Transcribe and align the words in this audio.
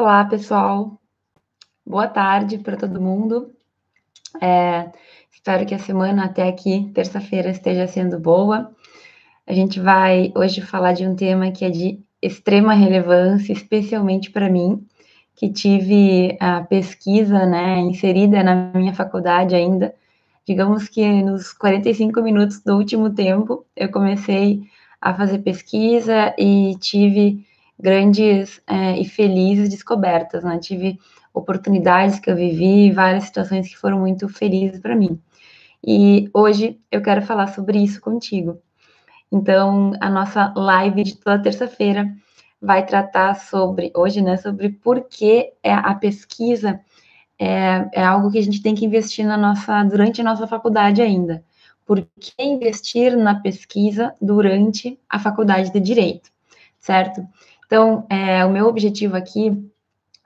Olá, 0.00 0.24
pessoal. 0.24 0.98
Boa 1.84 2.08
tarde 2.08 2.56
para 2.56 2.74
todo 2.74 3.02
mundo. 3.02 3.52
É, 4.40 4.90
espero 5.30 5.66
que 5.66 5.74
a 5.74 5.78
semana 5.78 6.24
até 6.24 6.48
aqui, 6.48 6.90
terça-feira, 6.94 7.50
esteja 7.50 7.86
sendo 7.86 8.18
boa. 8.18 8.74
A 9.46 9.52
gente 9.52 9.78
vai 9.78 10.32
hoje 10.34 10.62
falar 10.62 10.94
de 10.94 11.06
um 11.06 11.14
tema 11.14 11.52
que 11.52 11.66
é 11.66 11.68
de 11.68 12.00
extrema 12.22 12.72
relevância, 12.72 13.52
especialmente 13.52 14.30
para 14.30 14.48
mim, 14.48 14.82
que 15.36 15.52
tive 15.52 16.34
a 16.40 16.62
pesquisa 16.62 17.44
né, 17.44 17.78
inserida 17.80 18.42
na 18.42 18.72
minha 18.74 18.94
faculdade 18.94 19.54
ainda. 19.54 19.94
Digamos 20.48 20.88
que 20.88 21.22
nos 21.22 21.52
45 21.52 22.22
minutos 22.22 22.62
do 22.62 22.74
último 22.78 23.10
tempo, 23.10 23.66
eu 23.76 23.90
comecei 23.90 24.62
a 24.98 25.12
fazer 25.12 25.40
pesquisa 25.40 26.34
e 26.38 26.74
tive 26.80 27.44
grandes 27.80 28.60
é, 28.66 28.98
e 28.98 29.04
felizes 29.04 29.68
descobertas, 29.68 30.44
né? 30.44 30.58
Tive 30.58 30.98
oportunidades 31.32 32.18
que 32.18 32.30
eu 32.30 32.36
vivi, 32.36 32.90
várias 32.92 33.24
situações 33.24 33.68
que 33.68 33.76
foram 33.76 33.98
muito 33.98 34.28
felizes 34.28 34.80
para 34.80 34.96
mim. 34.96 35.20
E 35.84 36.28
hoje 36.34 36.78
eu 36.90 37.02
quero 37.02 37.22
falar 37.22 37.48
sobre 37.48 37.78
isso 37.78 38.00
contigo. 38.00 38.60
Então, 39.32 39.92
a 40.00 40.10
nossa 40.10 40.52
live 40.56 41.04
de 41.04 41.16
toda 41.16 41.42
terça-feira 41.42 42.12
vai 42.60 42.84
tratar 42.84 43.34
sobre, 43.36 43.90
hoje, 43.96 44.20
né, 44.20 44.36
sobre 44.36 44.68
por 44.68 45.04
que 45.04 45.52
é 45.62 45.72
a 45.72 45.94
pesquisa 45.94 46.80
é, 47.38 47.88
é, 47.94 48.04
algo 48.04 48.30
que 48.30 48.38
a 48.38 48.42
gente 48.42 48.60
tem 48.62 48.74
que 48.74 48.84
investir 48.84 49.24
na 49.24 49.36
nossa, 49.38 49.82
durante 49.84 50.20
a 50.20 50.24
nossa 50.24 50.46
faculdade 50.46 51.00
ainda. 51.00 51.42
Por 51.86 52.06
que 52.20 52.42
investir 52.42 53.16
na 53.16 53.34
pesquisa 53.34 54.14
durante 54.20 55.00
a 55.08 55.18
faculdade 55.18 55.72
de 55.72 55.80
Direito, 55.80 56.30
certo? 56.78 57.26
Então, 57.70 58.04
é, 58.10 58.44
o 58.44 58.50
meu 58.50 58.66
objetivo 58.66 59.14
aqui 59.16 59.56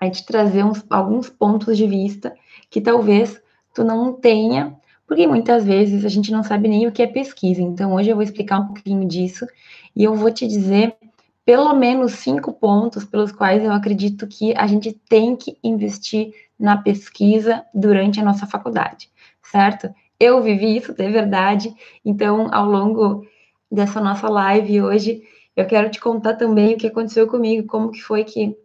é 0.00 0.08
te 0.08 0.24
trazer 0.24 0.64
uns, 0.64 0.82
alguns 0.88 1.28
pontos 1.28 1.76
de 1.76 1.86
vista 1.86 2.34
que 2.70 2.80
talvez 2.80 3.38
tu 3.74 3.84
não 3.84 4.14
tenha, 4.14 4.74
porque 5.06 5.26
muitas 5.26 5.62
vezes 5.62 6.06
a 6.06 6.08
gente 6.08 6.32
não 6.32 6.42
sabe 6.42 6.68
nem 6.68 6.86
o 6.86 6.92
que 6.92 7.02
é 7.02 7.06
pesquisa. 7.06 7.60
Então, 7.60 7.92
hoje 7.92 8.08
eu 8.08 8.16
vou 8.16 8.22
explicar 8.22 8.60
um 8.60 8.68
pouquinho 8.68 9.06
disso 9.06 9.46
e 9.94 10.02
eu 10.02 10.14
vou 10.14 10.30
te 10.30 10.46
dizer 10.46 10.96
pelo 11.44 11.74
menos 11.74 12.12
cinco 12.12 12.50
pontos 12.50 13.04
pelos 13.04 13.30
quais 13.30 13.62
eu 13.62 13.72
acredito 13.72 14.26
que 14.26 14.56
a 14.56 14.66
gente 14.66 14.92
tem 15.06 15.36
que 15.36 15.58
investir 15.62 16.32
na 16.58 16.78
pesquisa 16.78 17.62
durante 17.74 18.18
a 18.18 18.24
nossa 18.24 18.46
faculdade, 18.46 19.10
certo? 19.42 19.94
Eu 20.18 20.42
vivi 20.42 20.78
isso, 20.78 20.94
de 20.94 21.10
verdade. 21.10 21.74
Então, 22.02 22.48
ao 22.50 22.64
longo 22.64 23.26
dessa 23.70 24.00
nossa 24.00 24.30
live 24.30 24.80
hoje, 24.80 25.22
eu 25.56 25.66
quero 25.66 25.90
te 25.90 26.00
contar 26.00 26.34
também 26.34 26.74
o 26.74 26.76
que 26.76 26.86
aconteceu 26.86 27.26
comigo, 27.26 27.66
como 27.66 27.90
que 27.90 28.02
foi 28.02 28.24
que, 28.24 28.56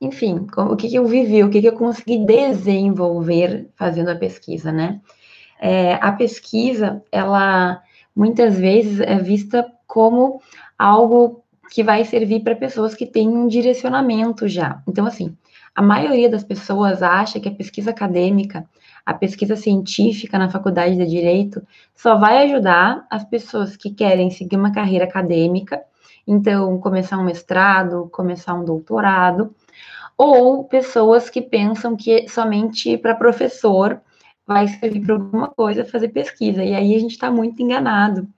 enfim, 0.00 0.46
como, 0.52 0.72
o 0.72 0.76
que, 0.76 0.88
que 0.88 0.96
eu 0.96 1.06
vivi, 1.06 1.42
o 1.44 1.50
que, 1.50 1.60
que 1.60 1.68
eu 1.68 1.74
consegui 1.74 2.24
desenvolver 2.24 3.68
fazendo 3.76 4.10
a 4.10 4.16
pesquisa, 4.16 4.72
né? 4.72 5.00
É, 5.60 5.94
a 5.94 6.10
pesquisa, 6.12 7.02
ela 7.12 7.80
muitas 8.14 8.58
vezes 8.58 9.00
é 9.00 9.16
vista 9.16 9.64
como 9.86 10.42
algo 10.76 11.44
que 11.70 11.82
vai 11.82 12.04
servir 12.04 12.40
para 12.40 12.56
pessoas 12.56 12.94
que 12.94 13.06
têm 13.06 13.28
um 13.28 13.46
direcionamento 13.46 14.48
já. 14.48 14.82
Então, 14.86 15.06
assim, 15.06 15.36
a 15.74 15.80
maioria 15.80 16.28
das 16.28 16.44
pessoas 16.44 17.02
acha 17.02 17.40
que 17.40 17.48
a 17.48 17.54
pesquisa 17.54 17.90
acadêmica, 17.90 18.68
a 19.06 19.14
pesquisa 19.14 19.56
científica 19.56 20.38
na 20.38 20.50
faculdade 20.50 20.96
de 20.96 21.06
direito, 21.06 21.66
só 21.94 22.18
vai 22.18 22.44
ajudar 22.44 23.06
as 23.10 23.24
pessoas 23.24 23.76
que 23.76 23.90
querem 23.90 24.30
seguir 24.30 24.56
uma 24.56 24.72
carreira 24.72 25.04
acadêmica 25.04 25.80
então, 26.26 26.78
começar 26.78 27.18
um 27.18 27.24
mestrado, 27.24 28.08
começar 28.12 28.54
um 28.54 28.64
doutorado, 28.64 29.54
ou 30.16 30.64
pessoas 30.64 31.28
que 31.28 31.42
pensam 31.42 31.96
que 31.96 32.28
somente 32.28 32.96
para 32.96 33.14
professor 33.14 34.00
vai 34.46 34.68
servir 34.68 35.00
para 35.00 35.14
alguma 35.14 35.48
coisa 35.48 35.84
fazer 35.84 36.08
pesquisa, 36.08 36.62
e 36.62 36.74
aí 36.74 36.94
a 36.94 36.98
gente 36.98 37.12
está 37.12 37.30
muito 37.30 37.62
enganado. 37.62 38.28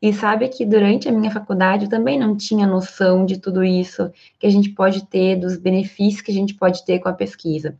E 0.00 0.12
sabe 0.12 0.48
que 0.48 0.64
durante 0.64 1.08
a 1.08 1.12
minha 1.12 1.30
faculdade 1.30 1.84
eu 1.84 1.90
também 1.90 2.18
não 2.18 2.36
tinha 2.36 2.66
noção 2.66 3.24
de 3.24 3.38
tudo 3.38 3.64
isso 3.64 4.10
que 4.38 4.46
a 4.46 4.50
gente 4.50 4.70
pode 4.70 5.06
ter, 5.06 5.36
dos 5.36 5.56
benefícios 5.56 6.22
que 6.22 6.30
a 6.30 6.34
gente 6.34 6.54
pode 6.54 6.84
ter 6.84 7.00
com 7.00 7.08
a 7.08 7.12
pesquisa. 7.12 7.76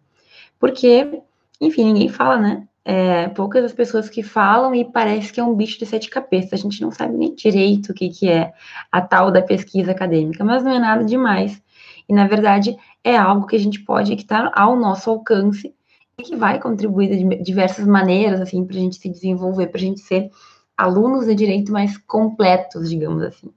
Porque, 0.58 1.22
enfim, 1.60 1.84
ninguém 1.84 2.08
fala, 2.08 2.38
né? 2.38 2.66
É, 2.84 3.28
poucas 3.28 3.64
as 3.64 3.72
pessoas 3.72 4.08
que 4.08 4.22
falam 4.22 4.74
e 4.74 4.84
parece 4.84 5.32
que 5.32 5.40
é 5.40 5.44
um 5.44 5.54
bicho 5.54 5.78
de 5.78 5.86
sete 5.86 6.10
cabeças. 6.10 6.52
A 6.52 6.56
gente 6.56 6.80
não 6.82 6.90
sabe 6.90 7.16
nem 7.16 7.34
direito 7.34 7.90
o 7.90 7.94
que, 7.94 8.08
que 8.08 8.28
é 8.28 8.52
a 8.90 9.00
tal 9.00 9.30
da 9.30 9.40
pesquisa 9.40 9.92
acadêmica, 9.92 10.44
mas 10.44 10.64
não 10.64 10.72
é 10.72 10.78
nada 10.78 11.04
demais. 11.04 11.62
E, 12.08 12.12
na 12.12 12.26
verdade, 12.26 12.76
é 13.04 13.16
algo 13.16 13.46
que 13.46 13.56
a 13.56 13.60
gente 13.60 13.80
pode, 13.80 14.14
que 14.16 14.22
está 14.22 14.50
ao 14.54 14.76
nosso 14.76 15.08
alcance 15.10 15.72
e 16.18 16.22
que 16.22 16.36
vai 16.36 16.58
contribuir 16.60 17.08
de 17.08 17.42
diversas 17.42 17.86
maneiras, 17.86 18.40
assim, 18.40 18.64
para 18.64 18.76
a 18.76 18.80
gente 18.80 18.96
se 18.96 19.08
desenvolver, 19.08 19.68
para 19.68 19.78
a 19.78 19.84
gente 19.84 20.00
ser 20.00 20.30
alunos 20.76 21.26
de 21.26 21.34
direito 21.34 21.72
mais 21.72 21.96
completos, 21.96 22.90
digamos 22.90 23.22
assim. 23.22 23.50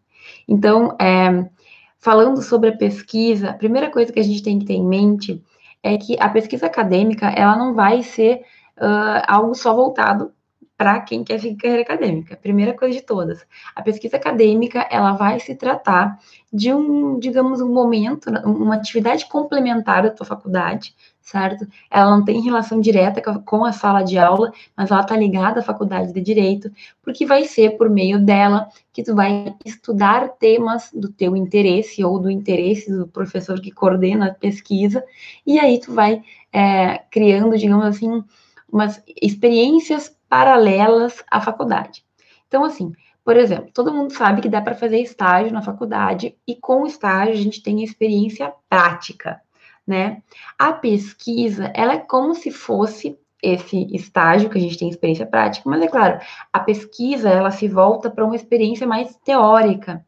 Então, 0.48 0.96
é, 1.00 1.50
falando 1.98 2.42
sobre 2.42 2.70
a 2.70 2.78
pesquisa, 2.78 3.50
a 3.50 3.54
primeira 3.54 3.90
coisa 3.90 4.14
que 4.14 4.20
a 4.20 4.24
gente 4.24 4.44
tem 4.44 4.60
que 4.60 4.66
ter 4.66 4.74
em 4.74 4.86
mente 4.86 5.44
é 5.82 5.98
que 5.98 6.16
a 6.20 6.30
pesquisa 6.30 6.66
acadêmica, 6.66 7.28
ela 7.28 7.56
não 7.56 7.74
vai 7.74 8.02
ser 8.04 8.42
uh, 8.78 9.24
algo 9.28 9.54
só 9.56 9.74
voltado 9.74 10.32
para 10.78 11.00
quem 11.02 11.24
quer 11.24 11.40
seguir 11.40 11.56
carreira 11.56 11.84
acadêmica. 11.84 12.36
Primeira 12.36 12.74
coisa 12.74 12.96
de 12.96 13.02
todas, 13.02 13.46
a 13.74 13.82
pesquisa 13.82 14.18
acadêmica 14.18 14.86
ela 14.92 15.14
vai 15.14 15.40
se 15.40 15.56
tratar 15.56 16.20
de 16.52 16.74
um, 16.74 17.18
digamos, 17.18 17.62
um 17.62 17.74
momento, 17.74 18.30
uma 18.46 18.76
atividade 18.76 19.26
complementar 19.28 20.04
da 20.04 20.10
tua 20.10 20.26
faculdade, 20.26 20.94
certo? 21.22 21.66
Ela 21.90 22.12
não 22.12 22.26
tem 22.26 22.42
relação 22.42 22.80
direta 22.80 23.22
com 23.22 23.64
a 23.64 23.72
sala 23.72 24.04
de 24.04 24.18
aula, 24.18 24.52
mas 24.76 24.92
ela 24.92 25.02
está 25.02 25.16
ligada 25.16 25.62
à 25.62 25.64
faculdade 25.64 26.14
de 26.14 26.22
direito, 26.22 26.70
porque 27.02 27.26
vai 27.26 27.46
ser 27.46 27.78
por 27.78 27.90
meio 27.90 28.20
dela 28.20 28.68
que 28.92 29.02
tu 29.02 29.16
vai 29.16 29.56
estudar 29.66 30.28
temas 30.38 30.92
do 30.94 31.10
teu 31.10 31.36
interesse 31.38 32.04
ou 32.04 32.20
do 32.20 32.30
interesse 32.30 32.92
do 32.92 33.08
professor 33.08 33.62
que 33.62 33.72
coordena 33.72 34.28
a 34.28 34.34
pesquisa, 34.34 35.04
e 35.46 35.58
aí 35.58 35.80
tu 35.80 35.94
vai 35.94 36.22
é, 36.52 37.00
criando, 37.10 37.58
digamos 37.58 37.86
assim, 37.86 38.24
umas 38.72 39.02
experiências 39.22 40.16
paralelas 40.28 41.24
à 41.30 41.40
faculdade. 41.40 42.04
Então, 42.48 42.64
assim, 42.64 42.94
por 43.24 43.38
exemplo, 43.38 43.72
todo 43.74 43.94
mundo 43.94 44.14
sabe 44.14 44.42
que 44.42 44.50
dá 44.50 44.62
para 44.62 44.76
fazer 44.76 45.00
estágio 45.00 45.52
na 45.52 45.62
faculdade 45.62 46.38
e 46.48 46.56
com 46.56 46.84
o 46.84 46.88
estágio 46.88 47.34
a 47.34 47.38
gente 47.38 47.64
tem 47.64 47.84
experiência 47.84 48.54
prática, 48.70 49.42
né? 49.86 50.22
A 50.60 50.72
pesquisa, 50.72 51.72
ela 51.74 51.94
é 51.94 51.98
como 51.98 52.36
se 52.36 52.52
fosse 52.52 53.18
esse 53.42 53.88
estágio 53.96 54.50
que 54.50 54.58
a 54.58 54.62
gente 54.62 54.78
tem 54.78 54.90
experiência 54.90 55.26
prática, 55.26 55.70
mas 55.70 55.82
é 55.82 55.88
claro, 55.88 56.20
a 56.52 56.60
pesquisa 56.60 57.30
ela 57.30 57.52
se 57.52 57.68
volta 57.68 58.10
para 58.10 58.26
uma 58.26 58.36
experiência 58.36 58.88
mais 58.88 59.16
teórica. 59.18 60.06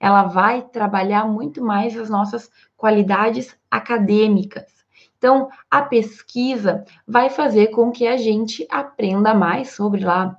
Ela 0.00 0.24
vai 0.24 0.62
trabalhar 0.62 1.26
muito 1.26 1.62
mais 1.64 1.98
as 1.98 2.08
nossas 2.08 2.50
qualidades 2.76 3.56
acadêmicas. 3.70 4.77
Então, 5.18 5.48
a 5.68 5.82
pesquisa 5.82 6.84
vai 7.06 7.28
fazer 7.28 7.68
com 7.68 7.90
que 7.90 8.06
a 8.06 8.16
gente 8.16 8.66
aprenda 8.70 9.34
mais 9.34 9.72
sobre 9.72 10.04
lá 10.04 10.38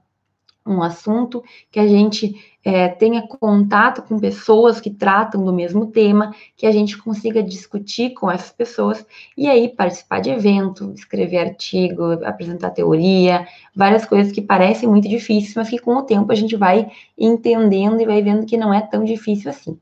um 0.66 0.84
assunto, 0.84 1.44
que 1.72 1.80
a 1.80 1.88
gente 1.88 2.36
é, 2.64 2.88
tenha 2.88 3.26
contato 3.28 4.04
com 4.04 4.20
pessoas 4.20 4.80
que 4.80 4.90
tratam 4.90 5.44
do 5.44 5.52
mesmo 5.52 5.88
tema, 5.88 6.34
que 6.56 6.66
a 6.66 6.72
gente 6.72 6.98
consiga 6.98 7.42
discutir 7.42 8.12
com 8.12 8.30
essas 8.30 8.52
pessoas 8.52 9.06
e 9.36 9.50
aí 9.50 9.68
participar 9.68 10.20
de 10.20 10.30
evento, 10.30 10.94
escrever 10.94 11.40
artigo, 11.40 12.24
apresentar 12.24 12.70
teoria, 12.70 13.48
várias 13.76 14.06
coisas 14.06 14.32
que 14.32 14.42
parecem 14.42 14.88
muito 14.88 15.10
difíceis, 15.10 15.56
mas 15.56 15.70
que 15.70 15.80
com 15.80 15.96
o 15.96 16.04
tempo 16.04 16.32
a 16.32 16.36
gente 16.36 16.56
vai 16.56 16.90
entendendo 17.18 18.00
e 18.00 18.06
vai 18.06 18.22
vendo 18.22 18.46
que 18.46 18.58
não 18.58 18.74
é 18.74 18.82
tão 18.82 19.04
difícil 19.04 19.50
assim. 19.50 19.78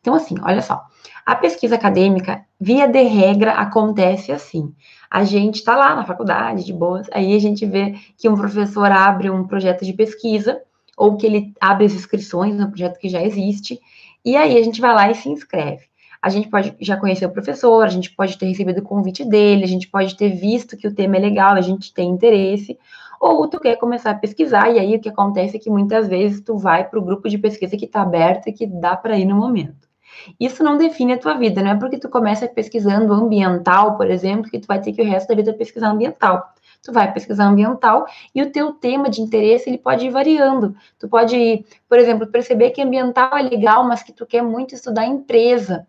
Então, 0.00 0.14
assim, 0.14 0.34
olha 0.42 0.62
só, 0.62 0.84
a 1.24 1.34
pesquisa 1.36 1.76
acadêmica, 1.76 2.44
via 2.60 2.86
de 2.86 3.02
regra, 3.02 3.52
acontece 3.52 4.32
assim. 4.32 4.74
A 5.10 5.24
gente 5.24 5.56
está 5.56 5.76
lá 5.76 5.94
na 5.94 6.04
faculdade, 6.04 6.64
de 6.64 6.72
boas, 6.72 7.08
aí 7.12 7.34
a 7.34 7.38
gente 7.38 7.64
vê 7.64 7.94
que 8.16 8.28
um 8.28 8.34
professor 8.34 8.90
abre 8.90 9.30
um 9.30 9.46
projeto 9.46 9.84
de 9.84 9.92
pesquisa, 9.92 10.60
ou 10.96 11.16
que 11.16 11.26
ele 11.26 11.52
abre 11.60 11.86
as 11.86 11.94
inscrições 11.94 12.54
no 12.54 12.68
projeto 12.68 12.98
que 12.98 13.08
já 13.08 13.22
existe, 13.22 13.80
e 14.24 14.36
aí 14.36 14.56
a 14.58 14.62
gente 14.62 14.80
vai 14.80 14.94
lá 14.94 15.10
e 15.10 15.14
se 15.14 15.28
inscreve. 15.28 15.82
A 16.20 16.28
gente 16.28 16.48
pode 16.48 16.76
já 16.80 16.96
conhecer 16.96 17.26
o 17.26 17.32
professor, 17.32 17.84
a 17.84 17.88
gente 17.88 18.14
pode 18.14 18.38
ter 18.38 18.46
recebido 18.46 18.78
o 18.78 18.84
convite 18.84 19.24
dele, 19.24 19.64
a 19.64 19.68
gente 19.68 19.88
pode 19.88 20.16
ter 20.16 20.30
visto 20.30 20.76
que 20.76 20.86
o 20.86 20.94
tema 20.94 21.16
é 21.16 21.20
legal, 21.20 21.54
a 21.54 21.60
gente 21.60 21.92
tem 21.92 22.10
interesse, 22.10 22.78
ou 23.20 23.48
tu 23.48 23.58
quer 23.58 23.76
começar 23.76 24.12
a 24.12 24.14
pesquisar, 24.14 24.70
e 24.70 24.78
aí 24.78 24.96
o 24.96 25.00
que 25.00 25.08
acontece 25.08 25.56
é 25.56 25.60
que 25.60 25.70
muitas 25.70 26.08
vezes 26.08 26.40
tu 26.40 26.56
vai 26.56 26.88
para 26.88 26.98
o 26.98 27.04
grupo 27.04 27.28
de 27.28 27.38
pesquisa 27.38 27.76
que 27.76 27.84
está 27.84 28.02
aberto 28.02 28.48
e 28.48 28.52
que 28.52 28.66
dá 28.66 28.96
para 28.96 29.18
ir 29.18 29.24
no 29.24 29.36
momento. 29.36 29.91
Isso 30.38 30.62
não 30.62 30.76
define 30.76 31.14
a 31.14 31.18
tua 31.18 31.34
vida, 31.34 31.62
não 31.62 31.70
é 31.70 31.74
porque 31.74 31.98
tu 31.98 32.08
começa 32.08 32.46
pesquisando 32.46 33.12
ambiental, 33.12 33.96
por 33.96 34.10
exemplo, 34.10 34.50
que 34.50 34.58
tu 34.58 34.66
vai 34.66 34.80
ter 34.80 34.92
que 34.92 35.02
o 35.02 35.04
resto 35.04 35.28
da 35.28 35.34
vida 35.34 35.52
pesquisar 35.52 35.90
ambiental. 35.90 36.52
Tu 36.82 36.92
vai 36.92 37.12
pesquisar 37.12 37.44
ambiental 37.44 38.06
e 38.34 38.42
o 38.42 38.50
teu 38.50 38.72
tema 38.72 39.08
de 39.08 39.20
interesse 39.20 39.70
ele 39.70 39.78
pode 39.78 40.06
ir 40.06 40.10
variando. 40.10 40.74
Tu 40.98 41.08
pode, 41.08 41.64
por 41.88 41.98
exemplo, 41.98 42.26
perceber 42.26 42.70
que 42.70 42.82
ambiental 42.82 43.36
é 43.36 43.42
legal, 43.42 43.84
mas 43.84 44.02
que 44.02 44.12
tu 44.12 44.26
quer 44.26 44.42
muito 44.42 44.74
estudar 44.74 45.06
empresa. 45.06 45.86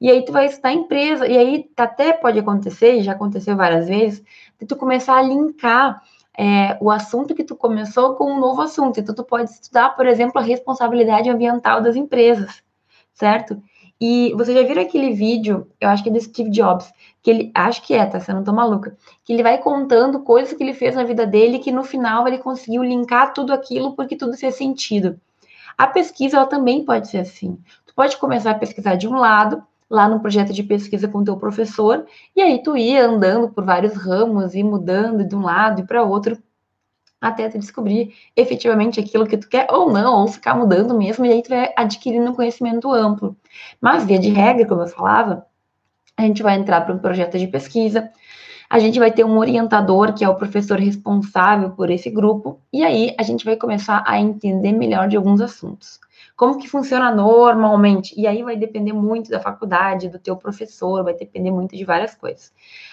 E 0.00 0.10
aí 0.10 0.24
tu 0.24 0.32
vai 0.32 0.46
estudar 0.46 0.72
empresa, 0.72 1.28
e 1.28 1.36
aí 1.36 1.70
até 1.76 2.12
pode 2.12 2.38
acontecer, 2.38 3.02
já 3.02 3.12
aconteceu 3.12 3.56
várias 3.56 3.86
vezes, 3.86 4.20
de 4.58 4.66
tu 4.66 4.74
começar 4.74 5.16
a 5.16 5.22
linkar 5.22 6.02
é, 6.36 6.78
o 6.80 6.90
assunto 6.90 7.34
que 7.34 7.44
tu 7.44 7.54
começou 7.54 8.14
com 8.16 8.32
um 8.32 8.40
novo 8.40 8.62
assunto. 8.62 8.98
Então, 8.98 9.14
tu 9.14 9.24
pode 9.24 9.50
estudar, 9.50 9.90
por 9.90 10.06
exemplo, 10.06 10.40
a 10.40 10.44
responsabilidade 10.44 11.28
ambiental 11.28 11.80
das 11.80 11.94
empresas, 11.94 12.62
certo? 13.14 13.62
E 14.00 14.34
você 14.36 14.52
já 14.52 14.62
viram 14.62 14.82
aquele 14.82 15.12
vídeo, 15.12 15.68
eu 15.80 15.88
acho 15.88 16.02
que 16.02 16.08
é 16.08 16.12
do 16.12 16.20
Steve 16.20 16.50
Jobs, 16.50 16.92
que 17.22 17.30
ele, 17.30 17.52
acho 17.54 17.82
que 17.82 17.94
é, 17.94 18.04
tá? 18.04 18.18
Se 18.18 18.32
eu 18.32 18.34
não 18.34 18.42
tô 18.42 18.52
maluca, 18.52 18.96
que 19.24 19.32
ele 19.32 19.44
vai 19.44 19.58
contando 19.58 20.20
coisas 20.20 20.52
que 20.52 20.62
ele 20.62 20.74
fez 20.74 20.96
na 20.96 21.04
vida 21.04 21.24
dele 21.24 21.60
que 21.60 21.70
no 21.70 21.84
final 21.84 22.26
ele 22.26 22.38
conseguiu 22.38 22.82
linkar 22.82 23.32
tudo 23.32 23.52
aquilo 23.52 23.94
porque 23.94 24.16
tudo 24.16 24.36
fez 24.36 24.56
sentido. 24.56 25.20
A 25.78 25.86
pesquisa, 25.86 26.36
ela 26.36 26.46
também 26.46 26.84
pode 26.84 27.08
ser 27.08 27.18
assim. 27.18 27.56
Tu 27.86 27.94
pode 27.94 28.16
começar 28.16 28.50
a 28.50 28.58
pesquisar 28.58 28.96
de 28.96 29.06
um 29.06 29.14
lado, 29.14 29.62
lá 29.88 30.08
no 30.08 30.20
projeto 30.20 30.52
de 30.52 30.62
pesquisa 30.62 31.06
com 31.06 31.22
teu 31.22 31.36
professor, 31.36 32.04
e 32.34 32.40
aí 32.40 32.62
tu 32.62 32.76
ia 32.76 33.04
andando 33.04 33.50
por 33.50 33.64
vários 33.64 33.94
ramos 33.94 34.54
e 34.54 34.64
mudando 34.64 35.22
de 35.22 35.36
um 35.36 35.42
lado 35.42 35.82
e 35.82 35.86
para 35.86 36.02
outro, 36.02 36.36
até 37.22 37.48
tu 37.48 37.58
descobrir 37.58 38.12
efetivamente 38.36 38.98
aquilo 38.98 39.26
que 39.26 39.38
tu 39.38 39.48
quer 39.48 39.68
ou 39.70 39.92
não, 39.92 40.22
ou 40.22 40.28
ficar 40.28 40.56
mudando 40.56 40.92
mesmo, 40.98 41.24
e 41.24 41.32
aí 41.32 41.42
tu 41.42 41.50
vai 41.50 41.72
adquirindo 41.76 42.30
um 42.30 42.34
conhecimento 42.34 42.92
amplo. 42.92 43.36
Mas, 43.80 44.04
via 44.04 44.18
de 44.18 44.28
regra, 44.28 44.66
como 44.66 44.82
eu 44.82 44.88
falava, 44.88 45.46
a 46.16 46.22
gente 46.22 46.42
vai 46.42 46.56
entrar 46.56 46.80
para 46.80 46.94
um 46.94 46.98
projeto 46.98 47.38
de 47.38 47.46
pesquisa, 47.46 48.10
a 48.68 48.78
gente 48.78 48.98
vai 48.98 49.12
ter 49.12 49.24
um 49.24 49.38
orientador, 49.38 50.14
que 50.14 50.24
é 50.24 50.28
o 50.28 50.34
professor 50.34 50.78
responsável 50.78 51.70
por 51.70 51.90
esse 51.90 52.10
grupo, 52.10 52.58
e 52.72 52.82
aí 52.82 53.14
a 53.18 53.22
gente 53.22 53.44
vai 53.44 53.54
começar 53.54 54.02
a 54.06 54.18
entender 54.18 54.72
melhor 54.72 55.08
de 55.08 55.16
alguns 55.16 55.40
assuntos. 55.40 56.00
Como 56.34 56.58
que 56.58 56.68
funciona 56.68 57.14
normalmente? 57.14 58.18
E 58.18 58.26
aí 58.26 58.42
vai 58.42 58.56
depender 58.56 58.92
muito 58.92 59.30
da 59.30 59.38
faculdade, 59.38 60.08
do 60.08 60.18
teu 60.18 60.36
professor, 60.36 61.04
vai 61.04 61.14
depender 61.14 61.50
muito 61.50 61.76
de 61.76 61.84
várias 61.84 62.14
coisas. 62.14 62.52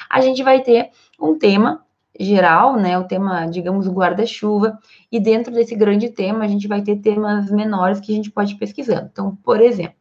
A 0.09 0.21
gente 0.21 0.43
vai 0.43 0.61
ter 0.61 0.91
um 1.19 1.39
tema 1.39 1.83
geral, 2.17 2.75
né, 2.75 2.97
o 2.97 3.05
tema, 3.05 3.45
digamos, 3.45 3.87
guarda-chuva, 3.87 4.79
e 5.11 5.19
dentro 5.19 5.53
desse 5.53 5.75
grande 5.75 6.09
tema 6.09 6.45
a 6.45 6.47
gente 6.47 6.67
vai 6.67 6.81
ter 6.81 6.97
temas 6.97 7.51
menores 7.51 7.99
que 7.99 8.11
a 8.11 8.15
gente 8.15 8.31
pode 8.31 8.53
ir 8.53 8.57
pesquisando. 8.57 9.09
Então, 9.11 9.37
por 9.43 9.61
exemplo, 9.61 9.95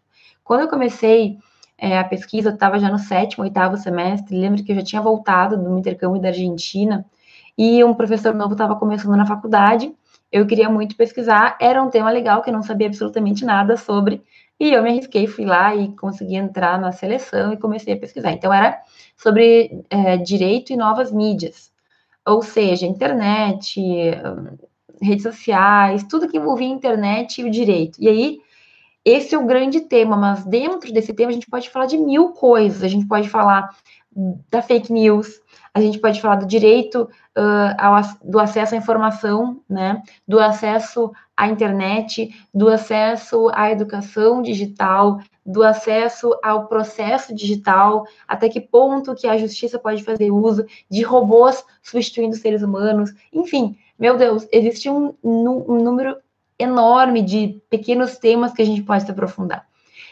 quando 0.45 0.61
eu 0.61 0.69
comecei 0.69 1.37
é, 1.77 1.99
a 1.99 2.05
pesquisa, 2.05 2.51
eu 2.51 2.55
estava 2.55 2.79
já 2.79 2.91
no 2.91 2.99
sétimo, 2.99 3.45
oitavo 3.45 3.77
semestre, 3.77 4.39
lembro 4.39 4.63
que 4.65 4.73
eu 4.73 4.77
já 4.77 4.83
tinha 4.83 5.03
voltado 5.03 5.57
do 5.57 5.79
intercâmbio 5.79 6.21
da 6.21 6.29
Argentina, 6.29 7.05
e 7.57 7.83
um 7.85 7.95
professor 7.95 8.35
novo 8.35 8.53
estava 8.53 8.77
começando 8.77 9.17
na 9.17 9.27
faculdade, 9.27 9.93
eu 10.31 10.47
queria 10.47 10.69
muito 10.69 10.97
pesquisar, 10.97 11.57
era 11.61 11.83
um 11.83 11.91
tema 11.91 12.11
legal 12.11 12.43
que 12.43 12.51
eu 12.51 12.55
não 12.55 12.63
sabia 12.63 12.87
absolutamente 12.87 13.45
nada 13.45 13.77
sobre, 13.77 14.23
e 14.61 14.73
eu 14.73 14.83
me 14.83 14.91
arrisquei, 14.91 15.27
fui 15.27 15.45
lá 15.45 15.75
e 15.75 15.95
consegui 15.97 16.35
entrar 16.35 16.81
na 16.81 16.91
seleção 16.91 17.53
e 17.53 17.57
comecei 17.57 17.95
a 17.95 17.97
pesquisar. 17.97 18.33
Então, 18.33 18.53
era 18.53 18.81
sobre 19.17 19.85
é, 19.89 20.17
direito 20.17 20.73
e 20.73 20.77
novas 20.77 21.13
mídias, 21.13 21.71
ou 22.29 22.43
seja, 22.43 22.87
internet, 22.87 23.81
redes 25.01 25.23
sociais, 25.23 26.05
tudo 26.09 26.29
que 26.29 26.37
envolvia 26.37 26.69
internet 26.69 27.41
e 27.41 27.45
o 27.45 27.51
direito. 27.51 27.99
E 28.01 28.09
aí, 28.09 28.39
esse 29.05 29.35
é 29.35 29.39
o 29.39 29.47
grande 29.47 29.81
tema, 29.81 30.17
mas 30.17 30.45
dentro 30.45 30.93
desse 30.93 31.15
tema 31.15 31.31
a 31.31 31.35
gente 31.35 31.49
pode 31.49 31.71
falar 31.71 31.87
de 31.87 31.97
mil 31.97 32.31
coisas. 32.31 32.83
A 32.83 32.89
gente 32.89 33.07
pode 33.07 33.29
falar 33.29 33.71
da 34.51 34.61
fake 34.61 34.93
news, 34.93 35.41
a 35.73 35.81
gente 35.81 35.99
pode 35.99 36.21
falar 36.21 36.37
do 36.37 36.47
direito 36.47 37.09
uh, 37.37 37.75
ao, 37.79 38.01
do 38.23 38.39
acesso 38.41 38.75
à 38.75 38.79
informação, 38.79 39.61
né? 39.69 40.03
Do 40.27 40.41
acesso 40.41 41.13
à 41.37 41.49
internet, 41.49 42.35
do 42.53 42.69
acesso 42.69 43.49
à 43.55 43.71
educação 43.71 44.43
digital, 44.43 45.21
do 45.49 45.62
acesso 45.62 46.39
ao 46.43 46.67
processo 46.67 47.35
digital, 47.35 48.06
até 48.29 48.50
que 48.50 48.61
ponto 48.61 49.15
que 49.15 49.27
a 49.27 49.39
justiça 49.39 49.79
pode 49.79 50.05
fazer 50.05 50.31
uso 50.31 50.67
de 50.91 51.03
robôs 51.03 51.65
substituindo 51.83 52.37
seres 52.37 52.62
humanos, 52.62 53.15
enfim, 53.33 53.75
meu 53.99 54.19
Deus, 54.19 54.47
existe 54.53 54.91
um, 54.91 55.15
um 55.25 55.83
número 55.83 56.19
enorme 56.59 57.23
de 57.23 57.62
pequenos 57.71 58.19
temas 58.19 58.53
que 58.53 58.61
a 58.61 58.67
gente 58.67 58.83
pode 58.83 59.05
se 59.05 59.11
aprofundar. 59.11 59.67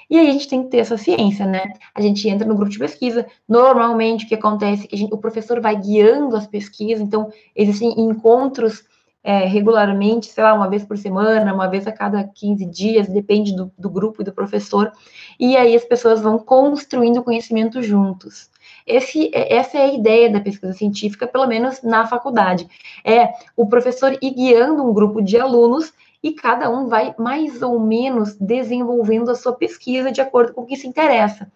E 0.09 0.19
aí 0.19 0.29
a 0.29 0.33
gente 0.33 0.49
tem 0.49 0.63
que 0.63 0.71
ter 0.71 0.79
essa 0.79 0.97
ciência, 0.97 1.45
né? 1.45 1.65
A 1.95 2.01
gente 2.01 2.27
entra 2.29 2.47
no 2.47 2.55
grupo 2.55 2.71
de 2.71 2.79
pesquisa. 2.79 3.27
Normalmente 3.47 4.25
o 4.25 4.29
que 4.29 4.37
acontece 4.37 4.85
é 4.85 4.87
que 4.87 4.97
gente, 4.97 5.13
o 5.13 5.19
professor 5.19 5.61
vai 5.61 5.77
guiando 5.77 6.37
as 6.37 6.47
pesquisas, 6.47 7.03
então 7.03 7.31
existem 7.55 7.93
encontros 8.01 8.85
é, 9.27 9.45
regularmente, 9.45 10.27
sei 10.27 10.45
lá, 10.45 10.55
uma 10.55 10.71
vez 10.71 10.85
por 10.85 10.97
semana, 10.97 11.53
uma 11.53 11.67
vez 11.67 11.85
a 11.85 11.91
cada 11.91 12.23
15 12.23 12.65
dias, 12.67 13.09
depende 13.09 13.57
do, 13.57 13.73
do 13.77 13.91
grupo 13.91 14.23
e 14.23 14.25
do 14.25 14.33
professor. 14.33 14.93
E 15.37 15.57
aí 15.57 15.75
as 15.75 15.85
pessoas 15.85 16.21
vão 16.21 16.39
construindo 16.39 17.25
conhecimento 17.25 17.83
juntos. 17.83 18.49
Esse, 18.87 19.29
é, 19.35 19.57
essa 19.57 19.79
é 19.79 19.83
a 19.83 19.93
ideia 19.93 20.31
da 20.31 20.39
pesquisa 20.39 20.73
científica, 20.75 21.27
pelo 21.27 21.45
menos 21.45 21.83
na 21.83 22.07
faculdade. 22.07 22.69
É 23.05 23.31
o 23.57 23.67
professor 23.67 24.17
ir 24.23 24.31
guiando 24.31 24.89
um 24.89 24.95
grupo 24.95 25.21
de 25.21 25.37
alunos 25.37 25.93
e 26.23 26.31
cada 26.31 26.71
um 26.71 26.87
vai 26.87 27.13
mais 27.19 27.63
ou 27.63 27.81
menos 27.81 28.37
desenvolvendo 28.37 29.29
a 29.29 29.35
sua 29.35 29.55
pesquisa 29.55 30.13
de 30.13 30.21
acordo 30.21 30.55
com 30.55 30.61
o 30.61 30.67
que 30.67 30.77
se 30.77 30.87
interessa. 30.87 31.51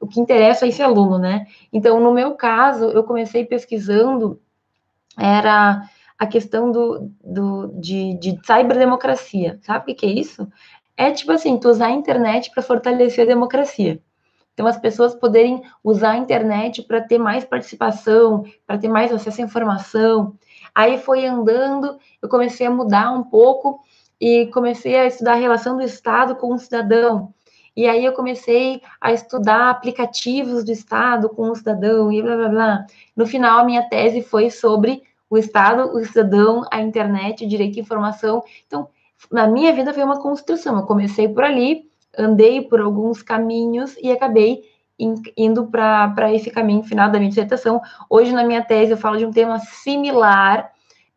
O 0.00 0.06
que 0.06 0.18
interessa 0.18 0.64
é 0.64 0.70
esse 0.70 0.82
aluno, 0.82 1.18
né? 1.18 1.46
Então, 1.70 2.00
no 2.00 2.14
meu 2.14 2.34
caso, 2.34 2.86
eu 2.86 3.04
comecei 3.04 3.44
pesquisando, 3.44 4.40
era 5.18 5.82
a 6.20 6.26
questão 6.26 6.70
do, 6.70 7.10
do, 7.24 7.68
de, 7.80 8.12
de 8.18 8.38
cyberdemocracia. 8.44 9.58
Sabe 9.62 9.92
o 9.92 9.94
que 9.96 10.04
é 10.04 10.10
isso? 10.10 10.46
É 10.94 11.10
tipo 11.10 11.32
assim, 11.32 11.56
tu 11.56 11.70
usar 11.70 11.86
a 11.86 11.92
internet 11.92 12.50
para 12.50 12.62
fortalecer 12.62 13.24
a 13.24 13.28
democracia. 13.28 13.98
Então, 14.52 14.66
as 14.66 14.76
pessoas 14.76 15.14
poderem 15.14 15.62
usar 15.82 16.10
a 16.10 16.16
internet 16.18 16.82
para 16.82 17.00
ter 17.00 17.16
mais 17.16 17.42
participação, 17.42 18.44
para 18.66 18.76
ter 18.76 18.88
mais 18.88 19.10
acesso 19.10 19.40
à 19.40 19.44
informação. 19.44 20.34
Aí 20.74 20.98
foi 20.98 21.24
andando, 21.24 21.98
eu 22.20 22.28
comecei 22.28 22.66
a 22.66 22.70
mudar 22.70 23.12
um 23.12 23.24
pouco 23.24 23.80
e 24.20 24.46
comecei 24.48 24.96
a 24.96 25.06
estudar 25.06 25.32
a 25.32 25.36
relação 25.36 25.78
do 25.78 25.82
Estado 25.82 26.36
com 26.36 26.52
o 26.52 26.58
cidadão. 26.58 27.32
E 27.74 27.88
aí 27.88 28.04
eu 28.04 28.12
comecei 28.12 28.82
a 29.00 29.10
estudar 29.10 29.70
aplicativos 29.70 30.64
do 30.64 30.72
Estado 30.72 31.30
com 31.30 31.50
o 31.50 31.56
cidadão 31.56 32.12
e 32.12 32.20
blá 32.20 32.36
blá 32.36 32.48
blá. 32.50 32.86
No 33.16 33.26
final, 33.26 33.60
a 33.60 33.64
minha 33.64 33.88
tese 33.88 34.20
foi 34.20 34.50
sobre 34.50 35.02
o 35.30 35.38
Estado, 35.38 35.96
o 35.96 36.04
cidadão, 36.04 36.64
a 36.70 36.82
internet, 36.82 37.44
o 37.44 37.48
direito 37.48 37.78
à 37.78 37.80
informação. 37.80 38.42
Então, 38.66 38.88
na 39.30 39.46
minha 39.46 39.72
vida 39.72 39.94
foi 39.94 40.02
uma 40.02 40.20
construção. 40.20 40.76
Eu 40.76 40.82
comecei 40.82 41.28
por 41.28 41.44
ali, 41.44 41.84
andei 42.18 42.62
por 42.62 42.80
alguns 42.80 43.22
caminhos 43.22 43.96
e 44.02 44.10
acabei 44.10 44.64
indo 45.36 45.66
para 45.66 46.34
esse 46.34 46.50
caminho 46.50 46.82
final 46.82 47.10
da 47.10 47.18
minha 47.18 47.30
dissertação. 47.30 47.80
Hoje, 48.10 48.32
na 48.32 48.44
minha 48.44 48.62
tese, 48.62 48.90
eu 48.90 48.98
falo 48.98 49.16
de 49.16 49.24
um 49.24 49.30
tema 49.30 49.58
similar 49.60 50.70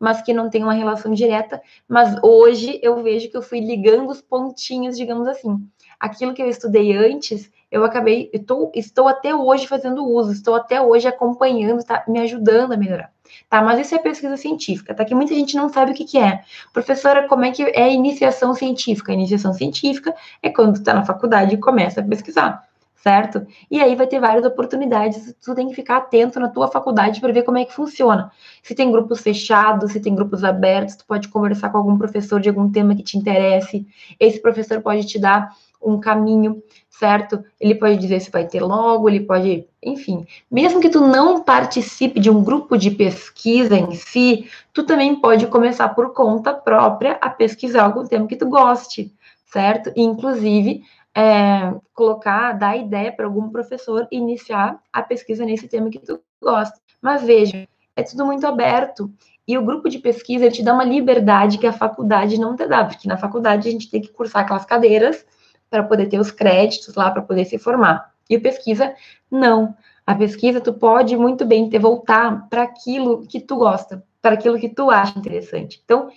mas 0.04 0.20
que 0.20 0.34
não 0.34 0.50
tem 0.50 0.62
uma 0.62 0.74
relação 0.74 1.14
direta. 1.14 1.62
Mas 1.88 2.14
hoje 2.22 2.78
eu 2.82 3.02
vejo 3.02 3.30
que 3.30 3.36
eu 3.36 3.40
fui 3.40 3.60
ligando 3.60 4.10
os 4.10 4.20
pontinhos, 4.20 4.98
digamos 4.98 5.26
assim. 5.26 5.66
Aquilo 5.98 6.34
que 6.34 6.42
eu 6.42 6.48
estudei 6.48 6.94
antes, 6.94 7.50
eu 7.70 7.84
acabei, 7.84 8.30
eu 8.32 8.44
tô, 8.44 8.70
estou 8.74 9.08
até 9.08 9.34
hoje 9.34 9.66
fazendo 9.66 10.06
uso, 10.06 10.32
estou 10.32 10.54
até 10.54 10.80
hoje 10.80 11.08
acompanhando, 11.08 11.78
está 11.78 12.04
me 12.06 12.20
ajudando 12.20 12.72
a 12.72 12.76
melhorar. 12.76 13.12
Tá, 13.48 13.62
mas 13.62 13.80
isso 13.80 13.94
é 13.94 13.98
pesquisa 13.98 14.36
científica, 14.36 14.94
tá? 14.94 15.04
Que 15.04 15.14
muita 15.14 15.34
gente 15.34 15.56
não 15.56 15.68
sabe 15.68 15.92
o 15.92 15.94
que, 15.94 16.04
que 16.04 16.18
é. 16.18 16.42
Professora, 16.72 17.26
como 17.26 17.44
é 17.44 17.50
que 17.50 17.62
é 17.62 17.92
iniciação 17.92 18.54
científica? 18.54 19.12
A 19.12 19.14
iniciação 19.14 19.52
científica 19.52 20.14
é 20.42 20.50
quando 20.50 20.74
tu 20.74 20.84
tá 20.84 20.94
na 20.94 21.04
faculdade 21.04 21.54
e 21.54 21.58
começa 21.58 22.00
a 22.00 22.04
pesquisar 22.04 22.64
certo? 23.04 23.46
E 23.70 23.82
aí 23.82 23.94
vai 23.94 24.06
ter 24.06 24.18
várias 24.18 24.46
oportunidades, 24.46 25.36
tu 25.44 25.54
tem 25.54 25.68
que 25.68 25.74
ficar 25.74 25.98
atento 25.98 26.40
na 26.40 26.48
tua 26.48 26.68
faculdade 26.68 27.20
para 27.20 27.34
ver 27.34 27.42
como 27.42 27.58
é 27.58 27.64
que 27.66 27.74
funciona. 27.74 28.32
Se 28.62 28.74
tem 28.74 28.90
grupos 28.90 29.20
fechados, 29.20 29.92
se 29.92 30.00
tem 30.00 30.14
grupos 30.14 30.42
abertos, 30.42 30.96
tu 30.96 31.04
pode 31.04 31.28
conversar 31.28 31.68
com 31.68 31.76
algum 31.76 31.98
professor 31.98 32.40
de 32.40 32.48
algum 32.48 32.70
tema 32.72 32.94
que 32.94 33.02
te 33.02 33.18
interesse. 33.18 33.86
Esse 34.18 34.40
professor 34.40 34.80
pode 34.80 35.06
te 35.06 35.18
dar 35.18 35.54
um 35.82 36.00
caminho, 36.00 36.62
certo? 36.98 37.44
Ele 37.60 37.74
pode 37.74 37.96
dizer 37.96 38.20
se 38.20 38.30
vai 38.30 38.46
ter 38.46 38.62
logo, 38.62 39.08
ele 39.08 39.20
pode, 39.20 39.66
enfim. 39.82 40.26
Mesmo 40.50 40.80
que 40.80 40.88
tu 40.88 41.00
não 41.00 41.42
participe 41.42 42.20
de 42.20 42.30
um 42.30 42.42
grupo 42.42 42.76
de 42.76 42.90
pesquisa 42.90 43.76
em 43.76 43.92
si, 43.94 44.48
tu 44.72 44.84
também 44.84 45.16
pode 45.16 45.46
começar 45.48 45.88
por 45.88 46.12
conta 46.12 46.54
própria 46.54 47.18
a 47.20 47.28
pesquisar 47.28 47.84
algum 47.84 48.06
tema 48.06 48.28
que 48.28 48.36
tu 48.36 48.46
goste, 48.46 49.12
certo? 49.46 49.92
E, 49.96 50.02
inclusive, 50.02 50.84
é, 51.16 51.74
colocar, 51.92 52.52
dar 52.52 52.76
ideia 52.76 53.10
para 53.10 53.26
algum 53.26 53.48
professor 53.48 54.06
iniciar 54.10 54.78
a 54.92 55.02
pesquisa 55.02 55.44
nesse 55.44 55.66
tema 55.66 55.90
que 55.90 55.98
tu 55.98 56.20
gosta. 56.40 56.78
Mas 57.02 57.24
veja, 57.24 57.66
é 57.96 58.02
tudo 58.02 58.24
muito 58.24 58.46
aberto. 58.46 59.10
E 59.46 59.58
o 59.58 59.64
grupo 59.64 59.88
de 59.88 59.98
pesquisa 59.98 60.50
te 60.50 60.62
dá 60.62 60.72
uma 60.72 60.84
liberdade 60.84 61.58
que 61.58 61.66
a 61.66 61.72
faculdade 61.72 62.38
não 62.38 62.56
te 62.56 62.66
dá, 62.66 62.84
porque 62.84 63.08
na 63.08 63.16
faculdade 63.16 63.68
a 63.68 63.72
gente 63.72 63.90
tem 63.90 64.00
que 64.00 64.08
cursar 64.08 64.42
aquelas 64.42 64.64
cadeiras 64.64 65.26
para 65.74 65.82
poder 65.82 66.06
ter 66.06 66.20
os 66.20 66.30
créditos 66.30 66.94
lá, 66.94 67.10
para 67.10 67.22
poder 67.22 67.44
se 67.44 67.58
formar. 67.58 68.12
E 68.30 68.38
pesquisa, 68.38 68.94
não. 69.28 69.74
A 70.06 70.14
pesquisa, 70.14 70.60
tu 70.60 70.72
pode 70.72 71.16
muito 71.16 71.44
bem 71.44 71.68
ter 71.68 71.80
voltar 71.80 72.48
para 72.48 72.62
aquilo 72.62 73.26
que 73.26 73.40
tu 73.40 73.56
gosta, 73.56 74.04
para 74.22 74.34
aquilo 74.34 74.58
que 74.58 74.68
tu 74.68 74.88
acha 74.88 75.18
interessante. 75.18 75.82
Então, 75.84 76.10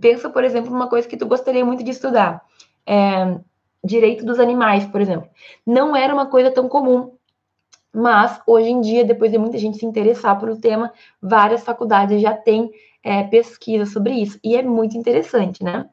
pensa, 0.00 0.30
por 0.30 0.42
exemplo, 0.44 0.70
numa 0.70 0.88
coisa 0.88 1.06
que 1.06 1.16
tu 1.16 1.26
gostaria 1.26 1.64
muito 1.64 1.84
de 1.84 1.90
estudar. 1.90 2.42
É, 2.86 3.38
direito 3.84 4.24
dos 4.24 4.40
animais, 4.40 4.86
por 4.86 5.00
exemplo. 5.00 5.28
Não 5.66 5.94
era 5.94 6.14
uma 6.14 6.26
coisa 6.26 6.50
tão 6.50 6.68
comum. 6.68 7.12
Mas, 7.92 8.40
hoje 8.46 8.70
em 8.70 8.80
dia, 8.80 9.04
depois 9.04 9.30
de 9.30 9.38
muita 9.38 9.58
gente 9.58 9.78
se 9.78 9.84
interessar 9.84 10.38
pelo 10.40 10.58
tema, 10.58 10.90
várias 11.20 11.62
faculdades 11.62 12.22
já 12.22 12.34
têm 12.34 12.70
é, 13.02 13.24
pesquisa 13.24 13.84
sobre 13.84 14.14
isso. 14.14 14.38
E 14.42 14.56
é 14.56 14.62
muito 14.62 14.96
interessante, 14.96 15.62
né? 15.62 15.86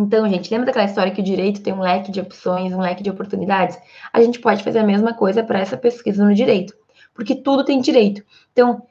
Então, 0.00 0.26
gente, 0.28 0.50
lembra 0.50 0.66
daquela 0.66 0.86
história 0.86 1.12
que 1.12 1.20
o 1.20 1.24
direito 1.24 1.62
tem 1.62 1.74
um 1.74 1.80
leque 1.80 2.10
de 2.10 2.20
opções, 2.20 2.72
um 2.72 2.80
leque 2.80 3.02
de 3.02 3.10
oportunidades? 3.10 3.78
A 4.10 4.22
gente 4.22 4.40
pode 4.40 4.64
fazer 4.64 4.78
a 4.78 4.84
mesma 4.84 5.12
coisa 5.12 5.44
para 5.44 5.60
essa 5.60 5.76
pesquisa 5.76 6.24
no 6.24 6.34
direito, 6.34 6.74
porque 7.14 7.34
tudo 7.34 7.64
tem 7.64 7.80
direito. 7.80 8.22
Então, 8.50 8.82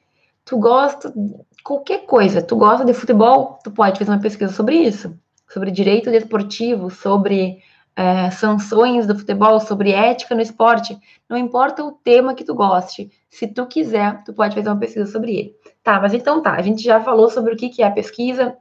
tu 0.45 0.59
gosta 0.59 1.11
qualquer 1.63 2.05
coisa, 2.05 2.43
tu 2.43 2.55
gosta 2.55 2.85
de 2.85 2.93
futebol, 2.93 3.59
tu 3.63 3.71
pode 3.71 3.97
fazer 3.97 4.11
uma 4.11 4.19
pesquisa 4.19 4.53
sobre 4.53 4.75
isso, 4.75 5.17
sobre 5.51 5.71
direito 5.71 6.11
desportivo, 6.11 6.91
sobre 6.91 7.57
é, 7.95 8.29
sanções 8.29 9.07
do 9.07 9.17
futebol, 9.17 9.59
sobre 9.59 9.91
ética 9.91 10.35
no 10.35 10.41
esporte. 10.41 10.97
Não 11.27 11.37
importa 11.37 11.83
o 11.83 11.91
tema 11.91 12.35
que 12.35 12.43
tu 12.43 12.53
goste, 12.53 13.11
se 13.29 13.47
tu 13.47 13.65
quiser, 13.65 14.23
tu 14.23 14.33
pode 14.33 14.53
fazer 14.53 14.69
uma 14.69 14.79
pesquisa 14.79 15.11
sobre 15.11 15.35
ele. 15.35 15.55
Tá, 15.83 15.99
mas 15.99 16.13
então 16.13 16.41
tá, 16.41 16.53
a 16.53 16.61
gente 16.61 16.83
já 16.83 17.01
falou 17.01 17.29
sobre 17.29 17.53
o 17.53 17.57
que, 17.57 17.69
que 17.69 17.81
é 17.81 17.87
a 17.87 17.91
pesquisa, 17.91 18.55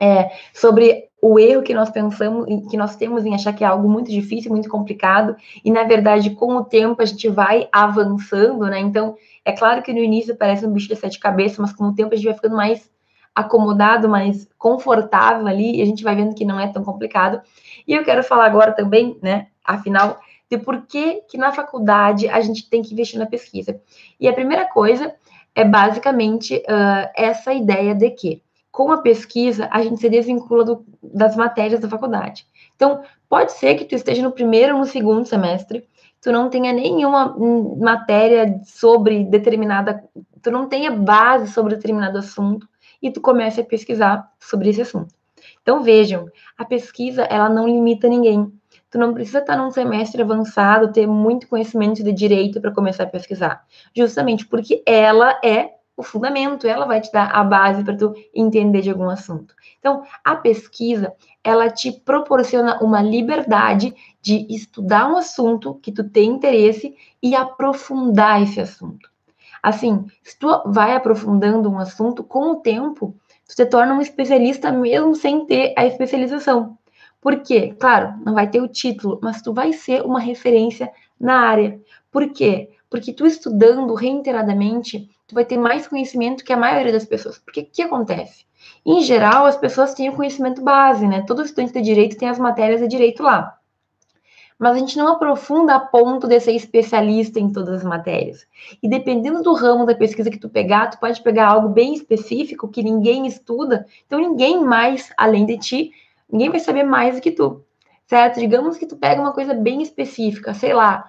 é, 0.00 0.30
sobre 0.52 1.08
o 1.20 1.38
erro 1.38 1.62
que 1.62 1.74
nós 1.74 1.90
pensamos, 1.90 2.46
que 2.70 2.76
nós 2.76 2.94
temos 2.94 3.26
em 3.26 3.34
achar 3.34 3.52
que 3.52 3.64
é 3.64 3.66
algo 3.66 3.88
muito 3.88 4.10
difícil, 4.10 4.50
muito 4.50 4.68
complicado, 4.68 5.36
e 5.64 5.70
na 5.70 5.82
verdade, 5.84 6.30
com 6.30 6.56
o 6.56 6.64
tempo, 6.64 7.02
a 7.02 7.04
gente 7.04 7.28
vai 7.28 7.68
avançando, 7.72 8.66
né? 8.66 8.78
Então, 8.78 9.16
é 9.44 9.52
claro 9.52 9.82
que 9.82 9.92
no 9.92 9.98
início 9.98 10.36
parece 10.36 10.64
um 10.64 10.72
bicho 10.72 10.88
de 10.88 10.96
sete 10.96 11.18
cabeças, 11.18 11.58
mas 11.58 11.72
com 11.72 11.84
o 11.84 11.94
tempo 11.94 12.14
a 12.14 12.16
gente 12.16 12.26
vai 12.26 12.34
ficando 12.34 12.56
mais 12.56 12.88
acomodado, 13.34 14.08
mais 14.08 14.48
confortável 14.56 15.46
ali, 15.46 15.78
e 15.78 15.82
a 15.82 15.84
gente 15.84 16.04
vai 16.04 16.14
vendo 16.14 16.34
que 16.34 16.44
não 16.44 16.58
é 16.58 16.68
tão 16.68 16.84
complicado. 16.84 17.40
E 17.86 17.94
eu 17.94 18.04
quero 18.04 18.22
falar 18.22 18.46
agora 18.46 18.72
também, 18.72 19.18
né, 19.20 19.48
afinal, 19.64 20.18
de 20.50 20.56
por 20.58 20.86
que, 20.86 21.22
que 21.28 21.36
na 21.36 21.52
faculdade 21.52 22.28
a 22.28 22.40
gente 22.40 22.68
tem 22.68 22.82
que 22.82 22.92
investir 22.92 23.18
na 23.18 23.26
pesquisa. 23.26 23.80
E 24.18 24.28
a 24.28 24.32
primeira 24.32 24.66
coisa 24.66 25.14
é 25.54 25.64
basicamente 25.64 26.56
uh, 26.56 27.10
essa 27.16 27.52
ideia 27.52 27.94
de 27.94 28.10
que 28.10 28.42
com 28.78 28.92
a 28.92 28.98
pesquisa, 28.98 29.68
a 29.72 29.82
gente 29.82 30.00
se 30.00 30.08
desvincula 30.08 30.64
do, 30.64 30.86
das 31.02 31.34
matérias 31.34 31.80
da 31.80 31.88
faculdade. 31.88 32.46
Então, 32.76 33.02
pode 33.28 33.50
ser 33.50 33.74
que 33.74 33.84
tu 33.84 33.96
esteja 33.96 34.22
no 34.22 34.30
primeiro 34.30 34.74
ou 34.74 34.78
no 34.78 34.86
segundo 34.86 35.26
semestre, 35.26 35.84
tu 36.20 36.30
não 36.30 36.48
tenha 36.48 36.72
nenhuma 36.72 37.36
matéria 37.76 38.60
sobre 38.64 39.24
determinada, 39.24 40.04
tu 40.40 40.52
não 40.52 40.68
tenha 40.68 40.92
base 40.92 41.52
sobre 41.52 41.74
determinado 41.74 42.18
assunto 42.18 42.68
e 43.02 43.10
tu 43.10 43.20
comece 43.20 43.60
a 43.60 43.64
pesquisar 43.64 44.30
sobre 44.38 44.68
esse 44.68 44.82
assunto. 44.82 45.12
Então, 45.60 45.82
vejam, 45.82 46.26
a 46.56 46.64
pesquisa, 46.64 47.22
ela 47.22 47.48
não 47.48 47.66
limita 47.66 48.06
ninguém. 48.06 48.52
Tu 48.92 48.96
não 48.96 49.12
precisa 49.12 49.40
estar 49.40 49.56
num 49.56 49.72
semestre 49.72 50.22
avançado, 50.22 50.92
ter 50.92 51.04
muito 51.04 51.48
conhecimento 51.48 52.04
de 52.04 52.12
direito 52.12 52.60
para 52.60 52.70
começar 52.70 53.02
a 53.02 53.08
pesquisar. 53.08 53.66
Justamente 53.92 54.46
porque 54.46 54.84
ela 54.86 55.36
é 55.44 55.77
o 55.98 56.02
fundamento, 56.04 56.64
ela 56.64 56.86
vai 56.86 57.00
te 57.00 57.10
dar 57.10 57.28
a 57.32 57.42
base 57.42 57.82
para 57.82 57.96
tu 57.96 58.14
entender 58.32 58.82
de 58.82 58.90
algum 58.90 59.10
assunto. 59.10 59.52
Então, 59.80 60.04
a 60.24 60.36
pesquisa, 60.36 61.12
ela 61.42 61.68
te 61.68 61.90
proporciona 61.90 62.78
uma 62.80 63.02
liberdade 63.02 63.92
de 64.22 64.46
estudar 64.48 65.10
um 65.10 65.16
assunto 65.16 65.74
que 65.82 65.90
tu 65.90 66.08
tem 66.08 66.30
interesse 66.30 66.94
e 67.20 67.34
aprofundar 67.34 68.40
esse 68.40 68.60
assunto. 68.60 69.10
Assim, 69.60 70.06
se 70.22 70.38
tu 70.38 70.62
vai 70.66 70.94
aprofundando 70.94 71.68
um 71.68 71.80
assunto, 71.80 72.22
com 72.22 72.52
o 72.52 72.56
tempo, 72.60 73.16
tu 73.48 73.56
te 73.56 73.66
torna 73.66 73.92
um 73.92 74.00
especialista 74.00 74.70
mesmo 74.70 75.16
sem 75.16 75.46
ter 75.46 75.74
a 75.76 75.84
especialização. 75.84 76.78
Por 77.20 77.40
quê? 77.40 77.74
Claro, 77.76 78.14
não 78.24 78.34
vai 78.34 78.48
ter 78.48 78.62
o 78.62 78.68
título, 78.68 79.18
mas 79.20 79.42
tu 79.42 79.52
vai 79.52 79.72
ser 79.72 80.02
uma 80.02 80.20
referência 80.20 80.92
na 81.18 81.40
área. 81.40 81.80
Por 82.08 82.30
quê? 82.30 82.70
Porque 82.88 83.12
tu 83.12 83.26
estudando 83.26 83.94
reiteradamente, 83.94 85.10
tu 85.28 85.34
vai 85.34 85.44
ter 85.44 85.58
mais 85.58 85.86
conhecimento 85.86 86.42
que 86.42 86.52
a 86.52 86.56
maioria 86.56 86.90
das 86.90 87.04
pessoas. 87.04 87.38
Porque 87.38 87.60
o 87.60 87.66
que 87.66 87.82
acontece? 87.82 88.46
Em 88.84 89.02
geral, 89.02 89.44
as 89.44 89.56
pessoas 89.56 89.94
têm 89.94 90.08
o 90.08 90.16
conhecimento 90.16 90.62
base, 90.62 91.06
né? 91.06 91.22
Todo 91.26 91.42
estudante 91.42 91.74
de 91.74 91.82
direito 91.82 92.16
tem 92.16 92.28
as 92.28 92.38
matérias 92.38 92.80
de 92.80 92.88
direito 92.88 93.22
lá. 93.22 93.56
Mas 94.58 94.74
a 94.74 94.78
gente 94.78 94.96
não 94.96 95.12
aprofunda 95.12 95.74
a 95.74 95.80
ponto 95.80 96.26
de 96.26 96.40
ser 96.40 96.52
especialista 96.52 97.38
em 97.38 97.52
todas 97.52 97.74
as 97.74 97.84
matérias. 97.84 98.46
E 98.82 98.88
dependendo 98.88 99.42
do 99.42 99.52
ramo 99.52 99.84
da 99.84 99.94
pesquisa 99.94 100.30
que 100.30 100.38
tu 100.38 100.48
pegar, 100.48 100.88
tu 100.88 100.98
pode 100.98 101.22
pegar 101.22 101.48
algo 101.48 101.68
bem 101.68 101.94
específico 101.94 102.66
que 102.66 102.82
ninguém 102.82 103.26
estuda, 103.26 103.86
então 104.06 104.18
ninguém 104.18 104.64
mais, 104.64 105.12
além 105.16 105.46
de 105.46 105.58
ti, 105.58 105.92
ninguém 106.28 106.50
vai 106.50 106.58
saber 106.58 106.82
mais 106.82 107.14
do 107.16 107.20
que 107.20 107.30
tu. 107.30 107.62
Certo? 108.06 108.40
Digamos 108.40 108.78
que 108.78 108.86
tu 108.86 108.96
pega 108.96 109.20
uma 109.20 109.32
coisa 109.32 109.52
bem 109.52 109.82
específica, 109.82 110.54
sei 110.54 110.72
lá, 110.72 111.08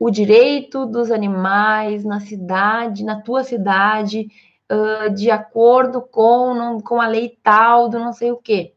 o 0.00 0.10
direito 0.10 0.86
dos 0.86 1.10
animais 1.10 2.04
na 2.06 2.20
cidade, 2.20 3.04
na 3.04 3.20
tua 3.20 3.44
cidade, 3.44 4.28
uh, 4.72 5.14
de 5.14 5.30
acordo 5.30 6.00
com, 6.00 6.54
não, 6.54 6.80
com 6.80 6.98
a 7.02 7.06
lei 7.06 7.36
tal 7.42 7.86
do 7.86 7.98
não 7.98 8.14
sei 8.14 8.32
o 8.32 8.38
quê. 8.38 8.72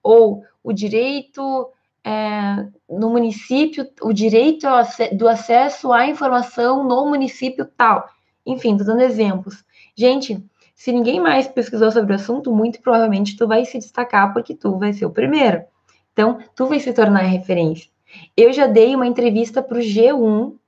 Ou 0.00 0.44
o 0.62 0.72
direito 0.72 1.68
é, 2.04 2.68
no 2.88 3.10
município, 3.10 3.90
o 4.00 4.12
direito 4.12 4.64
do 5.12 5.26
acesso 5.26 5.92
à 5.92 6.06
informação 6.06 6.84
no 6.86 7.04
município 7.04 7.68
tal. 7.76 8.08
Enfim, 8.46 8.76
tô 8.76 8.84
dando 8.84 9.02
exemplos. 9.02 9.64
Gente, 9.96 10.40
se 10.72 10.92
ninguém 10.92 11.18
mais 11.18 11.48
pesquisou 11.48 11.90
sobre 11.90 12.12
o 12.12 12.14
assunto, 12.14 12.54
muito 12.54 12.80
provavelmente 12.80 13.36
tu 13.36 13.48
vai 13.48 13.64
se 13.64 13.76
destacar 13.76 14.32
porque 14.32 14.54
tu 14.54 14.78
vai 14.78 14.92
ser 14.92 15.04
o 15.04 15.10
primeiro. 15.10 15.64
Então, 16.12 16.38
tu 16.54 16.66
vai 16.66 16.78
se 16.78 16.92
tornar 16.92 17.22
referência. 17.22 17.90
Eu 18.36 18.52
já 18.52 18.68
dei 18.68 18.94
uma 18.94 19.06
entrevista 19.06 19.62
para 19.62 19.78
o 19.78 19.82
G1 19.82 20.59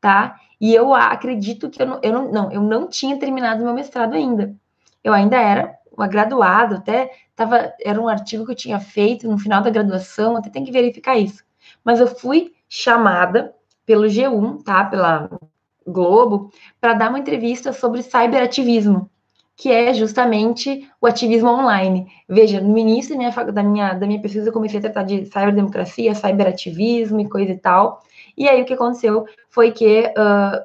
tá? 0.00 0.38
E 0.60 0.74
eu 0.74 0.94
acredito 0.94 1.70
que 1.70 1.80
eu 1.82 1.86
não, 1.86 2.00
eu 2.02 2.12
não, 2.12 2.32
não, 2.32 2.52
eu 2.52 2.60
não 2.60 2.88
tinha 2.88 3.18
terminado 3.18 3.64
meu 3.64 3.74
mestrado 3.74 4.14
ainda. 4.14 4.54
Eu 5.02 5.12
ainda 5.12 5.36
era 5.36 5.78
uma 5.96 6.06
graduada, 6.06 6.76
até 6.76 7.10
tava, 7.34 7.72
era 7.80 8.00
um 8.00 8.08
artigo 8.08 8.44
que 8.44 8.52
eu 8.52 8.56
tinha 8.56 8.80
feito 8.80 9.28
no 9.28 9.38
final 9.38 9.62
da 9.62 9.70
graduação, 9.70 10.36
até 10.36 10.50
tem 10.50 10.64
que 10.64 10.72
verificar 10.72 11.16
isso. 11.16 11.44
Mas 11.84 12.00
eu 12.00 12.06
fui 12.06 12.52
chamada 12.68 13.54
pelo 13.86 14.04
G1, 14.04 14.62
tá? 14.62 14.84
Pela 14.84 15.30
Globo, 15.86 16.52
para 16.80 16.94
dar 16.94 17.08
uma 17.08 17.18
entrevista 17.18 17.72
sobre 17.72 18.02
cyberativismo, 18.02 19.10
que 19.58 19.72
é 19.72 19.92
justamente 19.92 20.88
o 21.00 21.06
ativismo 21.08 21.48
online. 21.50 22.06
Veja, 22.28 22.60
no 22.60 22.78
início 22.78 23.10
da 23.10 23.18
minha, 23.18 23.30
da 23.30 23.62
minha, 23.64 23.92
da 23.92 24.06
minha 24.06 24.22
pesquisa, 24.22 24.48
eu 24.48 24.52
comecei 24.52 24.78
a 24.78 24.82
tratar 24.82 25.02
de 25.02 25.26
cyberdemocracia, 25.26 26.14
cyberativismo 26.14 27.18
e 27.18 27.28
coisa 27.28 27.50
e 27.50 27.58
tal. 27.58 28.00
E 28.36 28.48
aí 28.48 28.62
o 28.62 28.64
que 28.64 28.74
aconteceu 28.74 29.26
foi 29.50 29.72
que, 29.72 30.02
uh, 30.16 30.62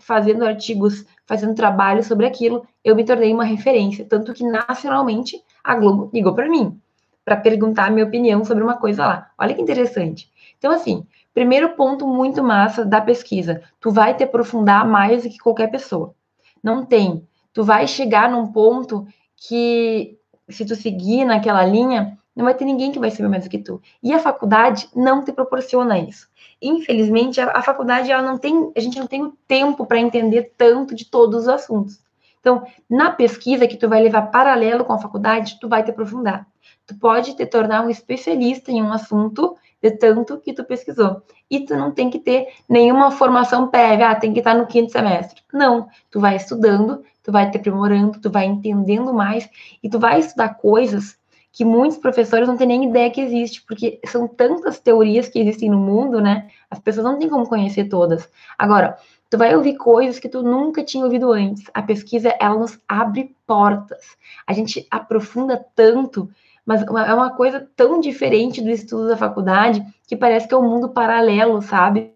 fazendo 0.00 0.44
artigos, 0.44 1.04
fazendo 1.26 1.56
trabalho 1.56 2.04
sobre 2.04 2.24
aquilo, 2.24 2.64
eu 2.84 2.94
me 2.94 3.04
tornei 3.04 3.34
uma 3.34 3.42
referência. 3.42 4.06
Tanto 4.08 4.32
que 4.32 4.44
nacionalmente 4.44 5.42
a 5.64 5.74
Globo 5.74 6.08
ligou 6.14 6.32
para 6.32 6.48
mim 6.48 6.80
para 7.24 7.36
perguntar 7.36 7.86
a 7.86 7.90
minha 7.90 8.06
opinião 8.06 8.44
sobre 8.44 8.62
uma 8.62 8.76
coisa 8.76 9.04
lá. 9.04 9.30
Olha 9.36 9.54
que 9.54 9.60
interessante. 9.60 10.30
Então, 10.56 10.70
assim, 10.70 11.04
primeiro 11.34 11.70
ponto 11.70 12.06
muito 12.06 12.44
massa 12.44 12.84
da 12.84 13.00
pesquisa: 13.00 13.60
tu 13.80 13.90
vai 13.90 14.14
te 14.14 14.22
aprofundar 14.22 14.86
mais 14.86 15.24
do 15.24 15.30
que 15.30 15.38
qualquer 15.38 15.68
pessoa. 15.68 16.14
Não 16.62 16.86
tem. 16.86 17.26
Tu 17.56 17.64
vai 17.64 17.86
chegar 17.86 18.30
num 18.30 18.52
ponto 18.52 19.08
que, 19.34 20.18
se 20.46 20.66
tu 20.66 20.76
seguir 20.76 21.24
naquela 21.24 21.64
linha, 21.64 22.18
não 22.34 22.44
vai 22.44 22.52
ter 22.54 22.66
ninguém 22.66 22.92
que 22.92 22.98
vai 22.98 23.10
saber 23.10 23.30
mais 23.30 23.44
do 23.44 23.50
que 23.50 23.56
tu. 23.56 23.80
E 24.02 24.12
a 24.12 24.18
faculdade 24.18 24.90
não 24.94 25.24
te 25.24 25.32
proporciona 25.32 25.98
isso 25.98 26.28
infelizmente, 26.60 27.40
a, 27.40 27.50
a 27.56 27.62
faculdade 27.62 28.10
ela 28.10 28.22
não 28.22 28.38
tem, 28.38 28.72
a 28.76 28.80
gente 28.80 28.98
não 28.98 29.06
tem 29.06 29.22
o 29.22 29.36
tempo 29.46 29.86
para 29.86 29.98
entender 29.98 30.52
tanto 30.56 30.94
de 30.94 31.04
todos 31.04 31.42
os 31.42 31.48
assuntos. 31.48 32.00
Então, 32.40 32.64
na 32.88 33.10
pesquisa 33.10 33.66
que 33.66 33.76
tu 33.76 33.88
vai 33.88 34.00
levar 34.00 34.30
paralelo 34.30 34.84
com 34.84 34.92
a 34.92 34.98
faculdade, 34.98 35.58
tu 35.60 35.68
vai 35.68 35.82
te 35.82 35.90
aprofundar. 35.90 36.46
Tu 36.86 36.94
pode 36.96 37.34
te 37.34 37.44
tornar 37.44 37.84
um 37.84 37.90
especialista 37.90 38.70
em 38.70 38.82
um 38.82 38.92
assunto 38.92 39.56
de 39.90 39.96
tanto 39.96 40.38
que 40.38 40.52
tu 40.52 40.64
pesquisou. 40.64 41.22
E 41.50 41.60
tu 41.60 41.76
não 41.76 41.92
tem 41.92 42.10
que 42.10 42.18
ter 42.18 42.48
nenhuma 42.68 43.10
formação 43.10 43.68
prévia, 43.68 44.10
ah, 44.10 44.14
tem 44.14 44.32
que 44.32 44.40
estar 44.40 44.54
no 44.54 44.66
quinto 44.66 44.90
semestre. 44.90 45.42
Não, 45.52 45.88
tu 46.10 46.20
vai 46.20 46.36
estudando, 46.36 47.04
tu 47.22 47.30
vai 47.30 47.50
te 47.50 47.56
aprimorando, 47.56 48.20
tu 48.20 48.30
vai 48.30 48.46
entendendo 48.46 49.14
mais 49.14 49.48
e 49.82 49.88
tu 49.88 49.98
vai 49.98 50.18
estudar 50.18 50.50
coisas 50.54 51.16
que 51.52 51.64
muitos 51.64 51.96
professores 51.96 52.46
não 52.46 52.56
têm 52.56 52.66
nem 52.66 52.84
ideia 52.84 53.10
que 53.10 53.20
existe, 53.20 53.62
porque 53.62 53.98
são 54.04 54.28
tantas 54.28 54.78
teorias 54.78 55.26
que 55.26 55.38
existem 55.38 55.70
no 55.70 55.78
mundo, 55.78 56.20
né? 56.20 56.48
As 56.70 56.78
pessoas 56.78 57.06
não 57.06 57.18
têm 57.18 57.30
como 57.30 57.48
conhecer 57.48 57.84
todas. 57.84 58.28
Agora, 58.58 58.98
tu 59.30 59.38
vai 59.38 59.56
ouvir 59.56 59.76
coisas 59.76 60.18
que 60.18 60.28
tu 60.28 60.42
nunca 60.42 60.84
tinha 60.84 61.04
ouvido 61.04 61.32
antes. 61.32 61.64
A 61.72 61.80
pesquisa, 61.80 62.34
ela 62.38 62.58
nos 62.58 62.78
abre 62.86 63.34
portas. 63.46 64.18
A 64.46 64.52
gente 64.52 64.86
aprofunda 64.90 65.64
tanto, 65.74 66.28
mas 66.66 66.82
é 66.82 67.14
uma 67.14 67.30
coisa 67.30 67.64
tão 67.76 68.00
diferente 68.00 68.60
do 68.60 68.68
estudo 68.68 69.06
da 69.06 69.16
faculdade 69.16 69.80
que 70.08 70.16
parece 70.16 70.48
que 70.48 70.54
é 70.54 70.58
um 70.58 70.68
mundo 70.68 70.88
paralelo, 70.88 71.62
sabe? 71.62 72.12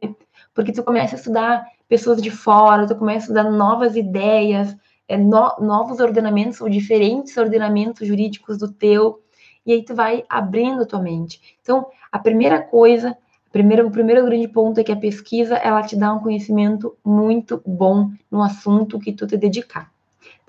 Porque 0.53 0.73
tu 0.73 0.83
começa 0.83 1.15
a 1.15 1.19
estudar 1.19 1.65
pessoas 1.89 2.21
de 2.21 2.33
fora, 2.33 2.87
tu 2.87 2.97
começa 2.97 3.19
a 3.19 3.27
estudar 3.27 3.45
novas 3.45 3.95
ideias, 3.95 4.77
é, 5.09 5.17
no, 5.17 5.57
novos 5.61 6.01
ordenamentos 6.01 6.61
ou 6.61 6.69
diferentes 6.69 7.37
ordenamentos 7.37 8.07
jurídicos 8.07 8.59
do 8.59 8.71
teu. 8.71 9.23
e 9.65 9.73
aí 9.73 9.85
tu 9.85 9.95
vai 9.95 10.25
abrindo 10.29 10.83
a 10.83 10.87
tua 10.87 11.01
mente. 11.01 11.57
Então, 11.63 11.87
a 12.11 12.19
primeira 12.19 12.61
coisa, 12.61 13.17
primeiro, 13.53 13.87
o 13.87 13.91
primeiro 13.91 14.25
grande 14.25 14.49
ponto 14.49 14.81
é 14.81 14.85
que 14.85 14.91
a 14.91 14.97
pesquisa, 14.97 15.57
ela 15.57 15.83
te 15.83 15.97
dá 15.97 16.13
um 16.13 16.21
conhecimento 16.21 16.97
muito 17.05 17.63
bom 17.65 18.11
no 18.31 18.43
assunto 18.43 18.99
que 18.99 19.13
tu 19.13 19.27
te 19.27 19.37
dedicar. 19.37 19.93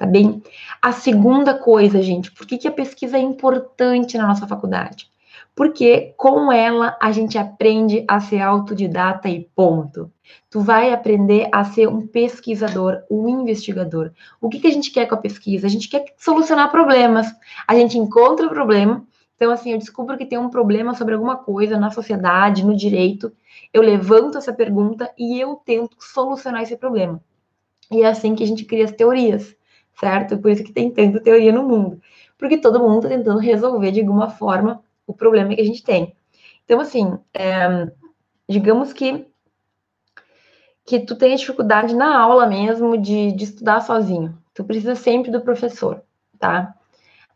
Tá 0.02 0.08
bem? 0.08 0.42
A 0.82 0.92
segunda 0.92 1.54
coisa, 1.54 2.02
gente, 2.02 2.32
por 2.32 2.48
que, 2.48 2.58
que 2.58 2.68
a 2.68 2.72
pesquisa 2.72 3.18
é 3.18 3.22
importante 3.22 4.18
na 4.18 4.26
nossa 4.26 4.48
faculdade? 4.48 5.12
porque 5.56 6.14
com 6.18 6.52
ela 6.52 6.98
a 7.00 7.12
gente 7.12 7.38
aprende 7.38 8.06
a 8.08 8.20
ser 8.20 8.42
autodidata 8.42 9.30
e 9.30 9.48
ponto. 9.56 10.12
Tu 10.50 10.62
vai 10.62 10.94
aprender 10.94 11.50
a 11.52 11.64
ser 11.64 11.88
um 11.88 12.08
pesquisador, 12.08 13.04
um 13.12 13.28
investigador. 13.28 14.12
O 14.40 14.50
que, 14.50 14.60
que 14.60 14.68
a 14.68 14.72
gente 14.72 14.90
quer 14.92 15.06
com 15.06 15.16
a 15.16 15.20
pesquisa? 15.20 15.68
A 15.68 15.70
gente 15.70 15.90
quer 15.90 16.06
solucionar 16.18 16.72
problemas. 16.72 17.28
A 17.68 17.76
gente 17.76 17.98
encontra 17.98 18.48
o 18.48 18.50
problema. 18.50 19.06
Então, 19.36 19.52
assim, 19.52 19.72
eu 19.72 19.78
descubro 19.78 20.18
que 20.18 20.26
tem 20.26 20.40
um 20.40 20.50
problema 20.50 20.96
sobre 20.96 21.16
alguma 21.16 21.36
coisa 21.36 21.78
na 21.78 21.92
sociedade, 21.92 22.66
no 22.66 22.76
direito. 22.76 23.32
Eu 23.74 23.82
levanto 23.82 24.38
essa 24.38 24.54
pergunta 24.54 25.12
e 25.18 25.40
eu 25.40 25.62
tento 25.66 25.98
solucionar 26.00 26.64
esse 26.64 26.78
problema. 26.78 27.22
E 27.92 28.04
é 28.04 28.08
assim 28.08 28.36
que 28.36 28.44
a 28.44 28.48
gente 28.48 28.64
cria 28.64 28.86
as 28.86 28.92
teorias, 28.92 29.54
certo? 30.00 30.38
Por 30.38 30.52
isso 30.52 30.64
que 30.64 30.74
tem 30.74 30.92
tanta 30.92 31.20
teoria 31.20 31.52
no 31.52 31.68
mundo. 31.68 32.02
Porque 32.38 32.58
todo 32.58 32.80
mundo 32.80 33.06
está 33.06 33.10
tentando 33.10 33.40
resolver 33.40 33.92
de 33.92 34.02
alguma 34.02 34.30
forma 34.30 34.84
o 35.06 35.14
problema 35.14 35.54
que 35.54 35.62
a 35.62 35.66
gente 35.66 35.84
tem. 35.84 36.16
Então, 36.66 36.80
assim, 36.80 37.18
é, 37.34 37.92
digamos 38.48 38.94
que 38.94 39.28
que 40.86 41.00
tu 41.00 41.16
tenha 41.16 41.38
dificuldade 41.38 41.96
na 41.96 42.18
aula 42.20 42.48
mesmo 42.48 42.98
de, 42.98 43.32
de 43.32 43.44
estudar 43.44 43.82
sozinho. 43.82 44.38
Tu 44.54 44.64
precisa 44.64 44.96
sempre 44.96 45.32
do 45.32 45.40
professor, 45.40 46.02
tá? 46.40 46.74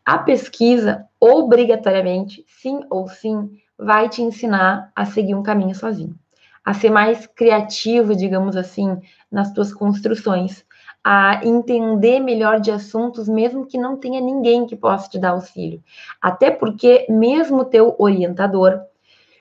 A 0.04 0.18
pesquisa, 0.18 1.08
obrigatoriamente, 1.18 2.44
sim 2.48 2.80
ou 2.90 3.08
sim, 3.08 3.50
vai 3.78 4.08
te 4.08 4.22
ensinar 4.22 4.90
a 4.94 5.04
seguir 5.04 5.34
um 5.34 5.42
caminho 5.42 5.74
sozinho, 5.74 6.18
a 6.64 6.74
ser 6.74 6.90
mais 6.90 7.26
criativo, 7.26 8.14
digamos 8.14 8.56
assim, 8.56 9.00
nas 9.30 9.52
tuas 9.52 9.72
construções, 9.72 10.64
a 11.08 11.40
entender 11.44 12.18
melhor 12.18 12.58
de 12.58 12.72
assuntos, 12.72 13.28
mesmo 13.28 13.64
que 13.64 13.78
não 13.78 13.96
tenha 13.96 14.20
ninguém 14.20 14.66
que 14.66 14.74
possa 14.74 15.08
te 15.08 15.20
dar 15.20 15.30
auxílio. 15.30 15.80
Até 16.20 16.50
porque, 16.50 17.06
mesmo 17.08 17.64
teu 17.64 17.94
orientador, 17.96 18.80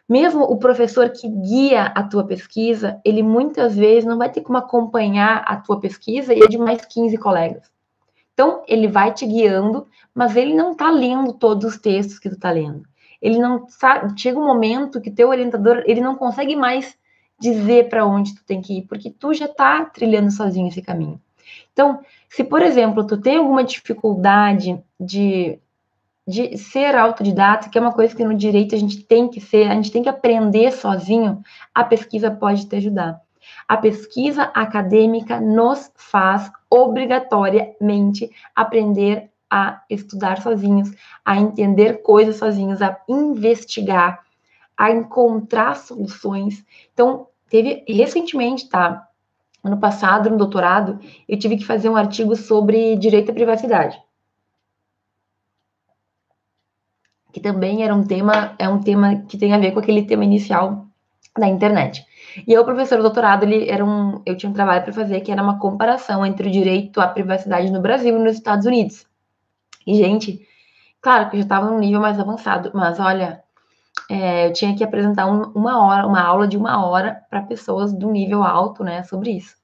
mesmo 0.07 0.43
o 0.43 0.57
professor 0.57 1.10
que 1.10 1.27
guia 1.27 1.86
a 1.86 2.03
tua 2.03 2.24
pesquisa, 2.24 3.01
ele 3.03 3.24
muitas 3.24 3.75
vezes 3.75 4.05
não 4.05 4.19
vai 4.19 4.31
ter 4.31 4.41
como 4.41 4.60
acompanhar 4.60 5.43
a 5.48 5.55
tua 5.55 5.79
pesquisa 5.79 6.36
e 6.36 6.43
a 6.43 6.45
de 6.45 6.60
mais 6.60 6.86
15 6.86 7.17
colegas. 7.17 7.63
Então, 8.36 8.62
ele 8.67 8.88
vai 8.88 9.12
te 9.12 9.25
guiando, 9.25 9.88
mas 10.13 10.36
ele 10.36 10.53
não 10.53 10.74
está 10.74 10.91
lendo 10.91 11.34
todos 11.34 11.65
os 11.65 11.81
textos 11.81 12.19
que 12.19 12.29
tu 12.29 12.36
está 12.36 12.51
lendo. 12.51 12.84
Ele 13.19 13.39
não 13.39 13.67
sabe, 13.69 14.13
chega 14.22 14.38
um 14.38 14.45
momento 14.45 15.01
que 15.01 15.10
teu 15.10 15.29
orientador, 15.29 15.81
ele 15.88 16.00
não 16.00 16.15
consegue 16.15 16.55
mais 16.55 16.95
dizer 17.39 17.89
para 17.89 18.05
onde 18.05 18.36
tu 18.36 18.45
tem 18.45 18.62
que 18.62 18.77
ir, 18.77 18.81
porque 18.84 19.10
tu 19.10 19.34
já 19.34 19.45
está 19.45 19.84
trilhando 19.86 20.29
sozinho 20.29 20.67
esse 20.67 20.84
caminho. 20.84 21.19
Então, 21.73 21.99
se, 22.29 22.43
por 22.43 22.61
exemplo, 22.61 23.05
tu 23.05 23.17
tem 23.17 23.37
alguma 23.37 23.63
dificuldade 23.63 24.81
de, 24.99 25.59
de 26.27 26.57
ser 26.57 26.95
autodidata, 26.95 27.69
que 27.69 27.77
é 27.77 27.81
uma 27.81 27.93
coisa 27.93 28.15
que 28.15 28.23
no 28.23 28.35
direito 28.35 28.75
a 28.75 28.77
gente 28.77 29.03
tem 29.03 29.27
que 29.27 29.39
ser, 29.41 29.69
a 29.69 29.75
gente 29.75 29.91
tem 29.91 30.03
que 30.03 30.09
aprender 30.09 30.71
sozinho, 30.71 31.41
a 31.73 31.83
pesquisa 31.83 32.31
pode 32.31 32.65
te 32.65 32.75
ajudar. 32.75 33.21
A 33.67 33.77
pesquisa 33.77 34.43
acadêmica 34.43 35.39
nos 35.39 35.91
faz 35.95 36.51
obrigatoriamente 36.69 38.31
aprender 38.55 39.29
a 39.49 39.83
estudar 39.89 40.41
sozinhos, 40.41 40.91
a 41.23 41.37
entender 41.37 42.01
coisas 42.01 42.37
sozinhos, 42.37 42.81
a 42.81 42.99
investigar, 43.07 44.23
a 44.77 44.91
encontrar 44.91 45.75
soluções. 45.75 46.65
Então, 46.93 47.27
teve 47.49 47.84
recentemente, 47.88 48.67
tá? 48.67 49.08
Ano 49.67 49.78
passado, 49.78 50.30
no 50.30 50.38
doutorado, 50.38 50.99
eu 51.28 51.38
tive 51.39 51.58
que 51.58 51.65
fazer 51.65 51.89
um 51.89 51.95
artigo 51.95 52.36
sobre 52.36 52.95
direito 52.95 53.32
à 53.32 53.34
privacidade. 53.34 53.99
Que 57.34 57.39
também 57.39 57.84
era 57.84 57.93
um 57.93 58.06
tema, 58.06 58.56
é 58.60 58.69
um 58.69 58.80
tema 58.80 59.23
que 59.28 59.38
tem 59.38 59.54
a 59.54 59.58
ver 59.58 59.71
com 59.71 59.80
aquele 59.80 60.04
tema 60.04 60.23
inicial 60.23 60.86
da 61.38 61.47
internet. 61.47 62.06
E 62.47 62.54
eu, 62.54 62.63
professor 62.63 62.97
do 62.97 63.04
doutorado, 63.04 63.43
ele 63.43 63.69
era 63.69 63.84
um, 63.84 64.21
eu 64.25 64.38
tinha 64.38 64.49
um 64.49 64.54
trabalho 64.54 64.84
para 64.84 64.93
fazer 64.93 65.21
que 65.21 65.32
era 65.32 65.41
uma 65.41 65.60
comparação 65.60 66.25
entre 66.25 66.47
o 66.47 66.51
direito 66.51 67.01
à 67.01 67.08
privacidade 67.08 67.71
no 67.71 67.82
Brasil 67.82 68.15
e 68.15 68.23
nos 68.23 68.36
Estados 68.36 68.65
Unidos. 68.65 69.06
E, 69.86 69.95
gente, 69.95 70.45
claro 71.01 71.30
que 71.30 71.36
eu 71.36 71.39
já 71.39 71.45
estava 71.45 71.69
num 71.69 71.80
nível 71.80 72.01
mais 72.01 72.19
avançado, 72.19 72.71
mas 72.73 72.99
olha, 72.99 73.43
é, 74.10 74.48
eu 74.48 74.54
tinha 74.54 74.76
que 74.76 74.84
apresentar 74.84 75.26
um, 75.28 75.52
uma 75.56 75.84
hora, 75.84 76.06
uma 76.06 76.22
aula 76.22 76.48
de 76.48 76.58
uma 76.58 76.86
hora 76.86 77.22
para 77.30 77.41
pessoas 77.41 77.94
do 77.94 78.12
nível 78.12 78.44
alto, 78.44 78.84
né, 78.84 79.04
sobre 79.04 79.32
isso. 79.32 79.56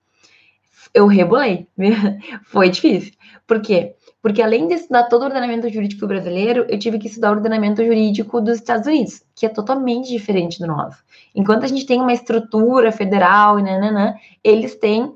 Eu 0.93 1.07
rebolei, 1.07 1.67
foi 2.45 2.69
difícil. 2.69 3.13
Por 3.47 3.61
quê? 3.61 3.95
Porque 4.21 4.41
além 4.41 4.67
de 4.67 4.75
estudar 4.75 5.03
todo 5.05 5.23
o 5.23 5.25
ordenamento 5.25 5.67
jurídico 5.67 6.05
brasileiro, 6.05 6.65
eu 6.69 6.77
tive 6.77 6.99
que 6.99 7.07
estudar 7.07 7.31
o 7.31 7.35
ordenamento 7.35 7.83
jurídico 7.83 8.39
dos 8.39 8.55
Estados 8.55 8.85
Unidos, 8.85 9.23
que 9.35 9.45
é 9.45 9.49
totalmente 9.49 10.09
diferente 10.09 10.59
do 10.59 10.67
nosso. 10.67 11.03
Enquanto 11.33 11.63
a 11.63 11.67
gente 11.67 11.85
tem 11.85 11.99
uma 11.99 12.13
estrutura 12.13 12.91
federal 12.91 13.57
e 13.57 13.63
nananã, 13.63 14.13
eles 14.43 14.75
têm 14.75 15.15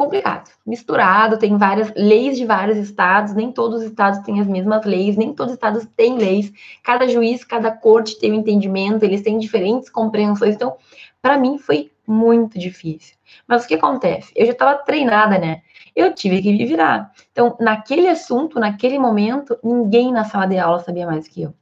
complicado, 0.00 0.50
misturado, 0.66 1.36
tem 1.36 1.58
várias 1.58 1.92
leis 1.94 2.38
de 2.38 2.46
vários 2.46 2.78
estados, 2.78 3.34
nem 3.34 3.52
todos 3.52 3.80
os 3.80 3.86
estados 3.86 4.20
têm 4.20 4.40
as 4.40 4.46
mesmas 4.46 4.82
leis, 4.86 5.14
nem 5.14 5.34
todos 5.34 5.52
os 5.52 5.56
estados 5.58 5.86
têm 5.94 6.16
leis, 6.16 6.50
cada 6.82 7.06
juiz, 7.06 7.44
cada 7.44 7.70
corte 7.70 8.18
tem 8.18 8.32
um 8.32 8.36
entendimento, 8.36 9.04
eles 9.04 9.20
têm 9.20 9.38
diferentes 9.38 9.90
compreensões, 9.90 10.54
então, 10.54 10.74
para 11.20 11.36
mim 11.36 11.58
foi 11.58 11.92
muito 12.06 12.58
difícil. 12.58 13.14
Mas 13.46 13.64
o 13.64 13.68
que 13.68 13.74
acontece? 13.74 14.32
Eu 14.34 14.46
já 14.46 14.52
estava 14.52 14.78
treinada, 14.78 15.38
né? 15.38 15.60
Eu 15.94 16.14
tive 16.14 16.40
que 16.40 16.50
me 16.50 16.64
virar. 16.64 17.12
Então, 17.30 17.54
naquele 17.60 18.08
assunto, 18.08 18.58
naquele 18.58 18.98
momento, 18.98 19.58
ninguém 19.62 20.10
na 20.10 20.24
sala 20.24 20.46
de 20.46 20.56
aula 20.56 20.80
sabia 20.80 21.04
mais 21.04 21.28
que 21.28 21.42
eu. 21.42 21.52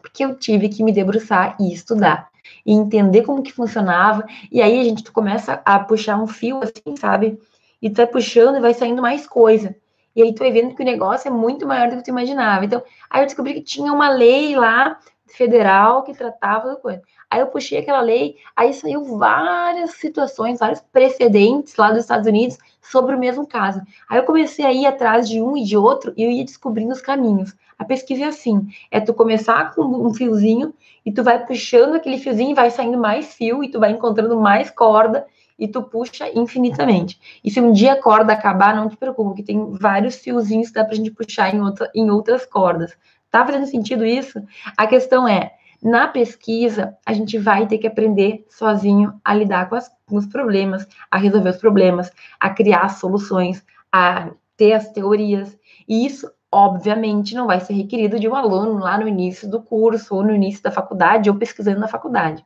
Porque 0.00 0.24
eu 0.24 0.36
tive 0.36 0.68
que 0.68 0.84
me 0.84 0.92
debruçar 0.92 1.56
e 1.58 1.72
estudar 1.72 2.28
e 2.64 2.72
entender 2.72 3.22
como 3.22 3.42
que 3.42 3.52
funcionava. 3.52 4.24
E 4.52 4.62
aí 4.62 4.78
a 4.78 4.84
gente 4.84 5.10
começa 5.10 5.60
a 5.64 5.78
puxar 5.80 6.22
um 6.22 6.26
fio 6.28 6.60
assim, 6.62 6.96
sabe? 6.96 7.36
E 7.84 7.90
tu 7.90 7.96
vai 7.96 8.06
puxando 8.06 8.56
e 8.56 8.60
vai 8.60 8.72
saindo 8.72 9.02
mais 9.02 9.26
coisa. 9.26 9.76
E 10.16 10.22
aí 10.22 10.34
tu 10.34 10.38
vai 10.38 10.50
vendo 10.50 10.74
que 10.74 10.80
o 10.80 10.86
negócio 10.86 11.28
é 11.28 11.30
muito 11.30 11.66
maior 11.66 11.90
do 11.90 11.98
que 11.98 12.04
tu 12.04 12.08
imaginava. 12.08 12.64
Então, 12.64 12.82
aí 13.10 13.20
eu 13.20 13.26
descobri 13.26 13.52
que 13.52 13.60
tinha 13.60 13.92
uma 13.92 14.08
lei 14.08 14.56
lá 14.56 14.98
federal 15.26 16.02
que 16.02 16.14
tratava 16.14 16.68
da 16.68 16.76
coisa. 16.76 17.02
Aí 17.30 17.40
eu 17.40 17.48
puxei 17.48 17.78
aquela 17.78 18.00
lei, 18.00 18.36
aí 18.56 18.72
saiu 18.72 19.04
várias 19.18 19.90
situações, 19.96 20.60
vários 20.60 20.80
precedentes 20.80 21.76
lá 21.76 21.90
dos 21.90 22.00
Estados 22.00 22.26
Unidos 22.26 22.56
sobre 22.80 23.14
o 23.14 23.18
mesmo 23.18 23.46
caso. 23.46 23.82
Aí 24.08 24.18
eu 24.18 24.24
comecei 24.24 24.64
a 24.64 24.72
ir 24.72 24.86
atrás 24.86 25.28
de 25.28 25.42
um 25.42 25.54
e 25.54 25.62
de 25.62 25.76
outro 25.76 26.14
e 26.16 26.24
eu 26.24 26.30
ia 26.30 26.44
descobrindo 26.44 26.92
os 26.92 27.02
caminhos. 27.02 27.54
A 27.78 27.84
pesquisa 27.84 28.24
é 28.24 28.28
assim, 28.28 28.66
é 28.90 28.98
tu 28.98 29.12
começar 29.12 29.74
com 29.74 29.82
um 29.82 30.14
fiozinho 30.14 30.72
e 31.04 31.12
tu 31.12 31.22
vai 31.22 31.44
puxando 31.44 31.96
aquele 31.96 32.16
fiozinho 32.16 32.52
e 32.52 32.54
vai 32.54 32.70
saindo 32.70 32.96
mais 32.96 33.34
fio 33.34 33.62
e 33.62 33.70
tu 33.70 33.78
vai 33.78 33.90
encontrando 33.90 34.40
mais 34.40 34.70
corda 34.70 35.26
e 35.58 35.68
tu 35.68 35.82
puxa 35.82 36.28
infinitamente. 36.34 37.20
E 37.42 37.50
se 37.50 37.60
um 37.60 37.72
dia 37.72 37.92
a 37.92 38.02
corda 38.02 38.32
acabar, 38.32 38.74
não 38.74 38.88
te 38.88 38.96
preocupe, 38.96 39.36
que 39.36 39.42
tem 39.42 39.72
vários 39.72 40.16
fiozinhos 40.16 40.68
que 40.68 40.74
dá 40.74 40.84
pra 40.84 40.94
gente 40.94 41.10
puxar 41.10 41.54
em, 41.54 41.60
outra, 41.60 41.90
em 41.94 42.10
outras 42.10 42.44
cordas. 42.44 42.96
Tá 43.30 43.44
fazendo 43.44 43.66
sentido 43.66 44.04
isso? 44.04 44.42
A 44.76 44.86
questão 44.86 45.26
é, 45.26 45.52
na 45.82 46.08
pesquisa, 46.08 46.96
a 47.04 47.12
gente 47.12 47.38
vai 47.38 47.66
ter 47.66 47.78
que 47.78 47.86
aprender 47.86 48.46
sozinho 48.48 49.20
a 49.24 49.34
lidar 49.34 49.68
com, 49.68 49.74
as, 49.74 49.90
com 50.06 50.16
os 50.16 50.26
problemas, 50.26 50.86
a 51.10 51.18
resolver 51.18 51.50
os 51.50 51.58
problemas, 51.58 52.10
a 52.40 52.50
criar 52.50 52.88
soluções, 52.88 53.64
a 53.92 54.30
ter 54.56 54.72
as 54.72 54.90
teorias. 54.90 55.58
E 55.86 56.06
isso, 56.06 56.30
obviamente, 56.50 57.34
não 57.34 57.46
vai 57.46 57.60
ser 57.60 57.74
requerido 57.74 58.18
de 58.18 58.28
um 58.28 58.34
aluno 58.34 58.78
lá 58.78 58.96
no 58.96 59.06
início 59.06 59.48
do 59.50 59.60
curso, 59.60 60.14
ou 60.14 60.22
no 60.22 60.34
início 60.34 60.62
da 60.62 60.70
faculdade, 60.70 61.28
ou 61.28 61.36
pesquisando 61.36 61.80
na 61.80 61.88
faculdade. 61.88 62.44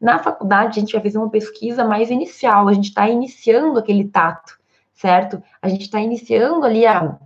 Na 0.00 0.18
faculdade, 0.18 0.78
a 0.78 0.80
gente 0.80 0.92
vai 0.92 1.02
fazer 1.02 1.18
uma 1.18 1.30
pesquisa 1.30 1.84
mais 1.84 2.10
inicial, 2.10 2.68
a 2.68 2.72
gente 2.72 2.88
está 2.88 3.08
iniciando 3.08 3.78
aquele 3.78 4.04
tato, 4.04 4.58
certo? 4.92 5.42
A 5.60 5.68
gente 5.68 5.82
está 5.82 6.00
iniciando 6.00 6.64
ali 6.64 6.86
a, 6.86 7.18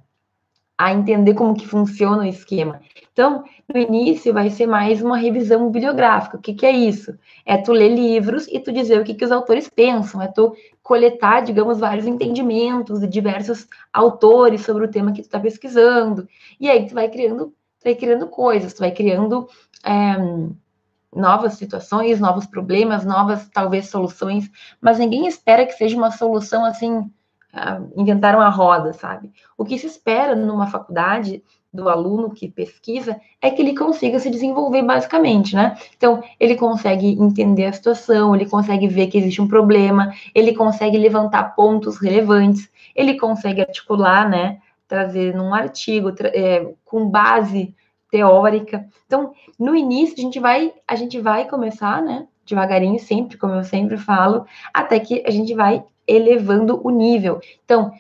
a 0.77 0.93
entender 0.93 1.35
como 1.35 1.55
que 1.55 1.67
funciona 1.67 2.23
o 2.23 2.27
esquema. 2.27 2.81
Então, 3.13 3.45
no 3.73 3.81
início 3.81 4.33
vai 4.33 4.51
ser 4.51 4.67
mais 4.67 5.01
uma 5.01 5.17
revisão 5.17 5.71
bibliográfica. 5.71 6.37
O 6.37 6.41
que, 6.41 6.53
que 6.53 6.67
é 6.67 6.73
isso? 6.73 7.17
É 7.47 7.57
tu 7.57 7.73
ler 7.73 7.95
livros 7.95 8.49
e 8.49 8.59
tu 8.59 8.73
dizer 8.73 9.01
o 9.01 9.05
que, 9.05 9.15
que 9.15 9.25
os 9.25 9.31
autores 9.31 9.69
pensam, 9.69 10.21
é 10.21 10.27
tu 10.27 10.55
coletar, 10.83 11.43
digamos, 11.43 11.79
vários 11.79 12.07
entendimentos 12.07 13.01
de 13.01 13.07
diversos 13.07 13.69
autores 13.93 14.63
sobre 14.63 14.85
o 14.85 14.91
tema 14.91 15.13
que 15.13 15.23
tu 15.23 15.27
está 15.27 15.39
pesquisando. 15.39 16.29
E 16.59 16.69
aí 16.69 16.87
tu 16.87 16.95
vai 16.95 17.09
criando, 17.09 17.47
tu 17.47 17.85
vai 17.85 17.95
criando 17.95 18.27
coisas, 18.27 18.75
tu 18.75 18.81
vai 18.81 18.91
criando. 18.91 19.49
É, 19.85 20.17
novas 21.15 21.55
situações, 21.55 22.21
novos 22.21 22.47
problemas, 22.47 23.05
novas 23.05 23.49
talvez 23.49 23.89
soluções, 23.89 24.51
mas 24.81 24.99
ninguém 24.99 25.27
espera 25.27 25.67
que 25.67 25.73
seja 25.73 25.97
uma 25.97 26.11
solução 26.11 26.65
assim, 26.65 26.99
uh, 26.99 27.93
inventaram 27.97 28.41
a 28.41 28.49
roda, 28.49 28.93
sabe? 28.93 29.33
O 29.57 29.65
que 29.65 29.79
se 29.79 29.87
espera 29.87 30.35
numa 30.35 30.67
faculdade 30.67 31.43
do 31.73 31.89
aluno 31.89 32.31
que 32.31 32.49
pesquisa 32.49 33.21
é 33.43 33.51
que 33.51 33.61
ele 33.61 33.77
consiga 33.77 34.21
se 34.21 34.31
desenvolver 34.31 34.83
basicamente, 34.83 35.57
né? 35.57 35.77
Então, 35.97 36.23
ele 36.39 36.55
consegue 36.55 37.09
entender 37.21 37.67
a 37.67 37.73
situação, 37.73 38.35
ele 38.35 38.47
consegue 38.47 38.87
ver 38.87 39.09
que 39.09 39.19
existe 39.19 39.43
um 39.43 39.49
problema, 39.49 40.15
ele 40.33 40.55
consegue 40.55 40.97
levantar 40.97 41.57
pontos 41.57 41.99
relevantes, 41.99 42.71
ele 42.95 43.19
consegue 43.19 43.61
articular, 43.61 44.29
né? 44.29 44.59
Trazer 44.87 45.35
num 45.35 45.53
artigo 45.53 46.13
é, 46.21 46.73
com 46.85 47.09
base 47.09 47.75
teórica. 48.15 48.87
Então, 49.07 49.33
no 49.59 49.75
início 49.75 50.15
a 50.17 50.21
gente 50.21 50.39
vai 50.39 50.73
a 50.87 50.95
gente 50.95 51.21
vai 51.21 51.49
começar, 51.49 52.01
né? 52.01 52.29
Devagarinho, 52.47 53.01
sempre, 53.01 53.37
como 53.37 53.55
eu 53.55 53.65
sempre 53.65 53.97
falo, 53.97 54.47
até 54.73 55.01
que 55.01 55.25
a 55.27 55.33
gente 55.33 55.53
vai 55.53 55.83
elevando 56.07 56.81
o 56.85 56.91
nível. 56.91 57.41
Então, 57.65 57.91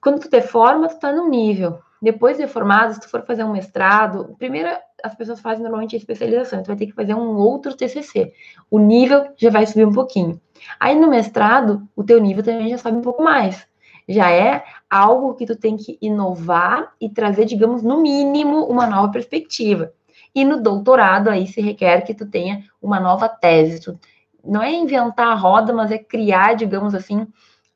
quando 0.00 0.20
tu 0.20 0.30
te 0.30 0.40
forma, 0.40 0.88
tu 0.88 0.98
tá 0.98 1.12
num 1.12 1.28
nível. 1.28 1.78
Depois 2.00 2.38
de 2.38 2.46
formado, 2.46 2.94
se 2.94 3.00
tu 3.00 3.10
for 3.10 3.22
fazer 3.26 3.44
um 3.44 3.52
mestrado, 3.52 4.34
primeiro 4.38 4.70
as 5.04 5.14
pessoas 5.14 5.40
fazem 5.40 5.62
normalmente 5.62 5.94
a 5.94 5.98
especialização, 5.98 6.62
tu 6.62 6.68
vai 6.68 6.76
ter 6.76 6.86
que 6.86 6.92
fazer 6.92 7.14
um 7.14 7.36
outro 7.36 7.76
TCC. 7.76 8.32
O 8.70 8.78
nível 8.78 9.26
já 9.36 9.50
vai 9.50 9.66
subir 9.66 9.84
um 9.84 9.92
pouquinho. 9.92 10.40
Aí 10.78 10.94
no 10.94 11.08
mestrado, 11.08 11.86
o 11.94 12.02
teu 12.02 12.18
nível 12.18 12.42
também 12.42 12.70
já 12.70 12.78
sobe 12.78 12.96
um 12.96 13.02
pouco 13.02 13.22
mais. 13.22 13.66
Já 14.10 14.28
é 14.32 14.64
algo 14.90 15.34
que 15.34 15.46
tu 15.46 15.54
tem 15.54 15.76
que 15.76 15.96
inovar 16.02 16.92
e 17.00 17.08
trazer, 17.08 17.44
digamos, 17.44 17.80
no 17.80 18.02
mínimo, 18.02 18.64
uma 18.64 18.84
nova 18.84 19.12
perspectiva. 19.12 19.92
E 20.34 20.44
no 20.44 20.60
doutorado, 20.60 21.28
aí 21.28 21.46
se 21.46 21.60
requer 21.60 22.00
que 22.02 22.12
tu 22.12 22.26
tenha 22.26 22.64
uma 22.82 22.98
nova 22.98 23.28
tese. 23.28 23.80
Tu, 23.80 23.96
não 24.44 24.60
é 24.60 24.72
inventar 24.72 25.28
a 25.28 25.34
roda, 25.34 25.72
mas 25.72 25.92
é 25.92 25.98
criar, 25.98 26.54
digamos 26.54 26.92
assim, 26.92 27.24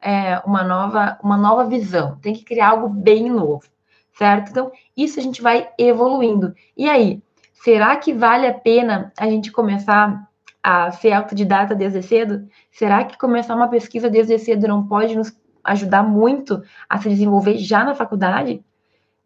é, 0.01 0.41
uma, 0.45 0.65
nova, 0.65 1.17
uma 1.23 1.37
nova 1.37 1.67
visão. 1.67 2.19
Tem 2.21 2.35
que 2.35 2.45
criar 2.45 2.71
algo 2.71 2.89
bem 2.89 3.31
novo, 3.31 3.63
certo? 4.19 4.51
Então, 4.51 4.73
isso 4.97 5.21
a 5.21 5.23
gente 5.23 5.41
vai 5.41 5.69
evoluindo. 5.79 6.53
E 6.77 6.89
aí, 6.89 7.23
será 7.53 7.97
que 7.97 8.13
vale 8.13 8.49
a 8.49 8.55
pena 8.55 9.13
a 9.17 9.27
gente 9.27 9.53
começar 9.53 10.29
a 10.61 10.91
ser 10.91 11.13
autodidata 11.13 11.77
desde 11.77 12.03
cedo? 12.03 12.49
Será 12.73 13.05
que 13.05 13.17
começar 13.17 13.55
uma 13.55 13.69
pesquisa 13.69 14.11
desde 14.11 14.37
cedo 14.37 14.67
não 14.67 14.85
pode 14.85 15.15
nos 15.15 15.31
ajudar 15.65 16.03
muito 16.03 16.63
a 16.89 16.99
se 16.99 17.09
desenvolver 17.09 17.57
já 17.57 17.85
na 17.85 17.95
faculdade? 17.95 18.63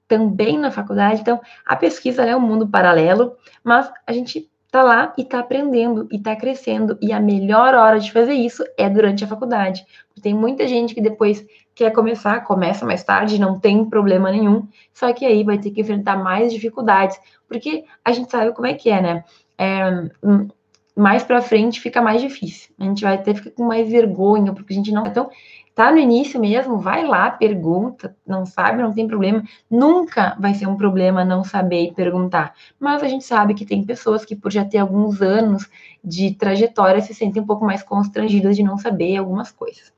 Também 0.06 0.58
na 0.58 0.70
faculdade. 0.70 1.20
Então, 1.20 1.40
a 1.66 1.76
pesquisa 1.76 2.24
é 2.24 2.36
um 2.36 2.40
mundo 2.40 2.68
paralelo, 2.68 3.36
mas 3.62 3.90
a 4.06 4.12
gente 4.12 4.48
tá 4.70 4.82
lá 4.82 5.12
e 5.16 5.24
tá 5.24 5.40
aprendendo 5.40 6.06
e 6.10 6.18
tá 6.18 6.36
crescendo. 6.36 6.98
E 7.00 7.12
a 7.12 7.20
melhor 7.20 7.74
hora 7.74 7.98
de 7.98 8.12
fazer 8.12 8.34
isso 8.34 8.64
é 8.76 8.88
durante 8.88 9.24
a 9.24 9.26
faculdade. 9.26 9.84
Tem 10.22 10.34
muita 10.34 10.66
gente 10.66 10.94
que 10.94 11.00
depois 11.00 11.44
quer 11.74 11.92
começar, 11.92 12.40
começa 12.44 12.84
mais 12.84 13.04
tarde, 13.04 13.40
não 13.40 13.58
tem 13.58 13.84
problema 13.84 14.30
nenhum, 14.32 14.66
só 14.92 15.12
que 15.12 15.24
aí 15.24 15.44
vai 15.44 15.58
ter 15.58 15.70
que 15.70 15.80
enfrentar 15.80 16.16
mais 16.16 16.52
dificuldades, 16.52 17.16
porque 17.48 17.84
a 18.04 18.10
gente 18.10 18.30
sabe 18.30 18.52
como 18.52 18.66
é 18.66 18.74
que 18.74 18.90
é, 18.90 19.00
né? 19.00 19.24
É, 19.56 19.88
hum, 20.22 20.48
mais 20.96 21.22
para 21.22 21.40
frente 21.40 21.80
fica 21.80 22.02
mais 22.02 22.20
difícil. 22.20 22.74
A 22.80 22.82
gente 22.82 23.02
vai 23.02 23.14
até 23.14 23.32
ficar 23.32 23.50
com 23.52 23.64
mais 23.64 23.88
vergonha, 23.88 24.52
porque 24.52 24.72
a 24.72 24.76
gente 24.76 24.90
não. 24.90 25.06
Então, 25.06 25.30
tá 25.78 25.92
no 25.92 25.98
início 25.98 26.40
mesmo, 26.40 26.80
vai 26.80 27.06
lá, 27.06 27.30
pergunta, 27.30 28.16
não 28.26 28.44
sabe, 28.44 28.82
não 28.82 28.92
tem 28.92 29.06
problema. 29.06 29.44
Nunca 29.70 30.36
vai 30.40 30.52
ser 30.52 30.66
um 30.66 30.76
problema 30.76 31.24
não 31.24 31.44
saber 31.44 31.84
e 31.84 31.94
perguntar. 31.94 32.52
Mas 32.80 33.00
a 33.00 33.06
gente 33.06 33.24
sabe 33.24 33.54
que 33.54 33.64
tem 33.64 33.84
pessoas 33.84 34.24
que, 34.24 34.34
por 34.34 34.50
já 34.50 34.64
ter 34.64 34.78
alguns 34.78 35.22
anos 35.22 35.70
de 36.02 36.34
trajetória, 36.34 37.00
se 37.00 37.14
sentem 37.14 37.40
um 37.40 37.46
pouco 37.46 37.64
mais 37.64 37.80
constrangidas 37.80 38.56
de 38.56 38.64
não 38.64 38.76
saber 38.76 39.16
algumas 39.18 39.52
coisas. 39.52 39.92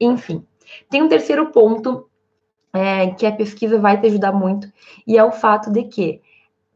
Enfim, 0.00 0.42
tem 0.88 1.02
um 1.02 1.08
terceiro 1.08 1.52
ponto 1.52 2.08
é, 2.72 3.08
que 3.10 3.26
a 3.26 3.32
pesquisa 3.32 3.78
vai 3.78 4.00
te 4.00 4.06
ajudar 4.06 4.32
muito, 4.32 4.72
e 5.06 5.18
é 5.18 5.24
o 5.24 5.32
fato 5.32 5.70
de 5.70 5.82
que 5.82 6.22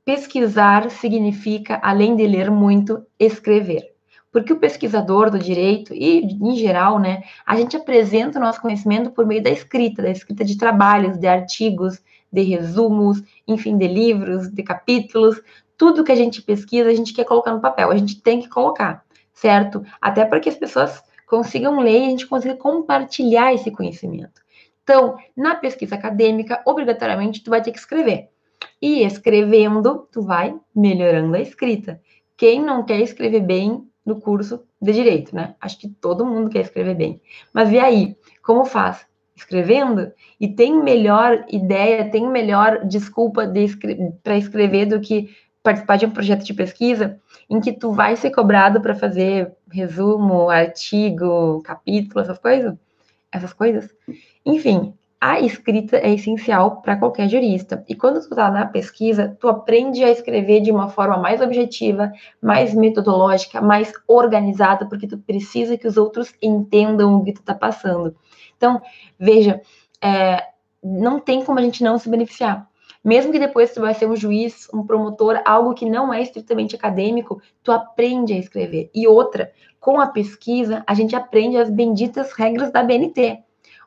pesquisar 0.04 0.90
significa, 0.90 1.80
além 1.82 2.14
de 2.14 2.26
ler 2.26 2.50
muito, 2.50 3.06
escrever. 3.18 3.89
Porque 4.32 4.52
o 4.52 4.58
pesquisador 4.58 5.30
do 5.30 5.38
direito, 5.38 5.92
e 5.92 6.20
em 6.20 6.54
geral, 6.56 6.98
né, 6.98 7.22
a 7.44 7.56
gente 7.56 7.76
apresenta 7.76 8.38
o 8.38 8.42
nosso 8.42 8.60
conhecimento 8.60 9.10
por 9.10 9.26
meio 9.26 9.42
da 9.42 9.50
escrita, 9.50 10.02
da 10.02 10.10
escrita 10.10 10.44
de 10.44 10.56
trabalhos, 10.56 11.18
de 11.18 11.26
artigos, 11.26 12.00
de 12.32 12.42
resumos, 12.42 13.22
enfim, 13.46 13.76
de 13.76 13.88
livros, 13.88 14.48
de 14.48 14.62
capítulos, 14.62 15.40
tudo 15.76 16.04
que 16.04 16.12
a 16.12 16.16
gente 16.16 16.42
pesquisa, 16.42 16.90
a 16.90 16.94
gente 16.94 17.12
quer 17.12 17.24
colocar 17.24 17.52
no 17.52 17.60
papel, 17.60 17.90
a 17.90 17.96
gente 17.96 18.20
tem 18.20 18.40
que 18.40 18.48
colocar, 18.48 19.04
certo? 19.32 19.82
Até 20.00 20.24
para 20.24 20.38
que 20.38 20.48
as 20.48 20.54
pessoas 20.54 21.02
consigam 21.26 21.80
ler 21.80 22.00
e 22.00 22.06
a 22.06 22.10
gente 22.10 22.26
consiga 22.26 22.54
compartilhar 22.54 23.54
esse 23.54 23.70
conhecimento. 23.70 24.40
Então, 24.82 25.16
na 25.36 25.54
pesquisa 25.54 25.94
acadêmica, 25.94 26.60
obrigatoriamente, 26.66 27.42
tu 27.42 27.50
vai 27.50 27.62
ter 27.62 27.70
que 27.72 27.78
escrever. 27.78 28.28
E 28.82 29.04
escrevendo, 29.04 30.08
tu 30.12 30.22
vai 30.22 30.54
melhorando 30.74 31.34
a 31.36 31.40
escrita. 31.40 32.00
Quem 32.36 32.62
não 32.62 32.84
quer 32.84 33.00
escrever 33.00 33.40
bem, 33.40 33.88
no 34.04 34.20
curso 34.20 34.62
de 34.80 34.92
direito, 34.92 35.34
né? 35.34 35.54
Acho 35.60 35.78
que 35.78 35.88
todo 35.88 36.26
mundo 36.26 36.50
quer 36.50 36.60
escrever 36.60 36.94
bem. 36.94 37.20
Mas 37.52 37.70
e 37.70 37.78
aí? 37.78 38.16
Como 38.42 38.64
faz? 38.64 39.06
Escrevendo? 39.36 40.12
E 40.38 40.48
tem 40.48 40.82
melhor 40.82 41.44
ideia, 41.48 42.10
tem 42.10 42.28
melhor 42.28 42.84
desculpa 42.86 43.46
de 43.46 43.64
escre 43.64 44.12
para 44.22 44.36
escrever 44.36 44.86
do 44.86 45.00
que 45.00 45.30
participar 45.62 45.96
de 45.96 46.06
um 46.06 46.10
projeto 46.10 46.44
de 46.44 46.54
pesquisa 46.54 47.20
em 47.48 47.60
que 47.60 47.72
tu 47.72 47.92
vai 47.92 48.16
ser 48.16 48.30
cobrado 48.30 48.80
para 48.80 48.94
fazer 48.94 49.52
resumo, 49.70 50.48
artigo, 50.48 51.62
capítulo, 51.62 52.20
essas 52.20 52.38
coisas? 52.38 52.74
Essas 53.32 53.52
coisas? 53.52 53.94
Enfim, 54.44 54.94
a 55.20 55.38
escrita 55.38 55.98
é 55.98 56.14
essencial 56.14 56.80
para 56.80 56.96
qualquer 56.96 57.28
jurista. 57.28 57.84
E 57.86 57.94
quando 57.94 58.20
tu 58.20 58.30
está 58.30 58.50
na 58.50 58.64
pesquisa, 58.64 59.36
tu 59.38 59.48
aprende 59.48 60.02
a 60.02 60.10
escrever 60.10 60.62
de 60.62 60.70
uma 60.70 60.88
forma 60.88 61.18
mais 61.18 61.42
objetiva, 61.42 62.10
mais 62.40 62.72
metodológica, 62.72 63.60
mais 63.60 63.92
organizada, 64.08 64.86
porque 64.86 65.06
tu 65.06 65.18
precisa 65.18 65.76
que 65.76 65.86
os 65.86 65.98
outros 65.98 66.34
entendam 66.40 67.16
o 67.16 67.24
que 67.24 67.34
tu 67.34 67.40
está 67.40 67.54
passando. 67.54 68.16
Então, 68.56 68.80
veja, 69.18 69.60
é, 70.02 70.42
não 70.82 71.20
tem 71.20 71.44
como 71.44 71.58
a 71.58 71.62
gente 71.62 71.84
não 71.84 71.98
se 71.98 72.08
beneficiar. 72.08 72.66
Mesmo 73.04 73.30
que 73.30 73.38
depois 73.38 73.74
tu 73.74 73.80
vai 73.82 73.92
ser 73.92 74.08
um 74.08 74.16
juiz, 74.16 74.68
um 74.72 74.86
promotor, 74.86 75.42
algo 75.44 75.74
que 75.74 75.88
não 75.88 76.12
é 76.12 76.22
estritamente 76.22 76.76
acadêmico, 76.76 77.42
tu 77.62 77.72
aprende 77.72 78.32
a 78.32 78.38
escrever. 78.38 78.90
E 78.94 79.06
outra, 79.06 79.52
com 79.78 80.00
a 80.00 80.06
pesquisa, 80.06 80.82
a 80.86 80.94
gente 80.94 81.14
aprende 81.14 81.58
as 81.58 81.68
benditas 81.68 82.32
regras 82.32 82.70
da 82.70 82.82
BNT 82.82 83.42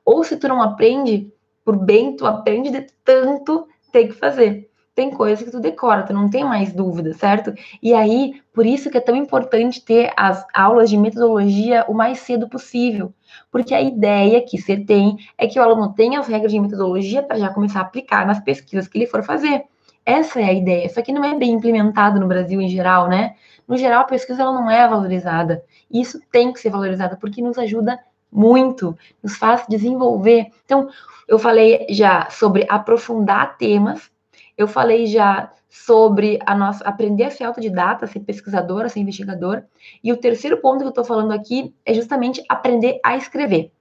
ou 0.06 0.24
se 0.24 0.38
tu 0.38 0.48
não 0.48 0.62
aprende 0.62 1.32
por 1.64 1.78
bem, 1.78 2.16
tu 2.16 2.26
aprende 2.26 2.70
de 2.70 2.88
tanto 3.04 3.68
ter 3.92 4.08
que 4.08 4.14
fazer. 4.14 4.70
Tem 4.96 5.10
coisa 5.10 5.44
que 5.44 5.50
tu 5.50 5.60
decora, 5.60 6.04
tu 6.04 6.14
não 6.14 6.30
tem 6.30 6.44
mais 6.44 6.72
dúvida, 6.72 7.14
certo? 7.14 7.52
E 7.82 7.94
aí, 7.94 8.42
por 8.54 8.64
isso 8.64 8.92
que 8.92 8.98
é 8.98 9.02
tão 9.02 9.16
importante 9.16 9.84
ter 9.84 10.14
as 10.16 10.46
aulas 10.54 10.88
de 10.88 10.98
metodologia 10.98 11.84
o 11.88 11.96
mais 11.96 12.20
cedo 12.20 12.48
possível. 12.48 13.12
Porque 13.52 13.74
a 13.74 13.82
ideia 13.82 14.46
que 14.46 14.62
você 14.62 14.78
tem 14.78 15.18
é 15.36 15.48
que 15.48 15.58
o 15.58 15.64
aluno 15.64 15.94
tenha 15.94 16.20
as 16.20 16.28
regras 16.28 16.52
de 16.52 16.60
metodologia 16.60 17.24
para 17.24 17.40
já 17.40 17.50
começar 17.50 17.80
a 17.80 17.84
aplicar 17.84 18.28
nas 18.28 18.40
pesquisas 18.40 18.88
que 18.88 19.00
ele 19.00 19.08
for 19.08 19.24
fazer. 19.24 19.64
Essa 20.06 20.42
é 20.42 20.46
a 20.46 20.54
ideia. 20.54 20.86
Isso 20.86 21.00
aqui 21.00 21.12
não 21.12 21.24
é 21.24 21.36
bem 21.36 21.54
implementado 21.54 22.20
no 22.20 22.28
Brasil 22.28 22.62
em 22.62 22.70
geral, 22.70 23.08
né? 23.08 23.36
No 23.68 23.78
geral, 23.78 24.02
a 24.02 24.06
pesquisa 24.06 24.44
ela 24.44 24.54
não 24.54 24.70
é 24.70 24.88
valorizada. 24.88 25.64
E 25.90 26.02
isso 26.02 26.20
tem 26.32 26.52
que 26.54 26.60
ser 26.60 26.70
valorizado 26.70 27.18
porque 27.18 27.42
nos 27.42 27.58
ajuda 27.58 27.98
muito, 28.34 28.98
nos 29.22 29.38
faz 29.38 29.66
desenvolver. 29.70 30.48
Então, 30.66 30.90
eu 31.28 31.38
falei 31.38 31.86
já 31.90 32.30
sobre 32.30 32.66
aprofundar 32.68 33.58
temas, 33.58 34.12
eu 34.58 34.68
falei 34.68 35.08
já 35.08 35.52
sobre 35.70 36.40
a 36.46 36.56
nossa 36.56 36.84
aprender 36.84 37.24
a 37.26 37.32
ser 37.32 37.46
autodidata, 37.46 38.06
ser 38.06 38.20
pesquisadora, 38.20 38.90
ser 38.90 39.00
investigador. 39.00 39.64
E 40.04 40.12
o 40.12 40.18
terceiro 40.18 40.58
ponto 40.58 40.80
que 40.80 40.86
eu 40.86 40.90
estou 40.90 41.04
falando 41.04 41.32
aqui 41.32 41.74
é 41.86 41.94
justamente 41.94 42.44
aprender 42.48 43.00
a 43.04 43.18
escrever. 43.18 43.72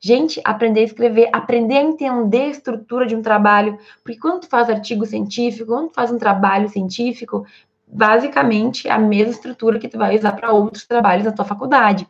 Gente, 0.00 0.40
aprender 0.44 0.80
a 0.80 0.84
escrever, 0.84 1.28
aprender 1.32 1.76
a 1.76 1.82
entender 1.82 2.42
a 2.42 2.48
estrutura 2.48 3.06
de 3.06 3.14
um 3.14 3.22
trabalho, 3.22 3.78
porque 4.02 4.18
quando 4.18 4.42
tu 4.42 4.48
faz 4.48 4.68
artigo 4.68 5.06
científico, 5.06 5.66
quando 5.72 5.88
tu 5.88 5.94
faz 5.94 6.10
um 6.10 6.18
trabalho 6.18 6.68
científico, 6.68 7.46
basicamente 7.86 8.88
é 8.88 8.90
a 8.90 8.98
mesma 8.98 9.32
estrutura 9.32 9.78
que 9.78 9.88
tu 9.88 9.96
vai 9.96 10.16
usar 10.16 10.32
para 10.32 10.52
outros 10.52 10.84
trabalhos 10.84 11.24
da 11.24 11.32
tua 11.32 11.44
faculdade. 11.44 12.06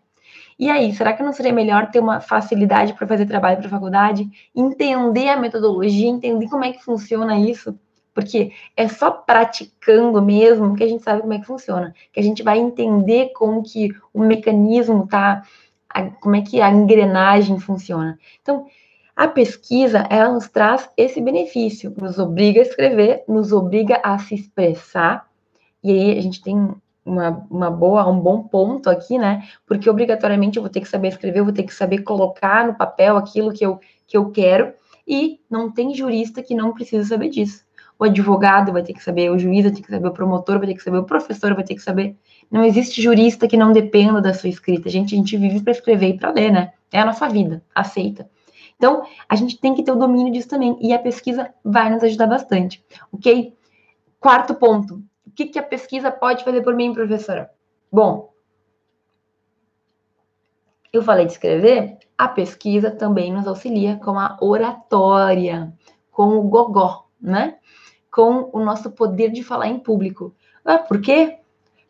E 0.58 0.70
aí, 0.70 0.94
será 0.94 1.12
que 1.12 1.22
não 1.22 1.32
seria 1.32 1.52
melhor 1.52 1.90
ter 1.90 2.00
uma 2.00 2.20
facilidade 2.20 2.94
para 2.94 3.06
fazer 3.06 3.26
trabalho 3.26 3.58
para 3.58 3.66
a 3.66 3.70
faculdade? 3.70 4.28
Entender 4.54 5.28
a 5.28 5.36
metodologia, 5.36 6.08
entender 6.08 6.48
como 6.48 6.64
é 6.64 6.72
que 6.72 6.82
funciona 6.82 7.38
isso? 7.38 7.78
Porque 8.14 8.52
é 8.74 8.88
só 8.88 9.10
praticando 9.10 10.22
mesmo 10.22 10.74
que 10.74 10.82
a 10.82 10.88
gente 10.88 11.02
sabe 11.02 11.20
como 11.20 11.34
é 11.34 11.38
que 11.38 11.46
funciona, 11.46 11.94
que 12.10 12.18
a 12.18 12.22
gente 12.22 12.42
vai 12.42 12.58
entender 12.58 13.32
como 13.34 13.62
que 13.62 13.94
o 14.14 14.20
mecanismo 14.20 15.06
tá, 15.06 15.42
como 16.20 16.34
é 16.34 16.40
que 16.40 16.62
a 16.62 16.70
engrenagem 16.70 17.60
funciona. 17.60 18.18
Então, 18.40 18.66
a 19.14 19.28
pesquisa, 19.28 20.06
ela 20.08 20.32
nos 20.32 20.48
traz 20.48 20.88
esse 20.96 21.20
benefício, 21.20 21.94
nos 21.98 22.18
obriga 22.18 22.60
a 22.60 22.62
escrever, 22.62 23.24
nos 23.28 23.52
obriga 23.52 24.00
a 24.02 24.18
se 24.18 24.34
expressar, 24.34 25.26
e 25.82 25.90
aí 25.90 26.18
a 26.18 26.22
gente 26.22 26.42
tem 26.42 26.74
uma, 27.06 27.46
uma 27.48 27.70
boa, 27.70 28.06
um 28.08 28.18
bom 28.18 28.42
ponto 28.42 28.90
aqui, 28.90 29.16
né? 29.16 29.48
Porque 29.64 29.88
obrigatoriamente 29.88 30.56
eu 30.56 30.62
vou 30.62 30.70
ter 30.70 30.80
que 30.80 30.88
saber 30.88 31.08
escrever, 31.08 31.38
eu 31.38 31.44
vou 31.44 31.54
ter 31.54 31.62
que 31.62 31.72
saber 31.72 31.98
colocar 32.02 32.66
no 32.66 32.74
papel 32.74 33.16
aquilo 33.16 33.52
que 33.52 33.64
eu, 33.64 33.78
que 34.06 34.16
eu 34.16 34.30
quero, 34.30 34.74
e 35.06 35.40
não 35.48 35.70
tem 35.70 35.94
jurista 35.94 36.42
que 36.42 36.54
não 36.54 36.74
precisa 36.74 37.08
saber 37.08 37.28
disso. 37.28 37.64
o 37.98 38.04
advogado 38.04 38.72
vai 38.72 38.82
ter 38.82 38.92
que 38.92 39.02
saber, 39.02 39.30
o 39.30 39.38
juiz 39.38 39.62
vai 39.64 39.72
ter 39.72 39.80
que 39.80 39.90
saber, 39.90 40.08
o 40.08 40.12
promotor 40.12 40.58
vai 40.58 40.66
ter 40.66 40.74
que 40.74 40.82
saber, 40.82 40.98
o 40.98 41.04
professor 41.04 41.54
vai 41.54 41.64
ter 41.64 41.74
que 41.74 41.82
saber. 41.82 42.14
Não 42.50 42.64
existe 42.64 43.00
jurista 43.00 43.48
que 43.48 43.56
não 43.56 43.72
dependa 43.72 44.20
da 44.20 44.34
sua 44.34 44.50
escrita. 44.50 44.90
Gente, 44.90 45.14
a 45.14 45.18
gente 45.18 45.36
vive 45.36 45.62
para 45.62 45.72
escrever 45.72 46.08
e 46.08 46.18
para 46.18 46.30
ler, 46.30 46.52
né? 46.52 46.72
É 46.92 47.00
a 47.00 47.06
nossa 47.06 47.28
vida, 47.28 47.62
aceita. 47.74 48.28
Então, 48.76 49.02
a 49.28 49.34
gente 49.34 49.58
tem 49.58 49.74
que 49.74 49.82
ter 49.82 49.92
o 49.92 49.96
domínio 49.96 50.32
disso 50.32 50.48
também. 50.48 50.76
E 50.80 50.92
a 50.92 50.98
pesquisa 50.98 51.50
vai 51.64 51.88
nos 51.90 52.02
ajudar 52.02 52.26
bastante, 52.26 52.84
ok? 53.10 53.54
Quarto 54.20 54.54
ponto. 54.54 55.02
Que, 55.36 55.46
que 55.46 55.58
a 55.58 55.62
pesquisa 55.62 56.10
pode 56.10 56.42
fazer 56.42 56.62
por 56.62 56.74
mim, 56.74 56.94
professora? 56.94 57.50
Bom, 57.92 58.32
eu 60.92 61.02
falei 61.02 61.26
de 61.26 61.32
escrever, 61.32 61.98
a 62.16 62.26
pesquisa 62.26 62.90
também 62.90 63.32
nos 63.32 63.46
auxilia 63.46 63.96
com 63.96 64.18
a 64.18 64.38
oratória, 64.40 65.72
com 66.10 66.38
o 66.38 66.42
gogó, 66.42 67.06
né? 67.20 67.58
Com 68.10 68.48
o 68.52 68.64
nosso 68.64 68.90
poder 68.90 69.30
de 69.30 69.44
falar 69.44 69.68
em 69.68 69.78
público. 69.78 70.34
Ah, 70.64 70.78
por 70.78 71.00
quê? 71.02 71.38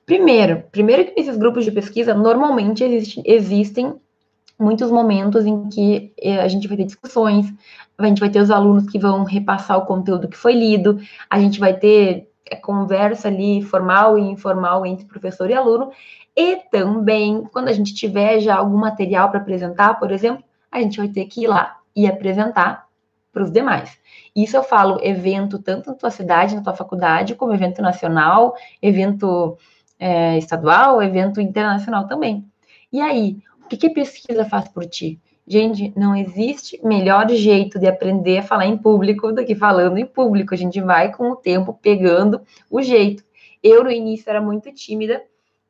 Primeiro, 0.05 0.65
primeiro 0.73 1.05
que 1.05 1.15
nesses 1.17 1.37
grupos 1.37 1.65
de 1.65 1.71
pesquisa, 1.71 2.15
normalmente 2.15 2.83
existe, 2.83 3.23
existem 3.25 3.95
muitos 4.59 4.91
momentos 4.91 5.47
em 5.47 5.69
que 5.69 6.13
eh, 6.21 6.41
a 6.41 6.49
gente 6.49 6.67
vai 6.67 6.77
ter 6.77 6.85
discussões, 6.85 7.47
a 7.99 8.07
gente 8.07 8.21
vai 8.21 8.31
ter 8.31 8.41
os 8.41 8.51
alunos 8.51 8.89
que 8.89 8.99
vão 8.99 9.25
repassar 9.25 9.79
o 9.79 9.87
conteúdo 9.87 10.29
que 10.29 10.37
foi 10.37 10.55
lido, 10.55 10.99
a 11.31 11.39
gente 11.39 11.61
vai 11.61 11.77
ter 11.77 12.29
conversa 12.63 13.29
ali 13.29 13.63
formal 13.63 14.17
e 14.19 14.23
informal 14.23 14.87
entre 14.87 15.07
professor 15.07 15.51
e 15.51 15.55
aluno, 15.55 15.91
e 16.37 16.57
também 16.71 17.45
quando 17.53 17.69
a 17.69 17.73
gente 17.73 17.95
tiver 17.95 18.41
já 18.41 18.57
algum 18.57 18.77
material 18.77 19.31
para 19.31 19.41
apresentar, 19.41 19.99
por 19.99 20.13
exemplo, 20.13 20.45
a 20.71 20.81
gente 20.81 20.99
vai 20.99 21.09
ter 21.09 21.25
que 21.27 21.45
ir 21.45 21.47
lá 21.47 21.79
e 21.95 22.07
apresentar 22.07 22.87
para 23.33 23.43
os 23.43 23.51
demais. 23.51 23.99
Isso 24.35 24.57
eu 24.57 24.63
falo 24.63 24.99
evento 25.03 25.59
tanto 25.59 25.91
na 25.91 25.97
tua 25.97 26.11
cidade, 26.11 26.55
na 26.55 26.63
tua 26.63 26.75
faculdade, 26.75 27.35
como 27.35 27.53
evento 27.53 27.83
nacional, 27.83 28.55
evento 28.81 29.59
é, 29.99 30.39
estadual, 30.39 31.03
evento 31.03 31.41
internacional 31.41 32.07
também. 32.07 32.47
E 32.93 33.01
aí, 33.01 33.39
o 33.65 33.69
que, 33.69 33.77
que 33.77 33.87
a 33.89 33.93
pesquisa 33.93 34.45
faz 34.45 34.69
por 34.69 34.87
ti? 34.87 35.21
Gente, 35.49 35.93
não 35.97 36.17
existe 36.17 36.81
melhor 36.83 37.29
jeito 37.31 37.79
de 37.79 37.87
aprender 37.87 38.39
a 38.39 38.43
falar 38.43 38.67
em 38.67 38.77
público 38.77 39.33
do 39.33 39.45
que 39.45 39.55
falando 39.55 39.97
em 39.97 40.05
público. 40.05 40.53
A 40.53 40.57
gente 40.57 40.81
vai 40.81 41.13
com 41.13 41.31
o 41.31 41.37
tempo 41.37 41.73
pegando 41.81 42.41
o 42.69 42.83
jeito. 42.83 43.23
Eu, 43.63 43.85
no 43.85 43.91
início, 43.91 44.29
era 44.29 44.41
muito 44.41 44.73
tímida. 44.73 45.23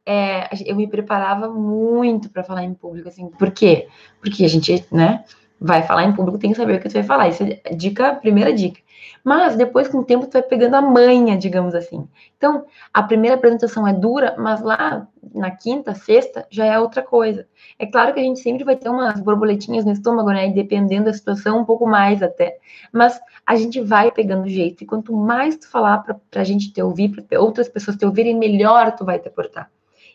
É, 0.05 0.49
eu 0.65 0.75
me 0.77 0.87
preparava 0.87 1.49
muito 1.49 2.31
para 2.31 2.43
falar 2.43 2.65
em 2.65 2.73
público, 2.73 3.09
assim. 3.09 3.29
Por 3.29 3.51
quê? 3.51 3.89
Porque 4.21 4.45
a 4.45 4.49
gente, 4.49 4.83
né, 4.91 5.25
vai 5.61 5.83
falar 5.83 6.05
em 6.05 6.13
público, 6.13 6.39
tem 6.39 6.51
que 6.51 6.57
saber 6.57 6.77
o 6.77 6.81
que 6.81 6.89
tu 6.89 6.95
vai 6.95 7.03
falar. 7.03 7.29
Isso 7.29 7.43
é 7.43 7.75
dica, 7.75 8.15
primeira 8.15 8.53
dica. 8.53 8.81
Mas 9.25 9.57
depois, 9.57 9.89
com 9.89 9.99
o 9.99 10.05
tempo, 10.05 10.27
tu 10.27 10.35
vai 10.35 10.43
pegando 10.43 10.75
a 10.75 10.81
manha, 10.83 11.37
digamos 11.37 11.75
assim. 11.75 12.07
Então, 12.37 12.65
a 12.95 13.03
primeira 13.03 13.37
apresentação 13.37 13.87
é 13.87 13.93
dura, 13.93 14.37
mas 14.39 14.61
lá 14.61 15.09
na 15.35 15.51
quinta, 15.51 15.95
sexta, 15.95 16.47
já 16.51 16.65
é 16.65 16.79
outra 16.79 17.03
coisa. 17.03 17.47
É 17.79 17.87
claro 17.87 18.15
que 18.15 18.21
a 18.21 18.23
gente 18.23 18.39
sempre 18.41 18.63
vai 18.63 18.77
ter 18.77 18.89
umas 18.89 19.21
borboletinhas 19.21 19.85
no 19.85 19.93
estômago, 19.93 20.31
né? 20.31 20.49
E 20.49 20.55
dependendo 20.55 21.07
da 21.07 21.13
situação, 21.13 21.61
um 21.61 21.65
pouco 21.65 21.87
mais 21.87 22.23
até. 22.23 22.59
Mas 22.93 23.21
a 23.45 23.57
gente 23.57 23.81
vai 23.81 24.13
pegando 24.13 24.49
jeito. 24.49 24.85
E 24.85 24.87
quanto 24.87 25.13
mais 25.13 25.57
tu 25.57 25.69
falar 25.69 25.99
para 25.99 26.41
a 26.41 26.45
gente 26.45 26.73
te 26.73 26.81
ouvir, 26.81 27.09
para 27.23 27.41
outras 27.41 27.69
pessoas 27.69 27.97
te 27.97 28.07
ouvirem, 28.07 28.39
melhor 28.39 28.95
tu 28.95 29.05
vai 29.05 29.19
te 29.19 29.29
portar. 29.29 29.71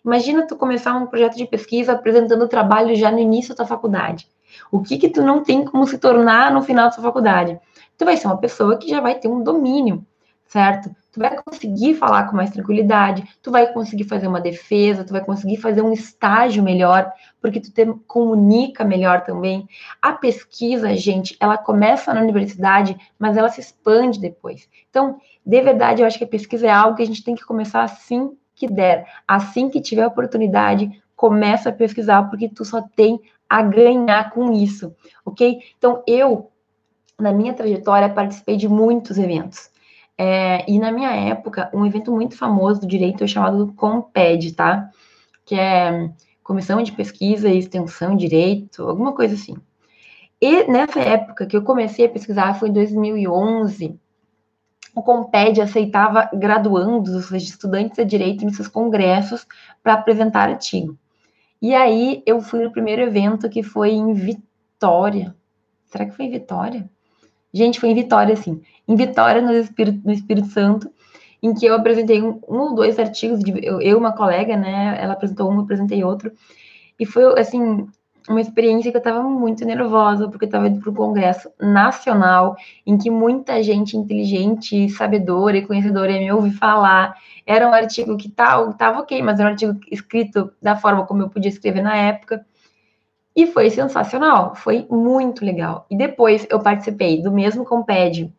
Imagina 0.06 0.48
tu 0.48 0.56
começar 0.56 0.96
um 0.96 1.06
projeto 1.06 1.36
de 1.36 1.46
pesquisa 1.46 1.92
apresentando 1.92 2.44
o 2.44 2.48
trabalho 2.48 2.96
já 2.96 3.12
no 3.12 3.20
início 3.20 3.54
da 3.54 3.66
faculdade. 3.66 4.28
O 4.72 4.82
que 4.82 4.98
que 4.98 5.10
tu 5.10 5.22
não 5.22 5.44
tem 5.44 5.66
como 5.66 5.86
se 5.86 5.98
tornar 5.98 6.52
no 6.52 6.62
final 6.62 6.86
da 6.86 6.92
sua 6.92 7.04
faculdade? 7.04 7.60
Tu 7.98 8.06
vai 8.06 8.18
ser 8.18 8.28
uma 8.28 8.38
pessoa 8.38 8.78
que 8.78 8.90
já 8.90 9.00
vai 9.00 9.16
ter 9.16 9.28
um 9.28 9.44
domínio, 9.44 10.06
certo? 10.48 10.94
Tu 11.12 11.20
vai 11.20 11.36
conseguir 11.44 11.96
falar 11.96 12.30
com 12.30 12.38
mais 12.38 12.52
tranquilidade, 12.52 13.28
tu 13.42 13.52
vai 13.52 13.72
conseguir 13.74 14.06
fazer 14.06 14.28
uma 14.28 14.40
defesa, 14.40 15.04
tu 15.04 15.12
vai 15.12 15.24
conseguir 15.24 15.58
fazer 15.58 15.82
um 15.82 15.92
estágio 15.92 16.64
melhor, 16.64 17.12
porque 17.42 17.60
tu 17.60 17.70
te 17.70 17.86
comunica 18.08 18.86
melhor 18.86 19.26
também. 19.26 19.68
A 20.02 20.14
pesquisa, 20.14 20.96
gente, 20.96 21.36
ela 21.40 21.58
começa 21.58 22.14
na 22.14 22.22
universidade, 22.22 22.98
mas 23.20 23.36
ela 23.36 23.50
se 23.50 23.60
expande 23.60 24.22
depois. 24.22 24.70
Então, 24.90 25.20
de 25.46 25.62
verdade, 25.62 26.02
eu 26.02 26.08
acho 26.08 26.18
que 26.18 26.24
a 26.24 26.28
pesquisa 26.28 26.68
é 26.68 26.72
algo 26.72 26.96
que 26.96 27.04
a 27.04 27.08
gente 27.08 27.24
tem 27.24 27.36
que 27.36 27.46
começar 27.46 27.84
assim 27.84 28.38
que 28.56 28.68
der, 28.68 29.06
assim 29.28 29.70
que 29.70 29.82
tiver 29.82 30.06
oportunidade, 30.06 31.02
começa 31.22 31.70
a 31.70 31.72
pesquisar, 31.72 32.24
porque 32.24 32.50
tu 32.50 32.66
só 32.66 32.82
tem 32.82 33.22
a 33.48 33.62
ganhar 33.62 34.32
com 34.32 34.52
isso, 34.52 34.92
ok? 35.24 35.60
Então, 35.78 36.02
eu, 36.08 36.50
na 37.20 37.32
minha 37.32 37.54
trajetória, 37.54 38.10
participei 38.10 38.58
de 38.58 38.68
muitos 38.68 39.20
eventos. 39.20 39.70
É, 40.18 40.66
e 40.68 40.80
na 40.80 40.92
minha 40.92 41.12
época, 41.12 41.70
um 41.76 41.86
evento 41.86 42.12
muito 42.12 42.36
famoso 42.36 42.82
do 42.82 42.88
direito 42.88 43.24
é 43.24 43.28
chamado 43.28 43.72
COMPED, 43.74 44.54
tá? 44.54 44.90
Que 45.46 45.54
é 45.54 46.10
Comissão 46.44 46.82
de 46.82 46.92
Pesquisa 46.92 47.50
e 47.50 47.60
Extensão 47.60 48.16
Direito, 48.16 48.90
alguma 48.90 49.14
coisa 49.14 49.36
assim. 49.36 49.56
E 50.42 50.64
nessa 50.64 51.02
época 51.02 51.46
que 51.46 51.56
eu 51.56 51.62
comecei 51.62 52.08
a 52.08 52.10
pesquisar, 52.10 52.56
foi 52.56 52.70
em 52.70 52.74
2011, 52.74 53.96
o 54.96 55.04
Comped 55.04 55.62
aceitava 55.62 56.32
graduandos, 56.34 57.14
ou 57.14 57.22
seja, 57.22 57.46
estudantes 57.46 57.96
de 57.96 58.06
direito, 58.06 58.44
em 58.44 58.52
seus 58.52 58.68
congressos 58.68 59.46
para 59.84 59.94
apresentar 59.94 60.50
artigo. 60.50 60.98
E 61.62 61.76
aí 61.76 62.24
eu 62.26 62.42
fui 62.42 62.64
no 62.64 62.72
primeiro 62.72 63.04
evento 63.04 63.50
que 63.50 63.62
foi 63.62 63.92
em 63.92 64.14
Vitória. 64.14 65.36
Será 65.86 66.06
que 66.06 66.16
foi 66.16 66.26
em 66.26 66.32
Vitória? 66.32 66.90
Gente, 67.54 67.80
foi 67.80 67.90
em 67.90 67.96
Vitória, 67.96 68.36
sim. 68.36 68.62
Em 68.88 68.96
Vitória, 68.96 69.42
no 69.42 69.54
Espírito, 69.54 70.02
no 70.04 70.12
Espírito 70.12 70.48
Santo, 70.48 70.92
em 71.44 71.54
que 71.54 71.66
eu 71.66 71.76
apresentei 71.76 72.22
um, 72.22 72.40
um 72.48 72.60
ou 72.60 72.76
dois 72.76 72.98
artigos, 72.98 73.40
de, 73.40 73.52
eu 73.64 73.82
e 73.82 73.94
uma 73.94 74.14
colega, 74.14 74.56
né? 74.56 74.98
Ela 75.00 75.14
apresentou 75.14 75.52
um, 75.52 75.56
eu 75.56 75.62
apresentei 75.62 76.04
outro. 76.04 76.32
E 77.00 77.06
foi, 77.06 77.40
assim, 77.40 77.88
uma 78.30 78.40
experiência 78.40 78.92
que 78.92 78.98
eu 78.98 79.00
estava 79.00 79.22
muito 79.24 79.66
nervosa, 79.66 80.30
porque 80.30 80.46
eu 80.46 80.48
estava 80.48 80.68
indo 80.68 80.80
para 80.80 80.92
um 80.92 80.94
congresso 80.94 81.52
nacional, 81.60 82.56
em 82.86 82.98
que 82.98 83.10
muita 83.10 83.62
gente 83.64 83.98
inteligente, 83.98 84.90
sabedora 84.90 85.58
e 85.58 85.66
conhecedora 85.66 86.12
ia 86.12 86.20
me 86.20 86.32
ouvir 86.32 86.52
falar. 86.52 87.16
Era 87.46 87.68
um 87.68 87.74
artigo 87.74 88.18
que 88.18 88.28
estava 88.28 88.72
tá, 88.74 89.00
ok, 89.00 89.22
mas 89.22 89.40
era 89.40 89.50
um 89.50 89.52
artigo 89.52 89.80
escrito 89.92 90.52
da 90.62 90.76
forma 90.76 91.06
como 91.06 91.24
eu 91.24 91.30
podia 91.30 91.50
escrever 91.50 91.82
na 91.82 91.96
época. 91.96 92.46
E 93.36 93.48
foi 93.48 93.70
sensacional, 93.70 94.56
foi 94.56 94.86
muito 94.90 95.44
legal. 95.44 95.86
E 95.90 95.98
depois 95.98 96.46
eu 96.50 96.60
participei 96.60 97.22
do 97.22 97.32
mesmo 97.32 97.66
Comped. 97.66 98.32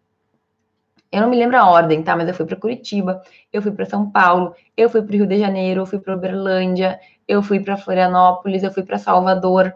Eu 1.10 1.22
não 1.22 1.28
me 1.28 1.36
lembro 1.36 1.58
a 1.58 1.68
ordem, 1.68 2.02
tá? 2.02 2.16
Mas 2.16 2.28
eu 2.28 2.34
fui 2.34 2.46
para 2.46 2.56
Curitiba, 2.56 3.20
eu 3.52 3.60
fui 3.60 3.70
para 3.70 3.84
São 3.84 4.10
Paulo, 4.10 4.54
eu 4.76 4.88
fui 4.88 5.02
para 5.02 5.16
Rio 5.16 5.26
de 5.26 5.38
Janeiro, 5.38 5.82
eu 5.82 5.86
fui 5.86 5.98
para 5.98 6.14
Uberlândia, 6.14 6.98
eu 7.26 7.42
fui 7.42 7.60
para 7.60 7.76
Florianópolis, 7.76 8.62
eu 8.62 8.72
fui 8.72 8.82
para 8.82 8.98
Salvador. 8.98 9.74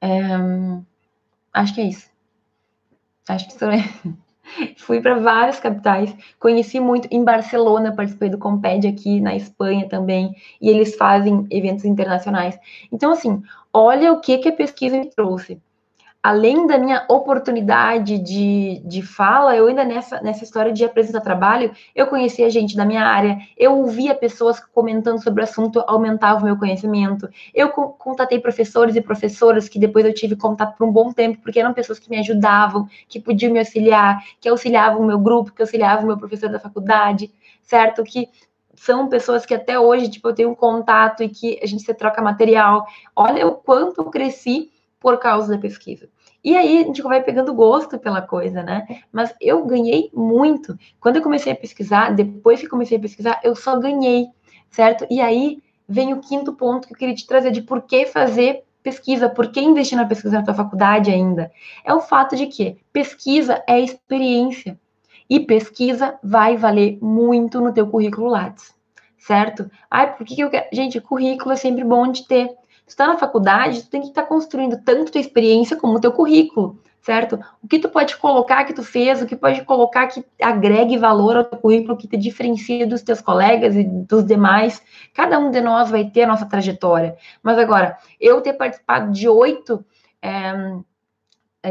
É, 0.00 0.08
acho 1.52 1.74
que 1.74 1.80
é 1.80 1.84
isso. 1.84 2.08
Acho 3.28 3.46
que 3.46 3.54
isso 3.54 3.64
é. 3.64 3.78
Fui 4.76 5.00
para 5.00 5.18
várias 5.18 5.58
capitais, 5.58 6.14
conheci 6.38 6.78
muito 6.78 7.08
em 7.10 7.24
Barcelona, 7.24 7.96
participei 7.96 8.28
do 8.28 8.36
Comped 8.36 8.86
aqui 8.86 9.18
na 9.18 9.34
Espanha 9.34 9.88
também, 9.88 10.36
e 10.60 10.68
eles 10.68 10.94
fazem 10.96 11.46
eventos 11.50 11.86
internacionais. 11.86 12.58
Então, 12.92 13.10
assim, 13.12 13.42
olha 13.72 14.12
o 14.12 14.20
que, 14.20 14.36
que 14.36 14.50
a 14.50 14.52
pesquisa 14.52 14.98
me 14.98 15.08
trouxe 15.08 15.62
além 16.24 16.66
da 16.66 16.78
minha 16.78 17.04
oportunidade 17.06 18.18
de, 18.18 18.80
de 18.82 19.02
fala, 19.02 19.54
eu 19.54 19.66
ainda 19.66 19.84
nessa, 19.84 20.22
nessa 20.22 20.42
história 20.42 20.72
de 20.72 20.82
apresentar 20.82 21.20
trabalho, 21.20 21.70
eu 21.94 22.06
conhecia 22.06 22.48
gente 22.48 22.74
da 22.74 22.82
minha 22.82 23.04
área, 23.04 23.36
eu 23.58 23.76
ouvia 23.76 24.14
pessoas 24.14 24.58
comentando 24.58 25.22
sobre 25.22 25.42
o 25.42 25.44
assunto, 25.44 25.84
aumentava 25.86 26.40
o 26.40 26.44
meu 26.44 26.56
conhecimento. 26.56 27.28
Eu 27.54 27.68
contatei 27.68 28.40
professores 28.40 28.96
e 28.96 29.02
professoras 29.02 29.68
que 29.68 29.78
depois 29.78 30.06
eu 30.06 30.14
tive 30.14 30.34
contato 30.34 30.78
por 30.78 30.88
um 30.88 30.90
bom 30.90 31.12
tempo, 31.12 31.42
porque 31.42 31.60
eram 31.60 31.74
pessoas 31.74 31.98
que 31.98 32.08
me 32.08 32.18
ajudavam, 32.18 32.88
que 33.06 33.20
podiam 33.20 33.52
me 33.52 33.58
auxiliar, 33.58 34.24
que 34.40 34.48
auxiliavam 34.48 35.02
o 35.02 35.06
meu 35.06 35.18
grupo, 35.18 35.52
que 35.52 35.60
auxiliavam 35.60 36.04
o 36.04 36.06
meu 36.06 36.16
professor 36.16 36.48
da 36.48 36.58
faculdade, 36.58 37.30
certo? 37.60 38.02
Que 38.02 38.30
são 38.74 39.10
pessoas 39.10 39.44
que 39.44 39.52
até 39.52 39.78
hoje, 39.78 40.08
tipo, 40.08 40.26
eu 40.26 40.34
tenho 40.34 40.56
contato 40.56 41.22
e 41.22 41.28
que 41.28 41.60
a 41.62 41.66
gente 41.66 41.82
se 41.82 41.92
troca 41.92 42.22
material. 42.22 42.86
Olha 43.14 43.46
o 43.46 43.52
quanto 43.52 44.00
eu 44.00 44.06
cresci 44.06 44.72
por 45.04 45.18
causa 45.18 45.54
da 45.54 45.60
pesquisa. 45.60 46.08
E 46.42 46.56
aí 46.56 46.78
a 46.78 46.82
gente 46.84 47.02
vai 47.02 47.22
pegando 47.22 47.52
gosto 47.52 47.98
pela 47.98 48.22
coisa, 48.22 48.62
né? 48.62 48.86
Mas 49.12 49.34
eu 49.38 49.62
ganhei 49.66 50.10
muito. 50.14 50.78
Quando 50.98 51.16
eu 51.16 51.22
comecei 51.22 51.52
a 51.52 51.56
pesquisar, 51.56 52.14
depois 52.14 52.58
que 52.58 52.66
comecei 52.66 52.96
a 52.96 53.00
pesquisar, 53.00 53.38
eu 53.44 53.54
só 53.54 53.78
ganhei, 53.78 54.28
certo? 54.70 55.06
E 55.10 55.20
aí 55.20 55.58
vem 55.86 56.14
o 56.14 56.20
quinto 56.20 56.54
ponto 56.54 56.88
que 56.88 56.94
eu 56.94 56.98
queria 56.98 57.14
te 57.14 57.26
trazer 57.26 57.50
de 57.50 57.60
por 57.60 57.82
que 57.82 58.06
fazer 58.06 58.64
pesquisa, 58.82 59.28
por 59.28 59.52
que 59.52 59.60
investir 59.60 59.98
na 59.98 60.06
pesquisa 60.06 60.38
na 60.38 60.42
tua 60.42 60.54
faculdade 60.54 61.10
ainda? 61.10 61.52
É 61.84 61.92
o 61.92 62.00
fato 62.00 62.34
de 62.34 62.46
que 62.46 62.78
pesquisa 62.90 63.62
é 63.68 63.78
experiência. 63.78 64.80
E 65.28 65.38
pesquisa 65.38 66.18
vai 66.24 66.56
valer 66.56 66.96
muito 67.02 67.60
no 67.60 67.74
teu 67.74 67.86
currículo 67.86 68.28
Lattes, 68.28 68.74
certo? 69.18 69.70
Ai, 69.90 70.16
por 70.16 70.24
que, 70.24 70.34
que 70.34 70.42
eu 70.42 70.48
quero? 70.48 70.66
Gente, 70.72 70.98
currículo 70.98 71.52
é 71.52 71.56
sempre 71.56 71.84
bom 71.84 72.10
de 72.10 72.26
ter. 72.26 72.63
Tu 72.86 72.90
está 72.90 73.06
na 73.06 73.16
faculdade, 73.16 73.82
tu 73.82 73.90
tem 73.90 74.00
que 74.00 74.08
estar 74.08 74.22
tá 74.22 74.28
construindo 74.28 74.82
tanto 74.84 75.12
tua 75.12 75.20
experiência 75.20 75.76
como 75.76 75.96
o 75.96 76.00
teu 76.00 76.12
currículo, 76.12 76.78
certo? 77.00 77.38
O 77.62 77.68
que 77.68 77.78
tu 77.78 77.88
pode 77.88 78.16
colocar 78.16 78.64
que 78.64 78.74
tu 78.74 78.82
fez, 78.82 79.22
o 79.22 79.26
que 79.26 79.36
pode 79.36 79.62
colocar 79.64 80.06
que 80.06 80.24
agregue 80.40 80.98
valor 80.98 81.36
ao 81.36 81.44
teu 81.44 81.58
currículo, 81.58 81.96
que 81.96 82.08
te 82.08 82.16
diferencie 82.16 82.84
dos 82.86 83.02
teus 83.02 83.20
colegas 83.20 83.74
e 83.74 83.84
dos 83.84 84.24
demais. 84.24 84.82
Cada 85.14 85.38
um 85.38 85.50
de 85.50 85.60
nós 85.60 85.90
vai 85.90 86.04
ter 86.04 86.24
a 86.24 86.28
nossa 86.28 86.46
trajetória. 86.46 87.16
Mas 87.42 87.58
agora, 87.58 87.96
eu 88.20 88.40
ter 88.40 88.52
participado 88.52 89.12
de 89.12 89.28
oito 89.28 89.84
é, 90.20 90.52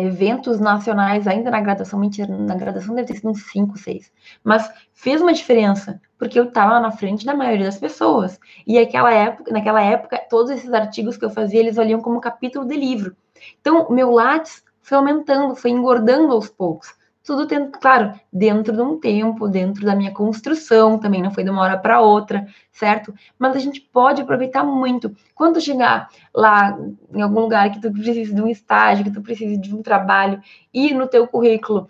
eventos 0.01 0.59
nacionais 0.59 1.27
ainda 1.27 1.51
na 1.51 1.61
graduação, 1.61 1.99
mentira, 1.99 2.35
na 2.35 2.55
graduação 2.55 2.95
deve 2.95 3.07
ter 3.07 3.15
sido 3.15 3.29
uns 3.29 3.43
cinco, 3.51 3.77
seis. 3.77 4.11
Mas 4.43 4.71
fez 4.93 5.21
uma 5.21 5.33
diferença, 5.33 6.01
porque 6.17 6.39
eu 6.39 6.45
estava 6.45 6.79
na 6.79 6.91
frente 6.91 7.25
da 7.25 7.35
maioria 7.35 7.65
das 7.65 7.77
pessoas. 7.77 8.39
E 8.65 8.77
aquela 8.77 9.13
época, 9.13 9.51
naquela 9.51 9.81
época, 9.81 10.21
todos 10.29 10.51
esses 10.51 10.73
artigos 10.73 11.17
que 11.17 11.25
eu 11.25 11.29
fazia, 11.29 11.59
eles 11.59 11.77
olham 11.77 12.01
como 12.01 12.19
capítulo 12.21 12.65
de 12.65 12.75
livro. 12.75 13.15
Então, 13.59 13.83
o 13.87 13.93
meu 13.93 14.09
Lattes 14.09 14.63
foi 14.81 14.97
aumentando, 14.97 15.55
foi 15.55 15.71
engordando 15.71 16.33
aos 16.33 16.49
poucos. 16.49 16.93
Tudo, 17.23 17.47
tendo, 17.47 17.71
claro, 17.71 18.13
dentro 18.31 18.73
de 18.75 18.81
um 18.81 18.99
tempo, 18.99 19.47
dentro 19.47 19.85
da 19.85 19.95
minha 19.95 20.11
construção, 20.11 20.99
também 20.99 21.21
não 21.21 21.31
foi 21.31 21.45
de 21.45 21.49
uma 21.49 21.61
hora 21.61 21.77
para 21.77 22.01
outra, 22.01 22.45
certo? 22.69 23.13
Mas 23.39 23.55
a 23.55 23.59
gente 23.59 23.79
pode 23.79 24.21
aproveitar 24.21 24.61
muito. 24.63 25.09
Quando 25.33 25.61
chegar 25.61 26.09
lá 26.35 26.77
em 27.13 27.21
algum 27.21 27.39
lugar 27.39 27.71
que 27.71 27.79
tu 27.79 27.89
precise 27.93 28.35
de 28.35 28.41
um 28.41 28.47
estágio, 28.49 29.05
que 29.05 29.11
tu 29.11 29.21
precise 29.21 29.57
de 29.57 29.73
um 29.73 29.81
trabalho, 29.81 30.41
e 30.73 30.93
no 30.93 31.07
teu 31.07 31.25
currículo 31.25 31.87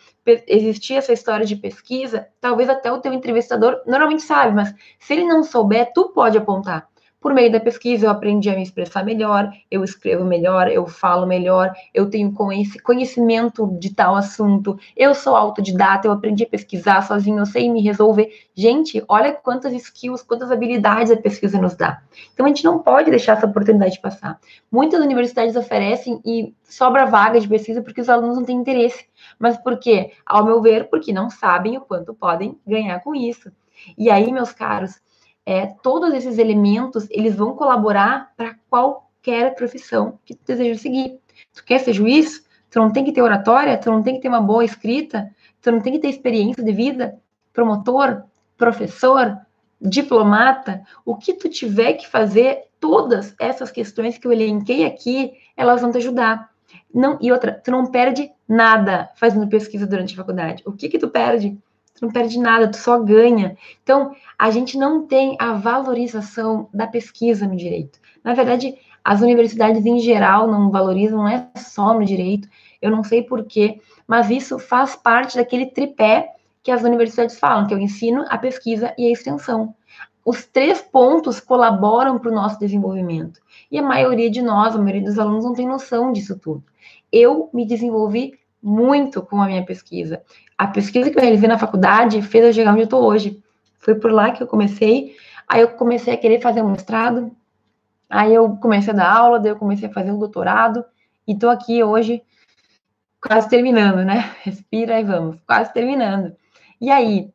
existir 0.47 0.93
essa 0.93 1.11
história 1.13 1.47
de 1.47 1.55
pesquisa, 1.55 2.27
talvez 2.39 2.69
até 2.69 2.91
o 2.91 3.01
teu 3.01 3.11
entrevistador 3.11 3.81
normalmente 3.87 4.21
sabe, 4.21 4.53
mas 4.53 4.73
se 4.99 5.13
ele 5.13 5.25
não 5.25 5.43
souber, 5.43 5.91
tu 5.95 6.09
pode 6.09 6.37
apontar. 6.37 6.92
Por 7.23 7.33
meio 7.33 7.49
da 7.49 7.59
pesquisa, 7.61 8.05
eu 8.05 8.09
aprendi 8.09 8.49
a 8.49 8.53
me 8.53 8.61
expressar 8.61 9.05
melhor, 9.05 9.49
eu 9.71 9.81
escrevo 9.81 10.25
melhor, 10.25 10.67
eu 10.67 10.85
falo 10.85 11.25
melhor, 11.25 11.73
eu 11.93 12.09
tenho 12.09 12.33
conhecimento 12.83 13.65
de 13.79 13.95
tal 13.95 14.17
assunto, 14.17 14.77
eu 14.93 15.15
sou 15.15 15.33
autodidata, 15.33 16.05
eu 16.05 16.11
aprendi 16.11 16.43
a 16.43 16.47
pesquisar 16.47 17.01
sozinho, 17.01 17.39
eu 17.39 17.45
sei 17.45 17.69
me 17.69 17.81
resolver. 17.81 18.29
Gente, 18.53 19.01
olha 19.07 19.31
quantas 19.31 19.71
skills, 19.71 20.21
quantas 20.21 20.51
habilidades 20.51 21.13
a 21.13 21.15
pesquisa 21.15 21.61
nos 21.61 21.75
dá. 21.75 22.01
Então, 22.33 22.45
a 22.45 22.49
gente 22.49 22.65
não 22.65 22.79
pode 22.79 23.09
deixar 23.09 23.37
essa 23.37 23.45
oportunidade 23.45 24.01
passar. 24.01 24.37
Muitas 24.69 24.99
universidades 24.99 25.55
oferecem 25.55 26.19
e 26.25 26.53
sobra 26.65 27.05
vaga 27.05 27.39
de 27.39 27.47
pesquisa 27.47 27.81
porque 27.81 28.01
os 28.01 28.09
alunos 28.09 28.35
não 28.35 28.43
têm 28.43 28.57
interesse. 28.57 29.05
Mas 29.39 29.55
por 29.55 29.79
quê? 29.79 30.11
Ao 30.25 30.43
meu 30.43 30.61
ver, 30.61 30.89
porque 30.89 31.13
não 31.13 31.29
sabem 31.29 31.77
o 31.77 31.81
quanto 31.81 32.13
podem 32.13 32.59
ganhar 32.67 32.99
com 32.99 33.15
isso. 33.15 33.49
E 33.97 34.11
aí, 34.11 34.29
meus 34.29 34.51
caros, 34.51 35.01
é, 35.45 35.67
todos 35.67 36.13
esses 36.13 36.37
elementos, 36.37 37.07
eles 37.09 37.35
vão 37.35 37.55
colaborar 37.55 38.31
para 38.37 38.55
qualquer 38.69 39.55
profissão 39.55 40.19
que 40.25 40.33
tu 40.33 40.41
deseja 40.47 40.79
seguir. 40.79 41.19
Tu 41.53 41.63
quer 41.63 41.79
ser 41.79 41.93
juiz? 41.93 42.45
Tu 42.69 42.79
não 42.79 42.91
tem 42.91 43.03
que 43.03 43.11
ter 43.11 43.21
oratória? 43.21 43.77
Tu 43.77 43.91
não 43.91 44.01
tem 44.01 44.15
que 44.15 44.21
ter 44.21 44.29
uma 44.29 44.41
boa 44.41 44.63
escrita? 44.63 45.29
Tu 45.61 45.71
não 45.71 45.81
tem 45.81 45.93
que 45.93 45.99
ter 45.99 46.09
experiência 46.09 46.63
de 46.63 46.71
vida? 46.71 47.19
Promotor? 47.51 48.23
Professor? 48.57 49.37
Diplomata? 49.81 50.81
O 51.05 51.15
que 51.15 51.33
tu 51.33 51.49
tiver 51.49 51.93
que 51.93 52.07
fazer, 52.07 52.63
todas 52.79 53.35
essas 53.39 53.69
questões 53.69 54.17
que 54.17 54.25
eu 54.25 54.31
elenquei 54.31 54.85
aqui, 54.85 55.33
elas 55.57 55.81
vão 55.81 55.91
te 55.91 55.97
ajudar. 55.97 56.49
Não, 56.93 57.17
e 57.21 57.31
outra, 57.31 57.51
tu 57.51 57.69
não 57.69 57.85
perde 57.85 58.31
nada 58.47 59.09
fazendo 59.15 59.47
pesquisa 59.47 59.85
durante 59.85 60.13
a 60.13 60.17
faculdade. 60.17 60.63
O 60.65 60.71
que 60.71 60.89
que 60.89 60.97
tu 60.97 61.09
perde? 61.09 61.57
Tu 61.95 62.05
não 62.05 62.11
perde 62.11 62.39
nada, 62.39 62.69
tu 62.69 62.77
só 62.77 62.99
ganha. 62.99 63.57
Então, 63.81 64.15
a 64.37 64.51
gente 64.51 64.77
não 64.77 65.05
tem 65.05 65.35
a 65.39 65.53
valorização 65.53 66.69
da 66.73 66.87
pesquisa 66.87 67.47
no 67.47 67.55
direito. 67.55 67.99
Na 68.23 68.33
verdade, 68.33 68.75
as 69.03 69.21
universidades 69.21 69.85
em 69.85 69.99
geral 69.99 70.49
não 70.49 70.71
valorizam, 70.71 71.19
não 71.19 71.27
é 71.27 71.49
só 71.57 71.93
no 71.93 72.05
direito, 72.05 72.47
eu 72.81 72.89
não 72.89 73.03
sei 73.03 73.21
porquê, 73.21 73.81
mas 74.07 74.29
isso 74.29 74.57
faz 74.57 74.95
parte 74.95 75.35
daquele 75.35 75.67
tripé 75.67 76.29
que 76.61 76.71
as 76.71 76.83
universidades 76.83 77.37
falam, 77.37 77.67
que 77.67 77.73
é 77.73 77.77
o 77.77 77.79
ensino, 77.79 78.25
a 78.29 78.37
pesquisa 78.37 78.93
e 78.97 79.07
a 79.07 79.11
extensão. 79.11 79.75
Os 80.25 80.45
três 80.45 80.81
pontos 80.81 81.41
colaboram 81.41 82.17
para 82.17 82.31
o 82.31 82.33
nosso 82.33 82.57
desenvolvimento. 82.57 83.41
E 83.69 83.77
a 83.77 83.83
maioria 83.83 84.31
de 84.31 84.41
nós, 84.41 84.73
a 84.73 84.77
maioria 84.77 85.03
dos 85.03 85.19
alunos, 85.19 85.43
não 85.43 85.53
tem 85.53 85.67
noção 85.67 86.13
disso 86.13 86.39
tudo. 86.39 86.63
Eu 87.11 87.49
me 87.53 87.65
desenvolvi 87.65 88.39
muito 88.61 89.21
com 89.21 89.41
a 89.41 89.47
minha 89.47 89.65
pesquisa. 89.65 90.23
A 90.63 90.67
pesquisa 90.67 91.11
que 91.11 91.17
eu 91.17 91.21
realizei 91.21 91.49
na 91.49 91.59
faculdade 91.59 92.21
fez 92.21 92.45
eu 92.45 92.53
chegar 92.53 92.71
onde 92.71 92.83
eu 92.83 92.85
estou 92.85 93.03
hoje. 93.03 93.43
Foi 93.79 93.95
por 93.95 94.09
lá 94.09 94.31
que 94.31 94.41
eu 94.41 94.47
comecei. 94.47 95.13
Aí 95.45 95.59
eu 95.59 95.67
comecei 95.71 96.13
a 96.13 96.17
querer 96.17 96.39
fazer 96.39 96.61
um 96.61 96.71
mestrado. 96.71 97.35
Aí 98.09 98.33
eu 98.33 98.55
comecei 98.55 98.93
a 98.93 98.95
dar 98.95 99.13
aula, 99.13 99.41
daí 99.41 99.51
eu 99.51 99.57
comecei 99.57 99.89
a 99.89 99.91
fazer 99.91 100.13
um 100.13 100.17
doutorado. 100.17 100.85
E 101.27 101.33
estou 101.33 101.49
aqui 101.49 101.83
hoje, 101.83 102.23
quase 103.21 103.49
terminando, 103.49 104.05
né? 104.05 104.33
Respira 104.43 105.01
e 105.01 105.03
vamos, 105.03 105.37
quase 105.45 105.73
terminando. 105.73 106.33
E 106.79 106.89
aí, 106.89 107.29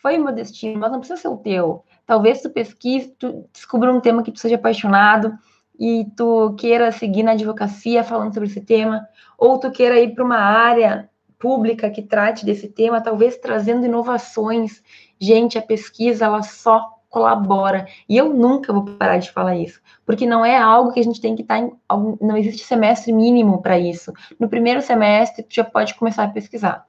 foi 0.00 0.16
meu 0.16 0.32
destino, 0.32 0.78
mas 0.78 0.92
não 0.92 1.00
precisa 1.00 1.20
ser 1.20 1.28
o 1.28 1.36
teu. 1.36 1.84
Talvez 2.06 2.42
tu 2.42 2.48
pesquise, 2.48 3.08
tu 3.18 3.44
descubra 3.52 3.92
um 3.92 4.00
tema 4.00 4.22
que 4.22 4.30
tu 4.30 4.38
seja 4.38 4.54
apaixonado 4.54 5.36
e 5.76 6.06
tu 6.16 6.54
queira 6.54 6.92
seguir 6.92 7.24
na 7.24 7.32
advocacia 7.32 8.04
falando 8.04 8.34
sobre 8.34 8.48
esse 8.48 8.60
tema, 8.60 9.04
ou 9.36 9.58
tu 9.58 9.68
queira 9.72 9.98
ir 9.98 10.14
para 10.14 10.22
uma 10.22 10.38
área 10.38 11.10
pública 11.38 11.90
que 11.90 12.02
trate 12.02 12.44
desse 12.44 12.68
tema, 12.68 13.00
talvez 13.00 13.36
trazendo 13.36 13.86
inovações. 13.86 14.82
Gente, 15.20 15.56
a 15.56 15.62
pesquisa 15.62 16.24
ela 16.24 16.42
só 16.42 16.98
colabora. 17.08 17.86
E 18.08 18.16
eu 18.16 18.32
nunca 18.32 18.72
vou 18.72 18.84
parar 18.84 19.18
de 19.18 19.30
falar 19.30 19.56
isso, 19.56 19.80
porque 20.04 20.26
não 20.26 20.44
é 20.44 20.56
algo 20.56 20.92
que 20.92 21.00
a 21.00 21.04
gente 21.04 21.20
tem 21.20 21.34
que 21.34 21.42
estar 21.42 21.60
tá 21.60 21.66
em 21.66 21.72
não 22.20 22.36
existe 22.36 22.64
semestre 22.64 23.12
mínimo 23.12 23.62
para 23.62 23.78
isso. 23.78 24.12
No 24.38 24.48
primeiro 24.48 24.82
semestre 24.82 25.42
tu 25.42 25.54
já 25.54 25.64
pode 25.64 25.94
começar 25.94 26.24
a 26.24 26.28
pesquisar. 26.28 26.86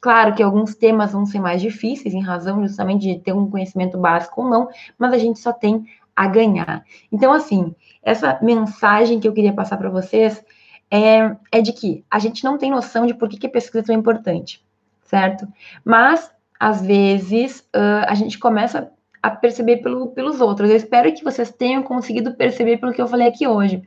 Claro 0.00 0.34
que 0.34 0.42
alguns 0.42 0.74
temas 0.74 1.12
vão 1.12 1.26
ser 1.26 1.40
mais 1.40 1.60
difíceis 1.60 2.14
em 2.14 2.22
razão 2.22 2.62
justamente 2.62 3.02
de 3.02 3.18
ter 3.18 3.34
um 3.34 3.50
conhecimento 3.50 3.98
básico 3.98 4.42
ou 4.42 4.48
não, 4.48 4.68
mas 4.98 5.12
a 5.12 5.18
gente 5.18 5.38
só 5.38 5.52
tem 5.52 5.84
a 6.16 6.26
ganhar. 6.26 6.84
Então 7.12 7.32
assim, 7.32 7.74
essa 8.02 8.38
mensagem 8.40 9.20
que 9.20 9.28
eu 9.28 9.32
queria 9.32 9.52
passar 9.52 9.76
para 9.76 9.90
vocês 9.90 10.42
é, 10.90 11.36
é 11.52 11.60
de 11.60 11.72
que 11.72 12.04
a 12.10 12.18
gente 12.18 12.42
não 12.42 12.58
tem 12.58 12.70
noção 12.70 13.06
de 13.06 13.14
por 13.14 13.28
que, 13.28 13.38
que 13.38 13.46
a 13.46 13.50
pesquisa 13.50 13.80
é 13.80 13.82
tão 13.82 13.94
importante, 13.94 14.64
certo? 15.02 15.46
Mas, 15.84 16.30
às 16.58 16.82
vezes, 16.82 17.60
uh, 17.74 18.04
a 18.06 18.14
gente 18.14 18.38
começa 18.38 18.90
a 19.22 19.30
perceber 19.30 19.78
pelo, 19.78 20.08
pelos 20.08 20.40
outros. 20.40 20.70
Eu 20.70 20.76
espero 20.76 21.12
que 21.12 21.22
vocês 21.22 21.50
tenham 21.50 21.82
conseguido 21.82 22.34
perceber 22.34 22.78
pelo 22.78 22.92
que 22.92 23.00
eu 23.00 23.08
falei 23.08 23.28
aqui 23.28 23.46
hoje. 23.46 23.82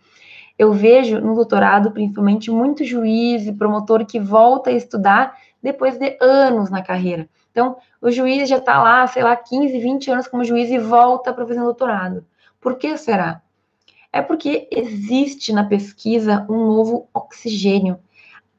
Eu 0.57 0.71
vejo 0.71 1.19
no 1.19 1.33
doutorado, 1.33 1.91
principalmente, 1.91 2.51
muito 2.51 2.83
juiz 2.83 3.47
e 3.47 3.53
promotor 3.53 4.05
que 4.05 4.19
volta 4.19 4.69
a 4.69 4.73
estudar 4.73 5.35
depois 5.61 5.97
de 5.97 6.17
anos 6.21 6.69
na 6.69 6.83
carreira. 6.83 7.27
Então, 7.51 7.77
o 8.01 8.11
juiz 8.11 8.47
já 8.47 8.57
está 8.57 8.81
lá, 8.81 9.05
sei 9.07 9.23
lá, 9.23 9.35
15, 9.35 9.79
20 9.79 10.11
anos 10.11 10.27
como 10.27 10.43
juiz 10.43 10.69
e 10.69 10.77
volta 10.77 11.33
para 11.33 11.45
fazer 11.45 11.59
um 11.59 11.65
doutorado. 11.65 12.25
Por 12.59 12.77
que 12.77 12.95
será? 12.97 13.41
É 14.13 14.21
porque 14.21 14.67
existe 14.69 15.51
na 15.51 15.63
pesquisa 15.63 16.45
um 16.47 16.67
novo 16.67 17.09
oxigênio. 17.11 17.97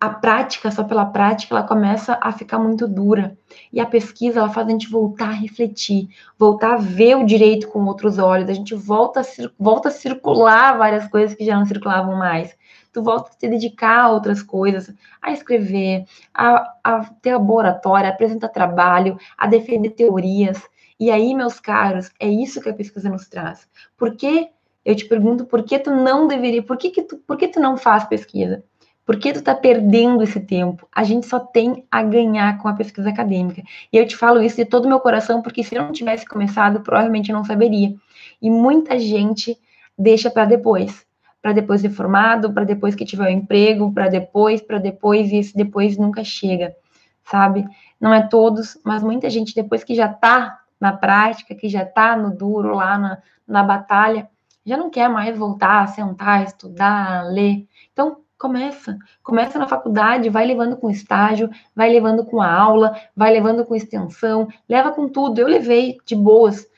A 0.01 0.11
prática, 0.11 0.69
só 0.73 0.83
pela 0.83 1.07
prática, 1.07 1.55
ela 1.55 1.63
começa 1.67 2.19
a 2.21 2.33
ficar 2.33 2.59
muito 2.59 2.89
dura. 2.89 3.39
E 3.73 3.79
a 3.79 3.87
pesquisa, 3.87 4.41
ela 4.41 4.51
faz 4.51 4.67
a 4.67 4.71
gente 4.71 4.91
voltar 4.91 5.29
a 5.29 5.33
refletir, 5.33 6.09
voltar 6.37 6.75
a 6.75 6.79
ver 6.79 7.17
o 7.17 7.25
direito 7.25 7.69
com 7.69 7.85
outros 7.85 8.19
olhos. 8.19 8.51
A 8.51 8.53
gente 8.53 8.75
volta 8.75 9.21
a, 9.21 9.25
volta 9.57 9.89
a 9.89 9.93
circular 9.93 10.77
várias 10.77 11.07
coisas 11.07 11.37
que 11.37 11.47
já 11.47 11.57
não 11.57 11.65
circulavam 11.65 12.17
mais. 12.17 12.55
Tu 12.93 13.01
volta 13.01 13.31
a 13.31 13.33
se 13.33 13.49
dedicar 13.49 14.01
a 14.01 14.11
outras 14.11 14.43
coisas, 14.43 14.93
a 15.23 15.33
escrever, 15.33 16.05
a, 16.35 16.75
a 16.83 17.05
ter 17.23 17.33
laboratório, 17.33 18.09
a 18.09 18.11
apresentar 18.13 18.49
trabalho, 18.49 19.17
a 19.39 19.47
defender 19.47 19.91
teorias. 19.91 20.61
E 20.99 21.13
aí, 21.13 21.33
meus 21.33 21.61
caros, 21.61 22.11
é 22.19 22.29
isso 22.29 22.61
que 22.61 22.69
a 22.69 22.75
pesquisa 22.75 23.09
nos 23.09 23.29
traz. 23.29 23.69
Porque 23.97 24.51
eu 24.85 24.95
te 24.95 25.07
pergunto 25.07 25.47
por 25.47 25.63
que 25.63 25.79
tu 25.79 25.91
não 25.91 26.27
deveria, 26.27 26.63
por 26.63 26.77
que, 26.77 26.91
que, 26.91 27.03
tu, 27.03 27.17
por 27.19 27.37
que 27.37 27.49
tu 27.49 27.61
não 27.61 27.77
faz 27.77 28.05
pesquisa? 28.05 28.63
Por 29.07 29.19
que 29.19 29.33
tu 29.33 29.41
está 29.41 29.55
perdendo 29.55 30.23
esse 30.23 30.41
tempo? 30.41 30.89
A 30.91 31.05
gente 31.05 31.27
só 31.27 31.39
tem 31.39 31.85
a 31.91 32.03
ganhar 32.03 32.59
com 32.59 32.69
a 32.69 32.73
pesquisa 32.73 33.11
acadêmica. 33.11 33.63
E 33.93 33.97
eu 33.97 34.07
te 34.07 34.17
falo 34.17 34.43
isso 34.43 34.57
de 34.57 34.65
todo 34.65 34.89
meu 34.89 34.99
coração, 34.99 35.43
porque 35.43 35.63
se 35.63 35.75
eu 35.75 35.83
não 35.83 35.93
tivesse 35.93 36.25
começado, 36.25 36.81
provavelmente 36.81 37.31
eu 37.31 37.37
não 37.37 37.45
saberia. 37.45 37.95
E 38.41 38.51
muita 38.51 38.99
gente 38.99 39.59
deixa 39.99 40.31
para 40.31 40.47
depois. 40.47 41.05
Para 41.43 41.53
depois 41.53 41.83
de 41.83 41.91
formado, 41.91 42.51
para 42.53 42.65
depois 42.65 42.95
que 42.95 43.05
tiver 43.05 43.25
o 43.25 43.27
um 43.27 43.37
emprego, 43.37 43.93
para 43.93 44.09
depois, 44.09 44.63
para 44.63 44.79
depois, 44.79 45.31
e 45.31 45.37
esse 45.37 45.55
depois 45.55 45.99
nunca 45.99 46.25
chega, 46.25 46.75
sabe? 47.23 47.67
Não 48.01 48.15
é 48.15 48.27
todos, 48.27 48.79
mas 48.83 49.03
muita 49.03 49.29
gente, 49.29 49.55
depois 49.55 49.85
que 49.85 49.95
já 49.95 50.07
está 50.07 50.61
na 50.81 50.95
prática, 50.95 51.55
que 51.55 51.69
já 51.69 51.83
está 51.83 52.17
no 52.17 52.35
duro, 52.35 52.75
lá 52.75 52.97
na, 52.97 53.19
na 53.47 53.63
batalha, 53.63 54.31
já 54.65 54.77
não 54.77 54.91
quer 54.91 55.09
mais 55.09 55.37
voltar 55.37 55.89
sentar, 55.89 56.45
estudar, 56.45 57.25
ler. 57.27 57.67
Então, 57.93 58.19
começa. 58.39 58.99
Começa 59.23 59.59
na 59.59 59.67
faculdade, 59.67 60.29
vai 60.29 60.47
levando 60.47 60.77
com 60.77 60.91
estágio, 60.91 61.51
vai 61.75 61.91
levando 61.91 62.25
com 62.25 62.41
a 62.41 62.53
aula, 62.53 62.95
vai 63.17 63.33
levando 63.33 63.65
com 63.65 63.75
extensão, 63.75 64.49
leva 64.69 64.93
com 64.93 65.09
tudo. 65.09 65.41
Eu 65.41 65.49
levei 65.49 65.99
de 66.05 66.15
boas. 66.15 66.69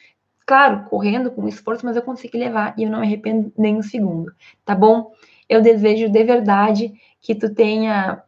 Claro, 0.46 0.84
correndo 0.88 1.30
com 1.30 1.48
esforço, 1.48 1.84
mas 1.84 1.96
eu 1.96 2.02
consegui 2.02 2.38
levar 2.38 2.74
e 2.78 2.84
eu 2.84 2.90
não 2.90 3.00
me 3.00 3.06
arrependo 3.06 3.52
nem 3.58 3.76
um 3.76 3.82
segundo, 3.82 4.32
tá 4.64 4.76
bom? 4.76 5.12
Eu 5.48 5.60
desejo 5.60 6.08
de 6.08 6.24
verdade 6.24 6.94
que 7.20 7.34
tu 7.34 7.52
tenha 7.52 8.22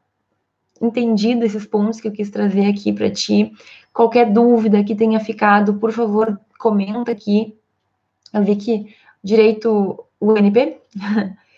entendido 0.80 1.44
esses 1.44 1.64
pontos 1.64 2.00
que 2.00 2.08
eu 2.08 2.12
quis 2.12 2.30
trazer 2.30 2.66
aqui 2.66 2.92
para 2.92 3.10
ti. 3.10 3.52
Qualquer 3.92 4.32
dúvida 4.32 4.82
que 4.82 4.96
tenha 4.96 5.20
ficado, 5.20 5.74
por 5.74 5.92
favor, 5.92 6.40
comenta 6.58 7.12
aqui. 7.12 7.56
Eu 8.32 8.42
vi 8.42 8.56
que 8.56 8.94
direito 9.22 10.04
UNP 10.20 10.80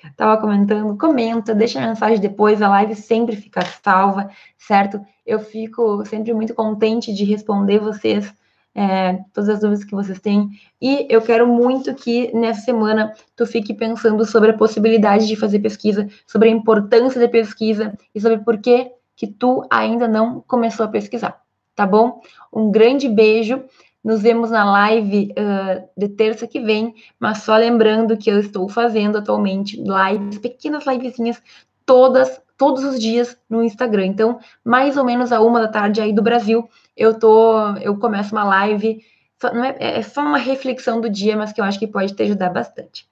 estava 0.05 0.37
comentando, 0.41 0.97
comenta, 0.97 1.55
deixa 1.55 1.83
a 1.83 1.89
mensagem 1.89 2.21
depois, 2.21 2.61
a 2.63 2.69
live 2.69 2.95
sempre 2.95 3.37
fica 3.37 3.63
salva, 3.63 4.31
certo? 4.59 5.01
Eu 5.27 5.41
fico 5.41 6.05
sempre 6.07 6.33
muito 6.35 6.55
contente 6.55 7.13
de 7.13 7.25
responder 7.25 7.79
vocês 7.79 8.33
é, 8.75 9.19
todas 9.33 9.49
as 9.49 9.61
dúvidas 9.61 9.85
que 9.85 9.95
vocês 9.95 10.21
têm. 10.21 10.51
E 10.81 11.07
eu 11.09 11.21
quero 11.21 11.47
muito 11.47 11.95
que 11.95 12.33
nessa 12.35 12.63
semana 12.63 13.13
tu 13.37 13.47
fique 13.47 13.75
pensando 13.75 14.25
sobre 14.25 14.51
a 14.51 14.57
possibilidade 14.57 15.27
de 15.27 15.37
fazer 15.37 15.59
pesquisa, 15.59 16.09
sobre 16.27 16.49
a 16.49 16.53
importância 16.53 17.21
da 17.21 17.29
pesquisa 17.29 17.97
e 18.15 18.21
sobre 18.21 18.39
por 18.39 18.59
que 18.59 18.91
que 19.17 19.27
tu 19.27 19.63
ainda 19.71 20.09
não 20.09 20.41
começou 20.41 20.87
a 20.87 20.89
pesquisar, 20.89 21.43
tá 21.75 21.87
bom? 21.87 22.23
Um 22.53 22.71
grande 22.71 23.09
beijo. 23.09 23.63
Nos 24.03 24.23
vemos 24.23 24.51
na 24.51 24.65
live 24.65 25.33
uh, 25.33 25.89
de 25.97 26.09
terça 26.09 26.47
que 26.47 26.59
vem, 26.59 26.95
mas 27.19 27.39
só 27.39 27.57
lembrando 27.57 28.17
que 28.17 28.31
eu 28.31 28.39
estou 28.39 28.69
fazendo 28.69 29.19
atualmente 29.19 29.77
lives, 29.77 30.39
pequenas 30.39 30.87
livezinhas, 30.87 31.43
todas, 31.85 32.41
todos 32.57 32.83
os 32.83 32.99
dias 32.99 33.37
no 33.49 33.63
Instagram. 33.63 34.07
Então, 34.07 34.39
mais 34.65 34.97
ou 34.97 35.05
menos 35.05 35.33
a 35.33 35.41
uma 35.41 35.61
da 35.61 35.69
tarde 35.69 36.01
aí 36.01 36.15
do 36.15 36.23
Brasil, 36.23 36.69
eu 36.97 37.19
tô, 37.19 37.77
eu 37.77 37.99
começo 37.99 38.35
uma 38.35 38.45
live, 38.45 39.05
só, 39.41 39.53
não 39.53 39.65
é, 39.65 39.77
é 39.79 40.03
só 40.03 40.23
uma 40.23 40.39
reflexão 40.39 41.01
do 41.01 41.11
dia, 41.11 41.37
mas 41.37 41.53
que 41.53 41.61
eu 41.61 41.65
acho 41.65 41.79
que 41.79 41.87
pode 41.87 42.15
te 42.15 42.23
ajudar 42.23 42.51
bastante, 42.51 43.07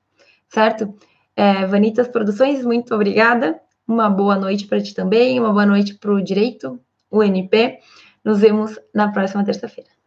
certo? 0.49 0.95
É, 1.37 1.67
Vanitas 1.67 2.09
Produções, 2.09 2.65
muito 2.65 2.95
obrigada. 2.95 3.61
Uma 3.87 4.11
boa 4.11 4.37
noite 4.37 4.67
para 4.67 4.83
ti 4.83 4.95
também, 4.95 5.39
uma 5.39 5.53
boa 5.53 5.65
noite 5.65 5.95
para 5.95 6.13
o 6.13 6.23
Direito, 6.23 6.81
UNP. 7.11 7.79
Nos 8.25 8.41
vemos 8.41 8.79
na 8.95 9.11
próxima 9.13 9.45
terça-feira. 9.45 9.98